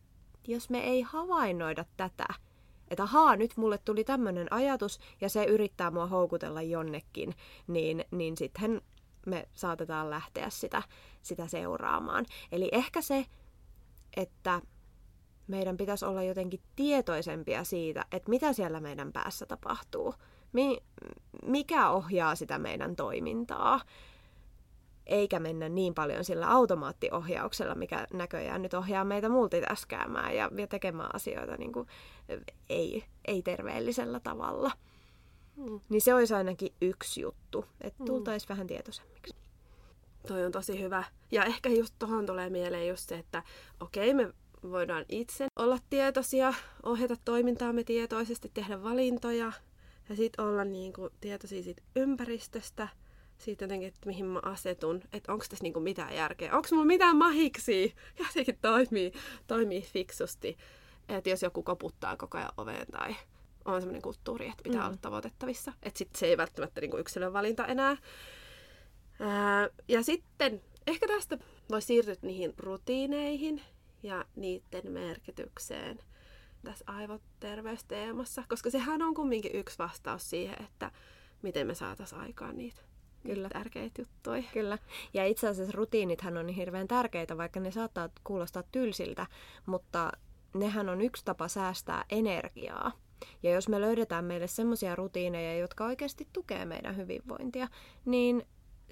jos 0.48 0.70
me 0.70 0.80
ei 0.80 1.02
havainnoida 1.02 1.84
tätä, 1.96 2.26
että 2.90 3.02
ahaa, 3.02 3.36
nyt 3.36 3.56
mulle 3.56 3.78
tuli 3.78 4.04
tämmöinen 4.04 4.52
ajatus, 4.52 4.98
ja 5.20 5.28
se 5.28 5.44
yrittää 5.44 5.90
mua 5.90 6.06
houkutella 6.06 6.62
jonnekin, 6.62 7.34
niin, 7.66 8.04
niin 8.10 8.36
sitten 8.36 8.82
me 9.26 9.48
saatetaan 9.54 10.10
lähteä 10.10 10.50
sitä, 10.50 10.82
sitä 11.22 11.46
seuraamaan. 11.46 12.26
Eli 12.52 12.68
ehkä 12.72 13.00
se, 13.00 13.26
että 14.16 14.62
meidän 15.46 15.76
pitäisi 15.76 16.04
olla 16.04 16.22
jotenkin 16.22 16.60
tietoisempia 16.76 17.64
siitä, 17.64 18.04
että 18.12 18.30
mitä 18.30 18.52
siellä 18.52 18.80
meidän 18.80 19.12
päässä 19.12 19.46
tapahtuu. 19.46 20.14
Mi- 20.52 20.82
mikä 21.44 21.90
ohjaa 21.90 22.34
sitä 22.34 22.58
meidän 22.58 22.96
toimintaa. 22.96 23.80
Eikä 25.06 25.40
mennä 25.40 25.68
niin 25.68 25.94
paljon 25.94 26.24
sillä 26.24 26.50
automaattiohjauksella, 26.50 27.74
mikä 27.74 28.06
näköjään 28.12 28.62
nyt 28.62 28.74
ohjaa 28.74 29.04
meitä 29.04 29.28
multitaskäämään 29.28 30.36
ja, 30.36 30.50
ja 30.56 30.66
tekemään 30.66 31.14
asioita 31.14 31.56
niin 31.56 31.72
kuin 31.72 31.88
ei, 32.68 33.04
ei 33.24 33.42
terveellisellä 33.42 34.20
tavalla. 34.20 34.70
Mm. 35.56 35.80
Niin 35.88 36.00
se 36.00 36.14
olisi 36.14 36.34
ainakin 36.34 36.72
yksi 36.80 37.20
juttu, 37.20 37.64
että 37.80 38.02
Mm. 38.02 38.06
tultaisiin 38.06 38.48
vähän 38.48 38.66
tietoisemmiksi. 38.66 39.34
Toi 40.28 40.44
on 40.44 40.52
tosi 40.52 40.80
hyvä. 40.80 41.04
Ja 41.30 41.44
ehkä 41.44 41.68
just 41.68 41.94
tuohon 41.98 42.26
tulee 42.26 42.50
mieleen 42.50 42.88
just 42.88 43.08
se, 43.08 43.14
että 43.18 43.42
okei, 43.80 44.14
me 44.14 44.32
voidaan 44.62 45.04
itse 45.08 45.46
olla 45.56 45.78
tietoisia, 45.90 46.54
ohjata 46.82 47.16
toimintaamme 47.24 47.84
tietoisesti, 47.84 48.50
tehdä 48.54 48.82
valintoja 48.82 49.52
ja 50.08 50.16
sitten 50.16 50.44
olla 50.44 50.64
niinku 50.64 51.10
tietoisia 51.20 51.62
siitä 51.62 51.82
ympäristöstä, 51.96 52.88
siitä 53.38 53.64
jotenkin, 53.64 53.88
että 53.88 54.06
mihin 54.06 54.26
mä 54.26 54.40
asetun, 54.42 55.02
että 55.12 55.32
onko 55.32 55.44
tässä 55.48 55.62
niinku 55.62 55.80
mitään 55.80 56.14
järkeä, 56.14 56.56
onko 56.56 56.68
mulla 56.72 56.84
mitään 56.84 57.16
mahiksi 57.16 57.94
ja 58.18 58.24
sekin 58.32 58.58
toimii, 58.62 59.12
toimii 59.46 59.82
fiksusti. 59.82 60.56
Että 61.08 61.30
jos 61.30 61.42
joku 61.42 61.62
koputtaa 61.62 62.16
koko 62.16 62.38
ajan 62.38 62.52
oveen 62.56 62.86
tai 62.86 63.14
on 63.66 63.80
semmoinen 63.80 64.02
kulttuuri, 64.02 64.46
että 64.48 64.62
pitää 64.62 64.80
Mm. 64.80 64.86
olla 64.86 64.96
tavoitettavissa, 65.02 65.72
että 65.82 65.98
sitten 65.98 66.18
se 66.18 66.26
ei 66.26 66.36
välttämättä 66.36 66.80
niinku 66.80 66.96
yksilön 66.96 67.32
valinta 67.32 67.66
enää. 67.66 67.96
Ää, 69.20 69.68
ja 69.88 70.02
sitten 70.02 70.62
ehkä 70.86 71.06
tästä 71.06 71.38
voi 71.70 71.82
siirtyä 71.82 72.14
niihin 72.22 72.54
rutiineihin 72.58 73.62
ja 74.02 74.24
niiden 74.36 74.92
merkitykseen 74.92 75.98
tässä 76.64 76.84
aivoterveysteemassa, 76.88 78.44
koska 78.48 78.70
sehän 78.70 79.02
on 79.02 79.14
kumminkin 79.14 79.54
yksi 79.54 79.78
vastaus 79.78 80.30
siihen, 80.30 80.62
että 80.64 80.90
miten 81.42 81.66
me 81.66 81.74
saataisiin 81.74 82.20
aikaan 82.20 82.58
niitä 82.58 82.82
Kyllä. 83.22 83.48
tärkeitä 83.48 84.02
juttuja. 84.02 84.42
Kyllä. 84.52 84.78
Ja 85.14 85.24
itse 85.26 85.48
asiassa 85.48 85.76
rutiinithan 85.76 86.36
on 86.36 86.48
hirveän 86.48 86.88
tärkeitä, 86.88 87.36
vaikka 87.36 87.60
ne 87.60 87.70
saattaa 87.70 88.08
kuulostaa 88.24 88.62
tylsiltä, 88.72 89.26
mutta 89.66 90.12
nehän 90.54 90.88
on 90.88 91.00
yksi 91.00 91.24
tapa 91.24 91.48
säästää 91.48 92.04
energiaa. 92.10 92.92
Ja 93.42 93.50
jos 93.50 93.68
me 93.68 93.80
löydetään 93.80 94.24
meille 94.24 94.46
semmoisia 94.46 94.96
rutiineja, 94.96 95.58
jotka 95.58 95.84
oikeasti 95.84 96.28
tukee 96.32 96.64
meidän 96.64 96.96
hyvinvointia, 96.96 97.68
niin 98.04 98.42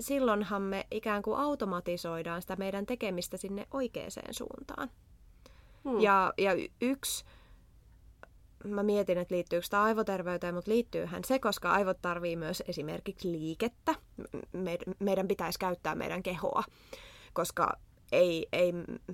silloinhan 0.01 0.63
me 0.63 0.87
ikään 0.91 1.23
kuin 1.23 1.39
automatisoidaan 1.39 2.43
sitä 2.43 2.57
meidän 2.57 2.87
tekemistä 2.87 3.37
sinne 3.37 3.67
oikeaan 3.71 4.11
suuntaan. 4.31 4.91
Hmm. 5.85 6.01
Ja, 6.01 6.33
ja 6.39 6.51
yksi, 6.81 7.25
mä 8.65 8.83
mietin, 8.83 9.19
että 9.19 9.35
liittyykö 9.35 9.67
tämä 9.71 9.83
aivoterveyteen, 9.83 10.55
mutta 10.55 10.71
liittyyhän 10.71 11.25
se, 11.25 11.39
koska 11.39 11.73
aivot 11.73 12.03
tarvii 12.03 12.37
myös 12.37 12.63
esimerkiksi 12.69 13.33
liikettä. 13.33 13.95
Me, 14.53 14.79
meidän 14.99 15.29
pitäisi 15.29 15.59
käyttää 15.59 15.95
meidän 15.95 16.23
kehoa, 16.23 16.65
koska 17.33 17.73
ei, 18.13 18.49
ei 18.53 18.73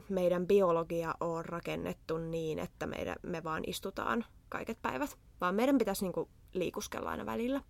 meidän 0.09 0.47
biologia 0.47 1.15
ole 1.21 1.43
rakennettu 1.43 2.19
niin, 2.19 2.59
että 2.59 2.87
meidän, 2.87 3.17
me 3.23 3.45
vaan 3.45 3.63
istutaan 3.67 4.25
kaiket 4.49 4.83
päivät, 4.83 5.19
vaan 5.41 5.55
meidän 5.55 5.79
pitäisi 5.79 6.05
niin 6.05 6.13
kuin 6.13 6.29
liikuskella 6.53 7.11
aina 7.11 7.27
välillä. 7.27 7.61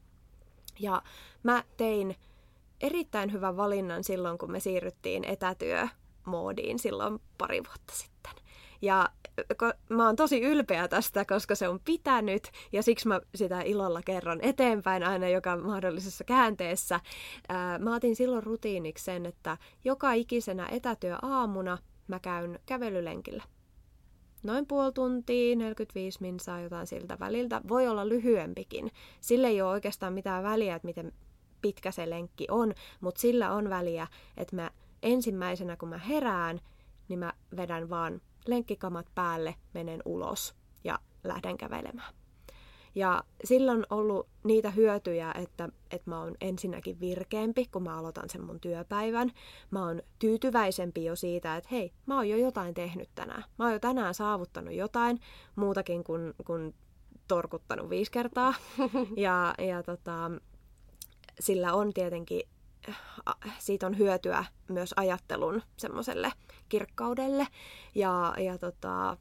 Ja 0.79 1.03
mä 1.43 1.65
tein 1.77 2.17
erittäin 2.81 3.33
hyvän 3.33 3.57
valinnan 3.57 4.05
silloin, 4.05 4.39
kun 4.39 4.53
me 4.53 4.61
siirryttiin 4.61 5.25
etätyömoodiin 5.25 6.79
silloin 6.79 7.21
pari 7.39 7.63
vuotta 7.67 7.95
sitten. 7.95 8.33
Ja 8.83 9.09
mä 9.89 10.07
oon 10.07 10.17
tosi 10.17 10.41
ylpeä 10.41 10.89
tästä, 10.89 11.25
koska 11.25 11.55
se 11.55 11.69
on 11.69 11.81
pitänyt 11.85 12.51
ja 12.73 12.83
siksi 12.83 13.09
mä 13.09 13.21
sitä 13.35 13.61
ilolla 13.61 14.01
kerron 14.03 14.39
eteenpäin 14.43 15.03
aina 15.03 15.29
joka 15.29 15.57
mahdollisessa 15.57 16.25
käänteessä. 16.25 17.01
Mä 17.79 17.95
otin 17.95 18.17
silloin 18.17 18.43
rutiiniksi 18.43 19.05
sen, 19.05 19.27
että 19.27 19.57
joka 19.85 20.13
ikisenä 20.13 20.69
etätyöaamuna 20.71 21.79
mä 22.09 22.19
käyn 22.19 22.59
kävelylenkillä. 22.67 23.45
Noin 24.43 24.67
puoli 24.67 24.93
tuntia, 24.93 25.57
45 25.57 26.19
minsaa 26.21 26.61
jotain 26.61 26.87
siltä 26.87 27.19
väliltä. 27.19 27.61
Voi 27.69 27.89
olla 27.89 28.09
lyhyempikin. 28.09 28.91
Sille 29.21 29.47
ei 29.47 29.63
ole 29.63 29.71
oikeastaan 29.71 30.13
mitään 30.13 30.45
väliä, 30.45 30.75
että 30.75 30.87
miten 30.87 31.13
pitkä 31.63 31.91
se 31.91 32.11
lenkki 32.11 32.47
on, 32.51 32.75
mutta 33.01 33.21
sillä 33.21 33.53
on 33.53 33.71
väliä, 33.71 34.07
että 34.37 34.57
mä 34.57 34.71
ensimmäisenä 35.03 35.77
kun 35.77 35.89
mä 35.89 35.99
herään, 35.99 36.61
niin 37.09 37.19
mä 37.19 37.33
vedän 37.57 37.91
vaan 37.91 38.21
lenkkikamat 38.47 39.07
päälle, 39.15 39.55
menen 39.75 40.03
ulos 40.05 40.55
ja 40.85 40.99
lähden 41.25 41.59
kävelemään. 41.59 42.15
Ja 42.95 43.25
sillä 43.45 43.73
on 43.73 43.87
ollut 43.91 44.29
niitä 44.45 44.71
hyötyjä, 44.71 45.33
että, 45.33 45.69
että 45.91 46.11
mä 46.11 46.21
oon 46.21 46.35
ensinnäkin 46.41 47.01
virkeämpi, 47.01 47.67
kun 47.73 47.83
mä 47.83 47.99
aloitan 47.99 48.31
sen 48.31 48.45
mun 48.45 48.61
työpäivän. 48.61 49.31
Mä 49.71 49.87
oon 49.87 50.03
tyytyväisempi 50.19 51.05
jo 51.05 51.17
siitä, 51.17 51.57
että 51.57 51.69
hei, 51.73 51.93
mä 52.07 52.17
oon 52.17 52.29
jo 52.29 52.37
jotain 52.37 52.75
tehnyt 52.75 53.09
tänään. 53.15 53.45
Mä 53.59 53.65
oon 53.65 53.73
jo 53.73 53.79
tänään 53.79 54.15
saavuttanut 54.15 54.75
jotain, 54.75 55.21
muutakin 55.57 56.05
kuin, 56.05 56.35
kuin 56.45 56.75
torkuttanut 57.29 57.91
viisi 57.91 58.11
kertaa. 58.11 58.55
Ja, 59.17 59.55
ja 59.59 59.83
tota, 59.83 60.31
sillä 61.41 61.75
on 61.75 61.93
tietenkin, 61.93 62.43
siitä 63.59 63.87
on 63.87 63.99
hyötyä 63.99 64.45
myös 64.69 64.95
ajattelun 64.97 65.63
semmoiselle 65.77 66.33
kirkkaudelle 66.69 67.47
ja, 67.95 68.35
ja 68.39 68.59
tota, 68.59 69.17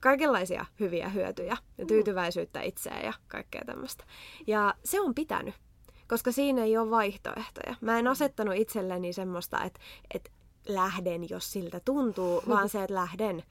kaikenlaisia 0.00 0.66
hyviä 0.80 1.08
hyötyjä 1.08 1.56
ja 1.78 1.84
mm. 1.84 1.86
tyytyväisyyttä 1.86 2.62
itseään 2.62 3.04
ja 3.04 3.12
kaikkea 3.28 3.62
tämmöistä. 3.66 4.04
Ja 4.46 4.74
se 4.84 5.00
on 5.00 5.14
pitänyt, 5.14 5.54
koska 6.08 6.32
siinä 6.32 6.62
ei 6.64 6.78
ole 6.78 6.90
vaihtoehtoja. 6.90 7.74
Mä 7.80 7.98
en 7.98 8.06
asettanut 8.06 8.54
itselleni 8.54 9.12
semmoista, 9.12 9.64
että, 9.64 9.80
että 10.14 10.30
lähden, 10.68 11.30
jos 11.30 11.52
siltä 11.52 11.80
tuntuu, 11.84 12.42
vaan 12.48 12.68
se, 12.68 12.82
että 12.82 12.94
lähden. 12.94 13.42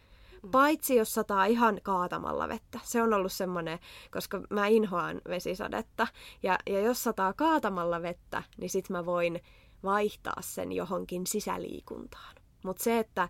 Paitsi 0.51 0.95
jos 0.95 1.13
sataa 1.13 1.45
ihan 1.45 1.79
kaatamalla 1.83 2.47
vettä. 2.47 2.79
Se 2.83 3.01
on 3.01 3.13
ollut 3.13 3.31
semmoinen, 3.31 3.79
koska 4.11 4.41
mä 4.49 4.67
inhoan 4.67 5.21
vesisadetta. 5.29 6.07
Ja, 6.43 6.59
ja 6.69 6.79
jos 6.81 7.03
sataa 7.03 7.33
kaatamalla 7.33 8.01
vettä, 8.01 8.43
niin 8.57 8.69
sit 8.69 8.89
mä 8.89 9.05
voin 9.05 9.39
vaihtaa 9.83 10.41
sen 10.41 10.71
johonkin 10.71 11.27
sisäliikuntaan. 11.27 12.35
Mutta 12.63 12.83
se, 12.83 12.99
että 12.99 13.29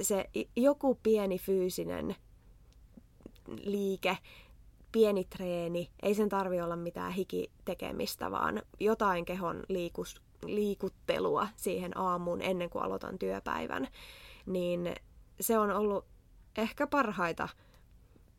se 0.00 0.30
joku 0.56 1.00
pieni 1.02 1.38
fyysinen 1.38 2.16
liike, 3.56 4.18
pieni 4.92 5.24
treeni, 5.24 5.90
ei 6.02 6.14
sen 6.14 6.28
tarvi 6.28 6.60
olla 6.60 6.76
mitään 6.76 7.12
hikitekemistä, 7.12 8.30
vaan 8.30 8.62
jotain 8.80 9.24
kehon 9.24 9.62
liikus, 9.68 10.22
liikuttelua 10.46 11.48
siihen 11.56 11.98
aamuun 11.98 12.42
ennen 12.42 12.70
kuin 12.70 12.84
aloitan 12.84 13.18
työpäivän, 13.18 13.88
niin 14.46 14.94
se 15.40 15.58
on 15.58 15.70
ollut 15.70 16.06
ehkä 16.56 16.86
parhaita 16.86 17.48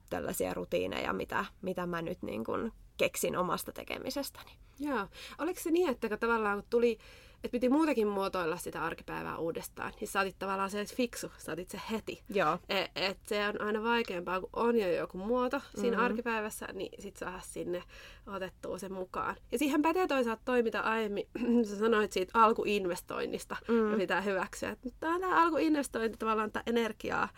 tällaisia 0.09 0.53
rutiineja, 0.53 1.13
mitä, 1.13 1.45
mitä 1.61 1.85
mä 1.85 2.01
nyt 2.01 2.21
niin 2.21 2.43
kuin 2.43 2.71
keksin 2.97 3.37
omasta 3.37 3.71
tekemisestäni. 3.71 4.51
Joo. 4.79 5.07
Oliko 5.37 5.59
se 5.59 5.71
niin, 5.71 5.89
että 5.89 6.17
tavallaan 6.17 6.57
kun 6.57 6.67
tuli 6.69 6.97
että 7.45 7.51
piti 7.51 7.69
muutenkin 7.69 8.07
muotoilla 8.07 8.57
sitä 8.57 8.83
arkipäivää 8.83 9.37
uudestaan, 9.37 9.93
niin 9.99 10.07
saatit 10.07 10.35
tavallaan 10.39 10.69
se 10.69 10.85
fiksu, 10.85 11.31
saatit 11.37 11.69
se 11.69 11.81
heti. 11.91 12.23
Joo. 12.29 12.59
Et, 12.69 12.91
et 12.95 13.17
se 13.25 13.47
on 13.47 13.61
aina 13.61 13.83
vaikeampaa, 13.83 14.39
kun 14.39 14.49
on 14.53 14.77
jo 14.79 14.91
joku 14.91 15.17
muoto 15.17 15.61
siinä 15.75 15.97
mm-hmm. 15.97 16.05
arkipäivässä, 16.05 16.67
niin 16.73 17.01
sit 17.01 17.17
saa 17.17 17.39
sinne 17.43 17.83
otettua 18.27 18.77
sen 18.77 18.93
mukaan. 18.93 19.35
Ja 19.51 19.59
siihen 19.59 19.81
pätee 19.81 20.07
toisaalta 20.07 20.41
toimita 20.45 20.79
aiemmin, 20.79 21.27
sä 21.69 21.75
sanoit 21.79 22.11
siitä 22.11 22.31
alkuinvestoinnista, 22.33 23.55
mm. 23.67 23.91
ja 23.91 23.97
pitää 23.97 24.21
hyväksyä. 24.21 24.75
Tämä 24.99 25.15
on 25.15 25.21
tämä 25.21 25.43
alkuinvestointi 25.43 26.17
tavallaan 26.17 26.51
tämä 26.51 26.63
energiaa, 26.65 27.29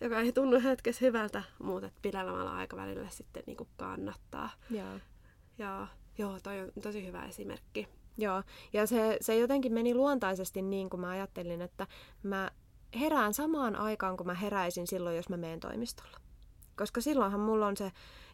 joka 0.00 0.20
ei 0.20 0.32
tunnu 0.32 0.60
hetkessä 0.62 1.06
hyvältä, 1.06 1.42
mutta 1.62 1.90
pidemmällä 2.02 2.50
aikavälillä 2.50 3.08
sitten 3.10 3.42
niin 3.46 3.56
kuin 3.56 3.68
kannattaa. 3.76 4.50
Joo. 4.70 5.00
Ja, 5.58 5.86
joo, 6.18 6.40
toi 6.42 6.60
on 6.60 6.72
tosi 6.82 7.06
hyvä 7.06 7.24
esimerkki. 7.24 7.88
Joo, 8.18 8.42
ja 8.72 8.86
se, 8.86 9.18
se 9.20 9.38
jotenkin 9.38 9.72
meni 9.72 9.94
luontaisesti 9.94 10.62
niin 10.62 10.90
kuin 10.90 11.00
mä 11.00 11.10
ajattelin, 11.10 11.62
että 11.62 11.86
mä 12.22 12.50
herään 13.00 13.34
samaan 13.34 13.76
aikaan, 13.76 14.16
kun 14.16 14.26
mä 14.26 14.34
heräisin 14.34 14.86
silloin, 14.86 15.16
jos 15.16 15.28
mä 15.28 15.36
menen 15.36 15.60
toimistolla. 15.60 16.18
Koska 16.76 17.00
silloinhan 17.00 17.40
mulla 17.40 17.66
on 17.66 17.76
se 17.76 17.92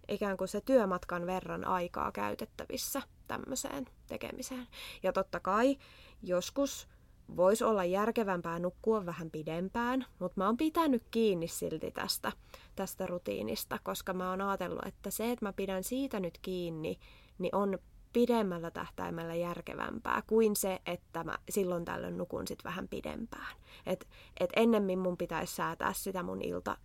ikään 0.08 0.36
kuin 0.36 0.48
se 0.48 0.60
työmatkan 0.60 1.26
verran 1.26 1.64
aikaa 1.64 2.12
käytettävissä 2.12 3.02
tämmöiseen 3.28 3.86
tekemiseen. 4.06 4.66
Ja 5.02 5.12
totta 5.12 5.40
kai 5.40 5.76
joskus 6.22 6.88
voisi 7.36 7.64
olla 7.64 7.84
järkevämpää 7.84 8.58
nukkua 8.58 9.06
vähän 9.06 9.30
pidempään, 9.30 10.06
mutta 10.18 10.40
mä 10.40 10.46
oon 10.46 10.56
pitänyt 10.56 11.02
kiinni 11.10 11.48
silti 11.48 11.90
tästä, 11.90 12.32
tästä 12.76 13.06
rutiinista, 13.06 13.78
koska 13.82 14.12
mä 14.12 14.30
oon 14.30 14.40
ajatellut, 14.40 14.86
että 14.86 15.10
se, 15.10 15.30
että 15.30 15.44
mä 15.44 15.52
pidän 15.52 15.84
siitä 15.84 16.20
nyt 16.20 16.38
kiinni, 16.42 16.98
niin 17.38 17.54
on 17.54 17.78
pidemmällä 18.14 18.70
tähtäimellä 18.70 19.34
järkevämpää 19.34 20.22
kuin 20.26 20.56
se, 20.56 20.80
että 20.86 21.24
mä 21.24 21.38
silloin 21.50 21.84
tällöin 21.84 22.18
nukun 22.18 22.46
sit 22.46 22.64
vähän 22.64 22.88
pidempään. 22.88 23.56
Et, 23.86 24.08
et 24.40 24.50
ennemmin 24.56 24.98
mun 24.98 25.16
pitäisi 25.16 25.54
säätää 25.54 25.92
sitä 25.92 26.22
mun 26.22 26.42
ilta 26.42 26.76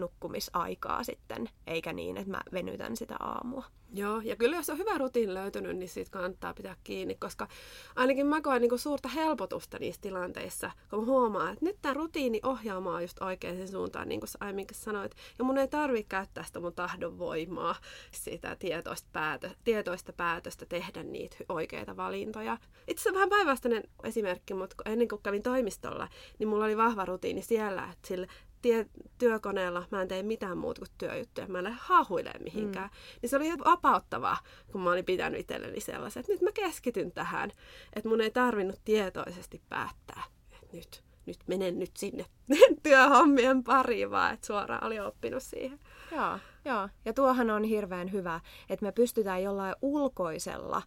nukkumisaikaa 0.00 1.04
sitten, 1.04 1.48
eikä 1.66 1.92
niin, 1.92 2.16
että 2.16 2.30
mä 2.30 2.40
venytän 2.52 2.96
sitä 2.96 3.16
aamua. 3.20 3.64
Joo, 3.92 4.20
ja 4.24 4.36
kyllä 4.36 4.56
jos 4.56 4.70
on 4.70 4.78
hyvä 4.78 4.98
rutiin 4.98 5.34
löytynyt, 5.34 5.76
niin 5.76 5.88
siitä 5.88 6.10
kannattaa 6.10 6.54
pitää 6.54 6.76
kiinni, 6.84 7.14
koska 7.14 7.48
ainakin 7.96 8.26
mä 8.26 8.40
koen 8.40 8.62
niin 8.62 8.78
suurta 8.78 9.08
helpotusta 9.08 9.78
niissä 9.78 10.00
tilanteissa, 10.00 10.70
kun 10.90 10.98
mä 10.98 11.04
huomaan, 11.04 11.52
että 11.52 11.64
nyt 11.64 11.76
tämä 11.82 11.94
rutiini 11.94 12.40
ohjaamaan 12.42 13.02
just 13.02 13.22
oikeaan 13.22 13.68
suuntaan, 13.68 14.08
niin 14.08 14.20
kuin 14.20 14.28
sä 14.28 14.38
aiemminkin 14.40 14.76
sanoit. 14.76 15.12
Ja 15.38 15.44
mun 15.44 15.58
ei 15.58 15.68
tarvitse 15.68 16.08
käyttää 16.08 16.44
sitä 16.44 16.60
mun 16.60 16.74
tahdon 16.74 17.18
voimaa, 17.18 17.74
sitä 18.10 18.56
tietoista, 18.56 19.08
päätö, 19.12 19.50
tietoista 19.64 20.12
päätöstä 20.12 20.66
tehdä 20.66 21.02
niitä 21.02 21.36
oikeita 21.48 21.96
valintoja. 21.96 22.58
Itse 22.88 23.02
asiassa 23.02 23.14
vähän 23.14 23.28
päinvastainen 23.28 23.82
esimerkki, 24.04 24.54
mutta 24.54 24.74
ennen 24.84 25.08
kuin 25.08 25.22
kävin 25.22 25.42
toimistolla, 25.42 26.08
niin 26.38 26.48
mulla 26.48 26.64
oli 26.64 26.76
vahva 26.76 27.04
rutiini 27.04 27.42
siellä, 27.42 27.88
että 27.92 28.08
sille 28.08 28.28
tie, 28.62 28.86
työkoneella 29.18 29.84
mä 29.90 30.02
en 30.02 30.08
tee 30.08 30.22
mitään 30.22 30.58
muuta 30.58 30.80
kuin 30.80 30.90
työjuttuja. 30.98 31.46
Mä 31.46 31.58
en 31.58 31.64
lähde 31.64 31.78
haahuilemaan 31.80 32.42
mihinkään. 32.42 32.90
Mm. 32.90 33.18
Niin 33.22 33.30
se 33.30 33.36
oli 33.36 33.52
vapauttavaa, 33.64 34.36
kun 34.72 34.80
mä 34.80 34.90
olin 34.90 35.04
pitänyt 35.04 35.40
itselleni 35.40 35.80
sellaisen, 35.80 36.20
että 36.20 36.32
nyt 36.32 36.42
mä 36.42 36.52
keskityn 36.52 37.12
tähän. 37.12 37.52
Että 37.96 38.08
mun 38.08 38.20
ei 38.20 38.30
tarvinnut 38.30 38.80
tietoisesti 38.84 39.62
päättää, 39.68 40.22
että 40.52 40.76
nyt, 40.76 41.04
nyt 41.26 41.38
menen 41.46 41.78
nyt 41.78 41.96
sinne 41.96 42.24
työhommien 42.82 43.64
pariin, 43.64 44.10
vaan 44.10 44.34
että 44.34 44.46
suoraan 44.46 44.84
oli 44.84 45.00
oppinut 45.00 45.42
siihen. 45.42 45.80
Joo, 46.12 46.38
joo. 46.64 46.88
Ja 47.04 47.12
tuohan 47.12 47.50
on 47.50 47.64
hirveän 47.64 48.12
hyvä, 48.12 48.40
että 48.68 48.86
me 48.86 48.92
pystytään 48.92 49.42
jollain 49.42 49.74
ulkoisella 49.82 50.82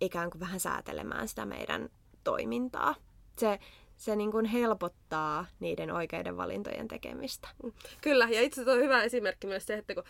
ikään 0.00 0.30
kuin 0.30 0.40
vähän 0.40 0.60
säätelemään 0.60 1.28
sitä 1.28 1.46
meidän 1.46 1.88
toimintaa. 2.24 2.94
Se, 3.38 3.58
se 4.02 4.16
niin 4.16 4.32
kuin 4.32 4.44
helpottaa 4.46 5.46
niiden 5.60 5.90
oikeiden 5.90 6.36
valintojen 6.36 6.88
tekemistä. 6.88 7.48
Kyllä, 8.00 8.28
ja 8.30 8.40
itse 8.40 8.60
asiassa 8.60 8.72
on 8.72 8.84
hyvä 8.84 9.02
esimerkki 9.02 9.46
myös 9.46 9.66
se, 9.66 9.74
että 9.74 9.94
kun 9.94 10.04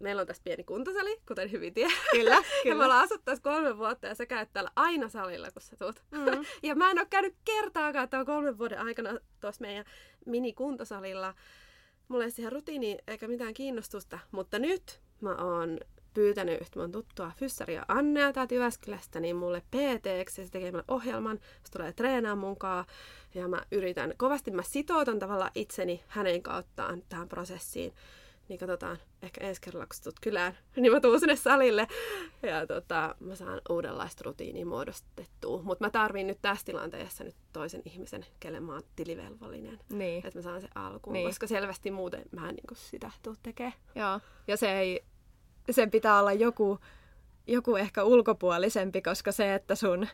meillä 0.00 0.20
on 0.20 0.26
tässä 0.26 0.42
pieni 0.44 0.64
kuntosali, 0.64 1.20
kuten 1.28 1.52
hyvin 1.52 1.74
tiedät. 1.74 1.94
Kyllä, 2.10 2.34
Ja 2.34 2.42
kyllä. 2.62 2.76
me 2.76 2.84
ollaan 2.84 3.04
asuttu 3.04 3.22
tässä 3.24 3.42
kolme 3.42 3.78
vuotta 3.78 4.06
ja 4.06 4.14
sä 4.14 4.26
käyt 4.26 4.48
täällä 4.52 4.70
aina 4.76 5.08
salilla, 5.08 5.50
kun 5.50 5.62
sä 5.62 5.76
tuut. 5.76 6.02
Mm. 6.10 6.44
ja 6.68 6.74
mä 6.74 6.90
en 6.90 6.98
ole 6.98 7.06
käynyt 7.10 7.34
kertaakaan 7.44 8.08
tämän 8.08 8.26
kolmen 8.26 8.58
vuoden 8.58 8.78
aikana 8.78 9.18
tuossa 9.40 9.60
meidän 9.60 9.84
mini-kuntosalilla. 10.26 11.34
Mulla 12.08 12.24
ei 12.24 12.30
siihen 12.30 12.52
rutiini 12.52 12.98
eikä 13.06 13.28
mitään 13.28 13.54
kiinnostusta, 13.54 14.18
mutta 14.30 14.58
nyt 14.58 15.00
mä 15.20 15.34
oon 15.34 15.78
pyytänyt 16.14 16.60
yhtä 16.60 16.80
mun 16.80 16.92
tuttua 16.92 17.32
Fyssaria 17.36 17.84
Annea 17.88 18.32
täältä 18.32 18.54
Jyväskylästä, 18.54 19.20
niin 19.20 19.36
mulle 19.36 19.60
pt 19.60 20.06
ja 20.06 20.24
se 20.28 20.48
tekee 20.50 20.70
mulle 20.70 20.84
ohjelman, 20.88 21.40
se 21.64 21.72
tulee 21.72 21.92
treenaamaan 21.92 22.38
munkaan 22.48 22.84
ja 23.34 23.48
mä 23.48 23.62
yritän, 23.70 24.14
kovasti 24.16 24.50
mä 24.50 24.62
sitoutan 24.62 25.18
tavallaan 25.18 25.50
itseni 25.54 26.02
hänen 26.08 26.42
kauttaan 26.42 27.02
tähän 27.08 27.28
prosessiin. 27.28 27.94
Niin 28.48 28.58
katsotaan, 28.58 28.98
ehkä 29.22 29.44
ensi 29.44 29.60
kerralla 29.60 29.86
kun 29.86 29.96
tulet 30.02 30.20
kylään, 30.20 30.58
niin 30.76 30.92
mä 30.92 31.00
tuun 31.00 31.20
sinne 31.20 31.36
salille 31.36 31.86
ja 32.42 32.66
tota, 32.66 33.14
mä 33.20 33.34
saan 33.34 33.60
uudenlaista 33.70 34.22
rutiinia 34.24 34.66
muodostettua. 34.66 35.62
Mutta 35.62 35.84
mä 35.84 35.90
tarviin 35.90 36.26
nyt 36.26 36.38
tässä 36.42 36.66
tilanteessa 36.66 37.24
nyt 37.24 37.36
toisen 37.52 37.82
ihmisen, 37.84 38.26
kelle 38.40 38.60
mä 38.60 38.72
oon 38.72 38.82
tilivelvollinen. 38.96 39.80
Niin. 39.90 40.26
Että 40.26 40.38
mä 40.38 40.42
saan 40.42 40.60
sen 40.60 40.70
alkuun, 40.74 41.12
Niin. 41.12 41.20
niin. 41.20 41.30
koska 41.30 41.46
selvästi 41.46 41.90
muuten 41.90 42.22
mä 42.30 42.48
en 42.48 42.54
niin 42.54 42.76
sitä 42.76 43.10
tuu 43.22 43.36
tekemään. 43.42 43.74
Joo. 43.94 44.20
Ja 44.48 44.56
se 44.56 44.78
ei, 44.78 45.04
sen 45.72 45.90
pitää 45.90 46.20
olla 46.20 46.32
joku, 46.32 46.78
joku 47.46 47.76
ehkä 47.76 48.04
ulkopuolisempi, 48.04 49.02
koska 49.02 49.32
se, 49.32 49.54
että 49.54 49.74
sun, 49.74 50.08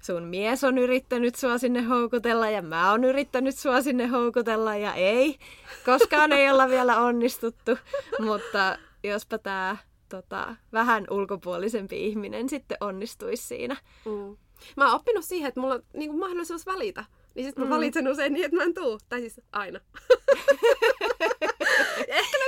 sun 0.00 0.22
mies 0.22 0.64
on 0.64 0.78
yrittänyt 0.78 1.34
sua 1.34 1.58
sinne 1.58 1.82
houkutella 1.82 2.50
ja 2.50 2.62
mä 2.62 2.90
oon 2.90 3.04
yrittänyt 3.04 3.58
sua 3.58 3.82
sinne 3.82 4.06
houkutella 4.06 4.76
ja 4.76 4.94
ei, 4.94 5.38
koskaan 5.84 6.32
ei 6.32 6.50
olla 6.50 6.68
vielä 6.68 7.00
onnistuttu, 7.00 7.78
mutta 8.18 8.78
jospa 9.04 9.38
tämä 9.38 9.76
tota, 10.08 10.56
vähän 10.72 11.06
ulkopuolisempi 11.10 12.06
ihminen 12.06 12.48
sitten 12.48 12.76
onnistuisi 12.80 13.42
siinä. 13.42 13.76
Mm. 14.04 14.36
Mä 14.76 14.86
oon 14.86 14.94
oppinut 14.94 15.24
siihen, 15.24 15.48
että 15.48 15.60
mulla 15.60 15.74
on 15.74 15.82
niin 15.94 16.10
kuin 16.10 16.20
mahdollisuus 16.20 16.66
valita. 16.66 17.04
Niin 17.34 17.46
sit 17.46 17.56
mä 17.56 17.64
Mm. 17.64 17.70
valitsen 17.70 18.08
usein 18.08 18.32
niin, 18.32 18.44
että 18.44 18.56
mä 18.56 18.62
en 18.62 18.74
tuu. 18.74 18.98
Tai 19.08 19.20
siis 19.20 19.40
aina. 19.52 19.80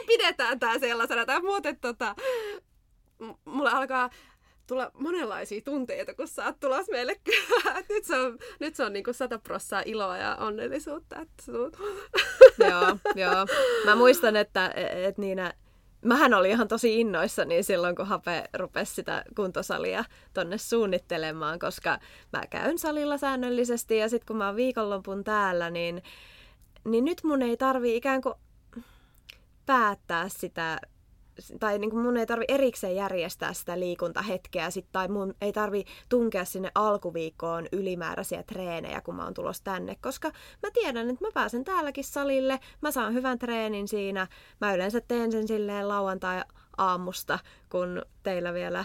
pidetään 0.09 0.59
tää 0.59 0.79
sellaisena. 0.79 1.27
Tai 1.27 1.41
muuten 1.41 1.81
tota, 1.81 2.15
mulla 3.45 3.71
alkaa 3.71 4.11
tulla 4.67 4.91
monenlaisia 4.95 5.61
tunteita, 5.61 6.15
kun 6.15 6.29
sä 6.29 6.45
oot 6.45 6.61
tulos 6.61 6.87
meille. 6.91 7.17
Nyt 7.89 8.05
se 8.05 8.17
on, 8.17 8.39
nyt 8.61 8.77
se 8.77 8.85
on 8.85 8.93
niinku 8.93 9.13
sata 9.13 9.39
prossaa 9.39 9.83
iloa 9.87 10.19
ja 10.19 10.37
onnellisuutta, 10.37 11.21
että 11.21 11.53
tuut. 11.53 11.77
joo, 12.71 12.97
joo. 13.15 13.47
Mä 13.85 13.97
muistan, 13.97 14.37
että 14.37 14.73
et 15.07 15.19
Niina, 15.19 15.53
mähän 16.05 16.35
olin 16.35 16.51
ihan 16.51 16.69
tosi 16.69 17.01
innoissani 17.01 17.63
silloin, 17.63 17.97
kun 17.97 18.07
Hape 18.07 18.45
rupesi 18.55 18.95
sitä 18.95 19.25
kuntosalia 19.37 20.05
tonne 20.35 20.59
suunnittelemaan, 20.59 21.59
koska 21.59 21.99
mä 22.33 22.43
käyn 22.51 22.79
salilla 22.79 23.19
säännöllisesti 23.19 23.97
ja 23.97 24.09
sitten 24.09 24.27
kun 24.27 24.37
mä 24.37 24.47
oon 24.47 24.57
viikonlopun 24.57 25.25
täällä, 25.25 25.71
niin, 25.71 26.03
niin 26.85 27.05
nyt 27.05 27.25
mun 27.25 27.43
ei 27.43 27.57
tarvi 27.57 27.97
ikään 27.97 28.23
kuin 28.23 28.35
päättää 29.69 30.29
sitä 30.29 30.81
tai 31.61 31.79
niin 31.79 31.91
kuin 31.91 32.03
mun 32.03 32.17
ei 32.17 32.27
tarvi 32.27 32.45
erikseen 32.49 32.97
järjestää 32.97 33.53
sitä 33.53 33.81
liikuntahetkeä 33.81 34.71
sit, 34.71 34.87
tai 34.93 35.09
mun 35.09 35.35
ei 35.41 35.53
tarvi 35.53 35.85
tunkea 36.09 36.45
sinne 36.45 36.71
alkuviikkoon 36.75 37.67
ylimääräisiä 37.73 38.43
treenejä, 38.43 39.01
kun 39.01 39.15
mä 39.15 39.25
oon 39.25 39.35
tulossa 39.35 39.65
tänne, 39.65 39.97
koska 40.01 40.29
mä 40.63 40.71
tiedän, 40.75 41.11
että 41.11 41.25
mä 41.25 41.31
pääsen 41.35 41.65
täälläkin 41.65 42.05
salille, 42.05 42.61
mä 42.81 42.91
saan 42.91 43.15
hyvän 43.15 43.39
treenin 43.39 43.89
siinä, 43.89 44.27
mä 44.61 44.75
yleensä 44.75 45.01
teen 45.01 45.33
sen 45.33 45.49
silleen 45.49 45.89
lauantai-aamusta, 45.89 47.39
kun 47.71 48.03
teillä 48.23 48.55
vielä 48.55 48.85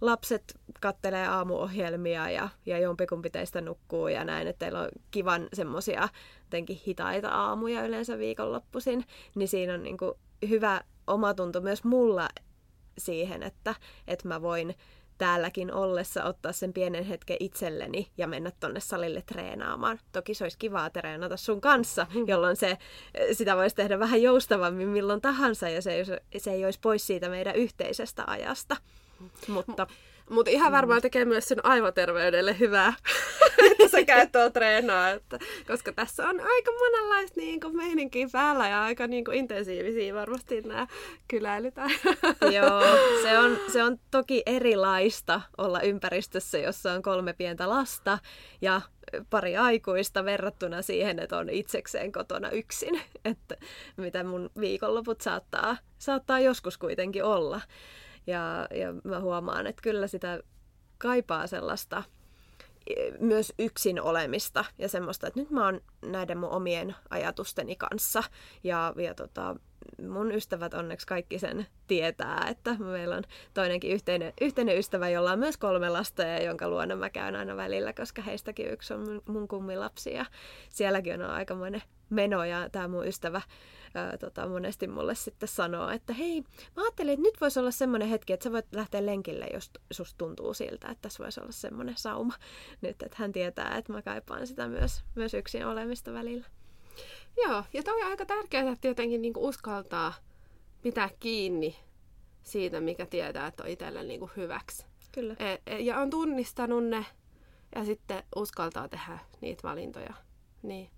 lapset 0.00 0.58
kattelee 0.80 1.26
aamuohjelmia 1.26 2.30
ja, 2.30 2.48
ja 2.66 2.78
jompikumpi 2.78 3.30
teistä 3.30 3.60
nukkuu 3.60 4.08
ja 4.08 4.24
näin, 4.24 4.48
että 4.48 4.58
teillä 4.58 4.80
on 4.80 4.88
kivan 5.10 5.48
semmosia 5.52 6.08
jotenkin 6.44 6.80
hitaita 6.86 7.28
aamuja 7.28 7.86
yleensä 7.86 8.18
viikonloppuisin, 8.18 9.04
niin 9.34 9.48
siinä 9.48 9.74
on 9.74 9.82
niinku 9.82 10.18
hyvä 10.48 10.80
omatunto 11.06 11.60
myös 11.60 11.84
mulla 11.84 12.28
siihen, 12.98 13.42
että, 13.42 13.74
että 14.06 14.28
mä 14.28 14.42
voin 14.42 14.74
täälläkin 15.18 15.72
ollessa 15.72 16.24
ottaa 16.24 16.52
sen 16.52 16.72
pienen 16.72 17.04
hetken 17.04 17.36
itselleni 17.40 18.10
ja 18.18 18.26
mennä 18.26 18.52
tonne 18.60 18.80
salille 18.80 19.22
treenaamaan. 19.22 19.98
Toki 20.12 20.34
se 20.34 20.44
olisi 20.44 20.58
kivaa 20.58 20.90
treenata 20.90 21.36
sun 21.36 21.60
kanssa, 21.60 22.06
jolloin 22.26 22.56
se, 22.56 22.78
sitä 23.32 23.56
voisi 23.56 23.76
tehdä 23.76 23.98
vähän 23.98 24.22
joustavammin 24.22 24.88
milloin 24.88 25.20
tahansa 25.20 25.68
ja 25.68 25.82
se 25.82 25.92
ei, 25.92 26.04
se 26.38 26.50
ei 26.50 26.64
olisi 26.64 26.80
pois 26.80 27.06
siitä 27.06 27.28
meidän 27.28 27.56
yhteisestä 27.56 28.24
ajasta. 28.26 28.76
Mutta 29.48 29.86
Mutta 30.30 30.50
ihan 30.50 30.72
varmaan 30.72 31.02
tekee 31.02 31.24
myös 31.24 31.48
sun 31.48 31.60
aivoterveydelle 31.62 32.58
hyvää, 32.58 32.94
että 33.70 33.88
sä 33.88 34.04
käyt 34.04 34.32
tuolla 34.32 34.50
treenaa, 34.50 35.10
että, 35.10 35.38
koska 35.66 35.92
tässä 35.92 36.28
on 36.28 36.40
aika 36.40 36.72
monenlaista 36.72 37.40
niin 37.40 37.60
kuin 37.60 37.76
meininkiä 37.76 38.28
päällä 38.32 38.68
ja 38.68 38.82
aika 38.82 39.06
niin 39.06 39.24
kuin 39.24 39.36
intensiivisiä 39.36 40.14
varmasti 40.14 40.60
nämä 40.60 40.86
kyläilyt. 41.28 41.74
Joo, 42.56 42.82
se 43.22 43.38
on, 43.38 43.58
se 43.72 43.82
on 43.82 43.98
toki 44.10 44.42
erilaista 44.46 45.40
olla 45.58 45.80
ympäristössä, 45.80 46.58
jossa 46.58 46.92
on 46.92 47.02
kolme 47.02 47.32
pientä 47.32 47.68
lasta 47.68 48.18
ja 48.62 48.80
pari 49.30 49.56
aikuista 49.56 50.24
verrattuna 50.24 50.82
siihen, 50.82 51.18
että 51.18 51.38
on 51.38 51.50
itsekseen 51.50 52.12
kotona 52.12 52.50
yksin, 52.50 53.00
että 53.24 53.56
mitä 53.96 54.24
mun 54.24 54.50
viikonloput 54.60 55.20
saattaa, 55.20 55.76
saattaa 55.98 56.40
joskus 56.40 56.78
kuitenkin 56.78 57.24
olla. 57.24 57.60
Ja, 58.26 58.66
ja 58.74 58.94
mä 59.04 59.20
huomaan, 59.20 59.66
että 59.66 59.82
kyllä 59.82 60.06
sitä 60.06 60.40
kaipaa 60.98 61.46
sellaista 61.46 62.02
e, 62.86 63.10
myös 63.18 63.52
yksin 63.58 64.00
olemista 64.00 64.64
ja 64.78 64.88
semmoista, 64.88 65.26
että 65.26 65.40
nyt 65.40 65.50
mä 65.50 65.64
oon 65.64 65.80
näiden 66.06 66.38
mun 66.38 66.50
omien 66.50 66.96
ajatusteni 67.10 67.76
kanssa. 67.76 68.22
Ja, 68.64 68.94
ja 68.96 69.14
tota, 69.14 69.56
mun 70.08 70.32
ystävät 70.32 70.74
onneksi 70.74 71.06
kaikki 71.06 71.38
sen 71.38 71.66
tietää, 71.86 72.46
että 72.50 72.76
meillä 72.78 73.16
on 73.16 73.24
toinenkin 73.54 73.90
yhteinen, 73.90 74.32
yhteinen 74.40 74.78
ystävä, 74.78 75.08
jolla 75.08 75.32
on 75.32 75.38
myös 75.38 75.56
kolme 75.56 75.88
lasta 75.88 76.22
ja 76.22 76.42
jonka 76.42 76.68
luona 76.68 76.96
mä 76.96 77.10
käyn 77.10 77.36
aina 77.36 77.56
välillä, 77.56 77.92
koska 77.92 78.22
heistäkin 78.22 78.70
yksi 78.72 78.94
on 78.94 79.22
mun, 79.26 79.48
kummilapsi. 79.48 80.12
Ja 80.12 80.26
sielläkin 80.68 81.22
on 81.22 81.30
aikamoinen 81.30 81.82
meno 82.10 82.44
ja 82.44 82.70
tämä 82.70 82.88
mun 82.88 83.06
ystävä 83.06 83.40
ää, 83.94 84.18
tota, 84.18 84.48
monesti 84.48 84.86
mulle 84.86 85.14
sitten 85.14 85.48
sanoo, 85.48 85.88
että 85.90 86.12
hei, 86.12 86.42
mä 86.76 86.82
ajattelin, 86.82 87.12
että 87.12 87.22
nyt 87.22 87.40
voisi 87.40 87.60
olla 87.60 87.70
semmoinen 87.70 88.08
hetki, 88.08 88.32
että 88.32 88.44
sä 88.44 88.52
voit 88.52 88.66
lähteä 88.72 89.06
lenkille, 89.06 89.46
jos 89.52 89.70
susta 89.90 90.18
tuntuu 90.18 90.54
siltä, 90.54 90.88
että 90.88 91.02
tässä 91.02 91.24
voisi 91.24 91.40
olla 91.40 91.52
semmoinen 91.52 91.94
sauma 91.98 92.34
nyt, 92.82 93.02
että 93.02 93.16
hän 93.18 93.32
tietää, 93.32 93.76
että 93.76 93.92
mä 93.92 94.02
kaipaan 94.02 94.46
sitä 94.46 94.68
myös, 94.68 95.04
myös 95.14 95.34
yksin 95.34 95.66
olemista 95.66 96.12
välillä. 96.12 96.46
Joo, 97.44 97.64
ja 97.72 97.82
toi 97.82 98.02
on 98.02 98.10
aika 98.10 98.26
tärkeää, 98.26 98.72
että 98.72 98.88
jotenkin 98.88 99.22
niinku 99.22 99.46
uskaltaa 99.46 100.14
pitää 100.82 101.10
kiinni 101.20 101.76
siitä, 102.42 102.80
mikä 102.80 103.06
tietää, 103.06 103.46
että 103.46 103.62
on 103.62 103.68
itselle 103.68 104.02
niinku 104.02 104.30
hyväksi. 104.36 104.86
Kyllä. 105.12 105.36
E- 105.38 105.58
e- 105.66 105.80
ja 105.80 105.98
on 106.00 106.10
tunnistanut 106.10 106.84
ne 106.84 107.06
ja 107.74 107.84
sitten 107.84 108.22
uskaltaa 108.36 108.88
tehdä 108.88 109.18
niitä 109.40 109.62
valintoja. 109.62 110.14
Niin. 110.62 110.90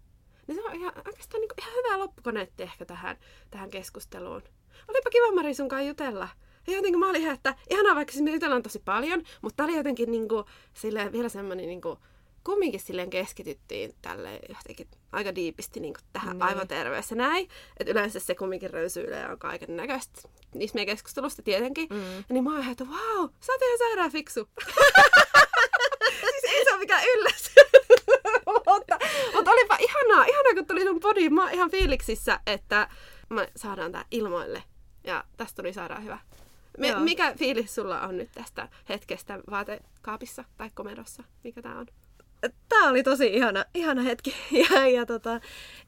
Niin 0.46 0.56
se 0.56 0.64
on 0.64 0.74
ihan, 0.74 0.92
oikeastaan 1.06 1.40
niinku 1.40 1.54
ihan 1.58 1.72
hyvä 1.74 1.98
loppukoneetti 1.98 2.62
ehkä 2.62 2.84
tähän, 2.84 3.16
tähän 3.50 3.70
keskusteluun. 3.70 4.42
Olipa 4.88 5.10
kiva 5.10 5.32
Mari 5.34 5.54
sun 5.54 5.68
kanssa 5.68 5.88
jutella. 5.88 6.28
Ja 6.66 6.74
jotenkin 6.74 6.98
mä 7.00 7.08
olin 7.10 7.20
ihan, 7.20 7.34
että 7.34 7.54
ihanaa 7.70 7.94
vaikka 7.94 8.12
siis 8.12 8.24
me 8.24 8.30
jutellaan 8.30 8.62
tosi 8.62 8.78
paljon, 8.84 9.22
mutta 9.42 9.56
tää 9.56 9.66
oli 9.66 9.76
jotenkin 9.76 10.10
niinku, 10.10 10.44
silleen, 10.74 11.12
vielä 11.12 11.28
semmoinen 11.28 11.66
niinku, 11.66 11.98
kumminkin 12.44 12.80
silleen 12.80 13.10
keskityttiin 13.10 13.94
tälle 14.02 14.40
jotenkin 14.48 14.88
aika 15.12 15.34
diipisti 15.34 15.80
niin 15.80 15.94
tähän 16.12 16.28
Niin. 16.28 16.38
niin. 16.38 16.48
aivoterveys 16.48 17.10
ja 17.10 17.16
näin. 17.16 17.48
Että 17.80 17.90
yleensä 17.92 18.20
se 18.20 18.34
kumminkin 18.34 18.70
röysyilee 18.70 19.28
on 19.28 19.38
kaiken 19.38 19.76
näköistä. 19.76 20.28
Niistä 20.54 20.74
meidän 20.76 20.92
keskustelusta 20.94 21.42
tietenkin. 21.42 21.88
Mm. 21.90 22.24
Niin 22.28 22.44
mä 22.44 22.50
oon 22.50 22.60
ihan, 22.60 22.72
että 22.72 22.88
vau, 22.88 23.28
sä 23.40 23.52
oot 23.52 23.62
ihan 23.62 23.78
sairaan 23.78 24.12
fiksu. 24.12 24.48
siis 26.30 26.44
ei 26.54 26.64
se 26.64 26.70
ole 26.70 26.78
mikään 26.78 27.04
yllätys. 27.16 27.52
mutta, 28.74 28.98
mutta 29.34 29.50
olipa 29.50 29.76
ihanaa, 29.80 30.24
ihanaa 30.24 30.54
kun 30.54 30.66
tuli 30.66 30.82
sun 30.82 31.00
podiin. 31.00 31.34
Mä 31.34 31.42
oon 31.42 31.52
ihan 31.52 31.70
fiiliksissä, 31.70 32.40
että 32.46 32.88
me 33.30 33.52
saadaan 33.56 33.92
tää 33.92 34.04
ilmoille. 34.10 34.62
Ja 35.04 35.24
tästä 35.36 35.62
tuli 35.62 35.72
sairaan 35.72 36.04
hyvä. 36.04 36.18
Me, 36.78 36.94
mikä 36.98 37.34
fiilis 37.36 37.74
sulla 37.74 38.00
on 38.00 38.16
nyt 38.16 38.30
tästä 38.34 38.68
hetkestä 38.88 39.38
vaatekaapissa 39.50 40.44
tai 40.56 40.70
komerossa? 40.74 41.22
Mikä 41.44 41.62
tää 41.62 41.78
on? 41.78 41.86
Tämä 42.68 42.88
oli 42.88 43.02
tosi 43.02 43.26
ihana, 43.26 43.64
ihana 43.74 44.02
hetki. 44.02 44.34
Ja, 44.70 44.88
ja 44.88 45.06
tota, 45.06 45.40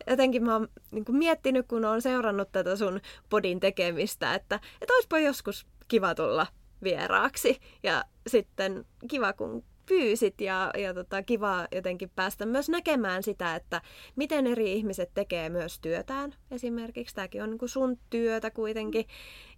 jotenkin 0.06 0.44
mä 0.44 0.52
oon 0.52 0.68
niin 0.90 1.04
miettinyt, 1.08 1.66
kun 1.66 1.84
oon 1.84 2.02
seurannut 2.02 2.52
tätä 2.52 2.76
sun 2.76 3.00
podin 3.30 3.60
tekemistä, 3.60 4.34
että, 4.34 4.60
että 4.80 4.94
olisipa 4.94 5.18
joskus 5.18 5.66
kiva 5.88 6.14
tulla 6.14 6.46
vieraaksi. 6.82 7.60
Ja 7.82 8.04
sitten 8.26 8.86
kiva, 9.10 9.32
kun 9.32 9.64
pyysit 9.86 10.40
ja, 10.40 10.70
ja 10.78 10.94
tota, 10.94 11.22
kiva 11.22 11.66
jotenkin 11.72 12.10
päästä 12.16 12.46
myös 12.46 12.68
näkemään 12.68 13.22
sitä, 13.22 13.54
että 13.54 13.80
miten 14.16 14.46
eri 14.46 14.72
ihmiset 14.72 15.10
tekee 15.14 15.48
myös 15.48 15.80
työtään 15.80 16.34
esimerkiksi. 16.50 17.14
Tämäkin 17.14 17.42
on 17.42 17.50
niin 17.50 17.68
sun 17.68 17.98
työtä 18.10 18.50
kuitenkin 18.50 19.06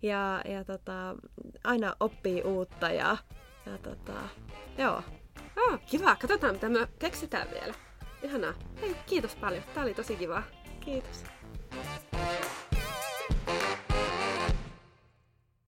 ja, 0.03 0.43
ja 0.49 0.64
tota, 0.64 1.16
aina 1.64 1.97
oppii 2.01 2.43
uutta 2.43 2.91
ja, 2.91 3.16
ja 3.66 3.79
tota, 3.79 4.12
joo. 4.79 5.03
Oh, 5.57 5.81
kiva, 5.87 6.16
katsotaan 6.16 6.55
mitä 6.55 6.68
me 6.68 6.89
keksitään 6.99 7.49
vielä. 7.51 7.74
Ihanaa. 8.22 8.55
Hei, 8.81 8.97
kiitos 9.07 9.37
paljon. 9.37 9.62
Tämä 9.74 9.85
oli 9.85 9.95
tosi 9.95 10.16
kiva. 10.16 10.43
Kiitos. 10.81 11.24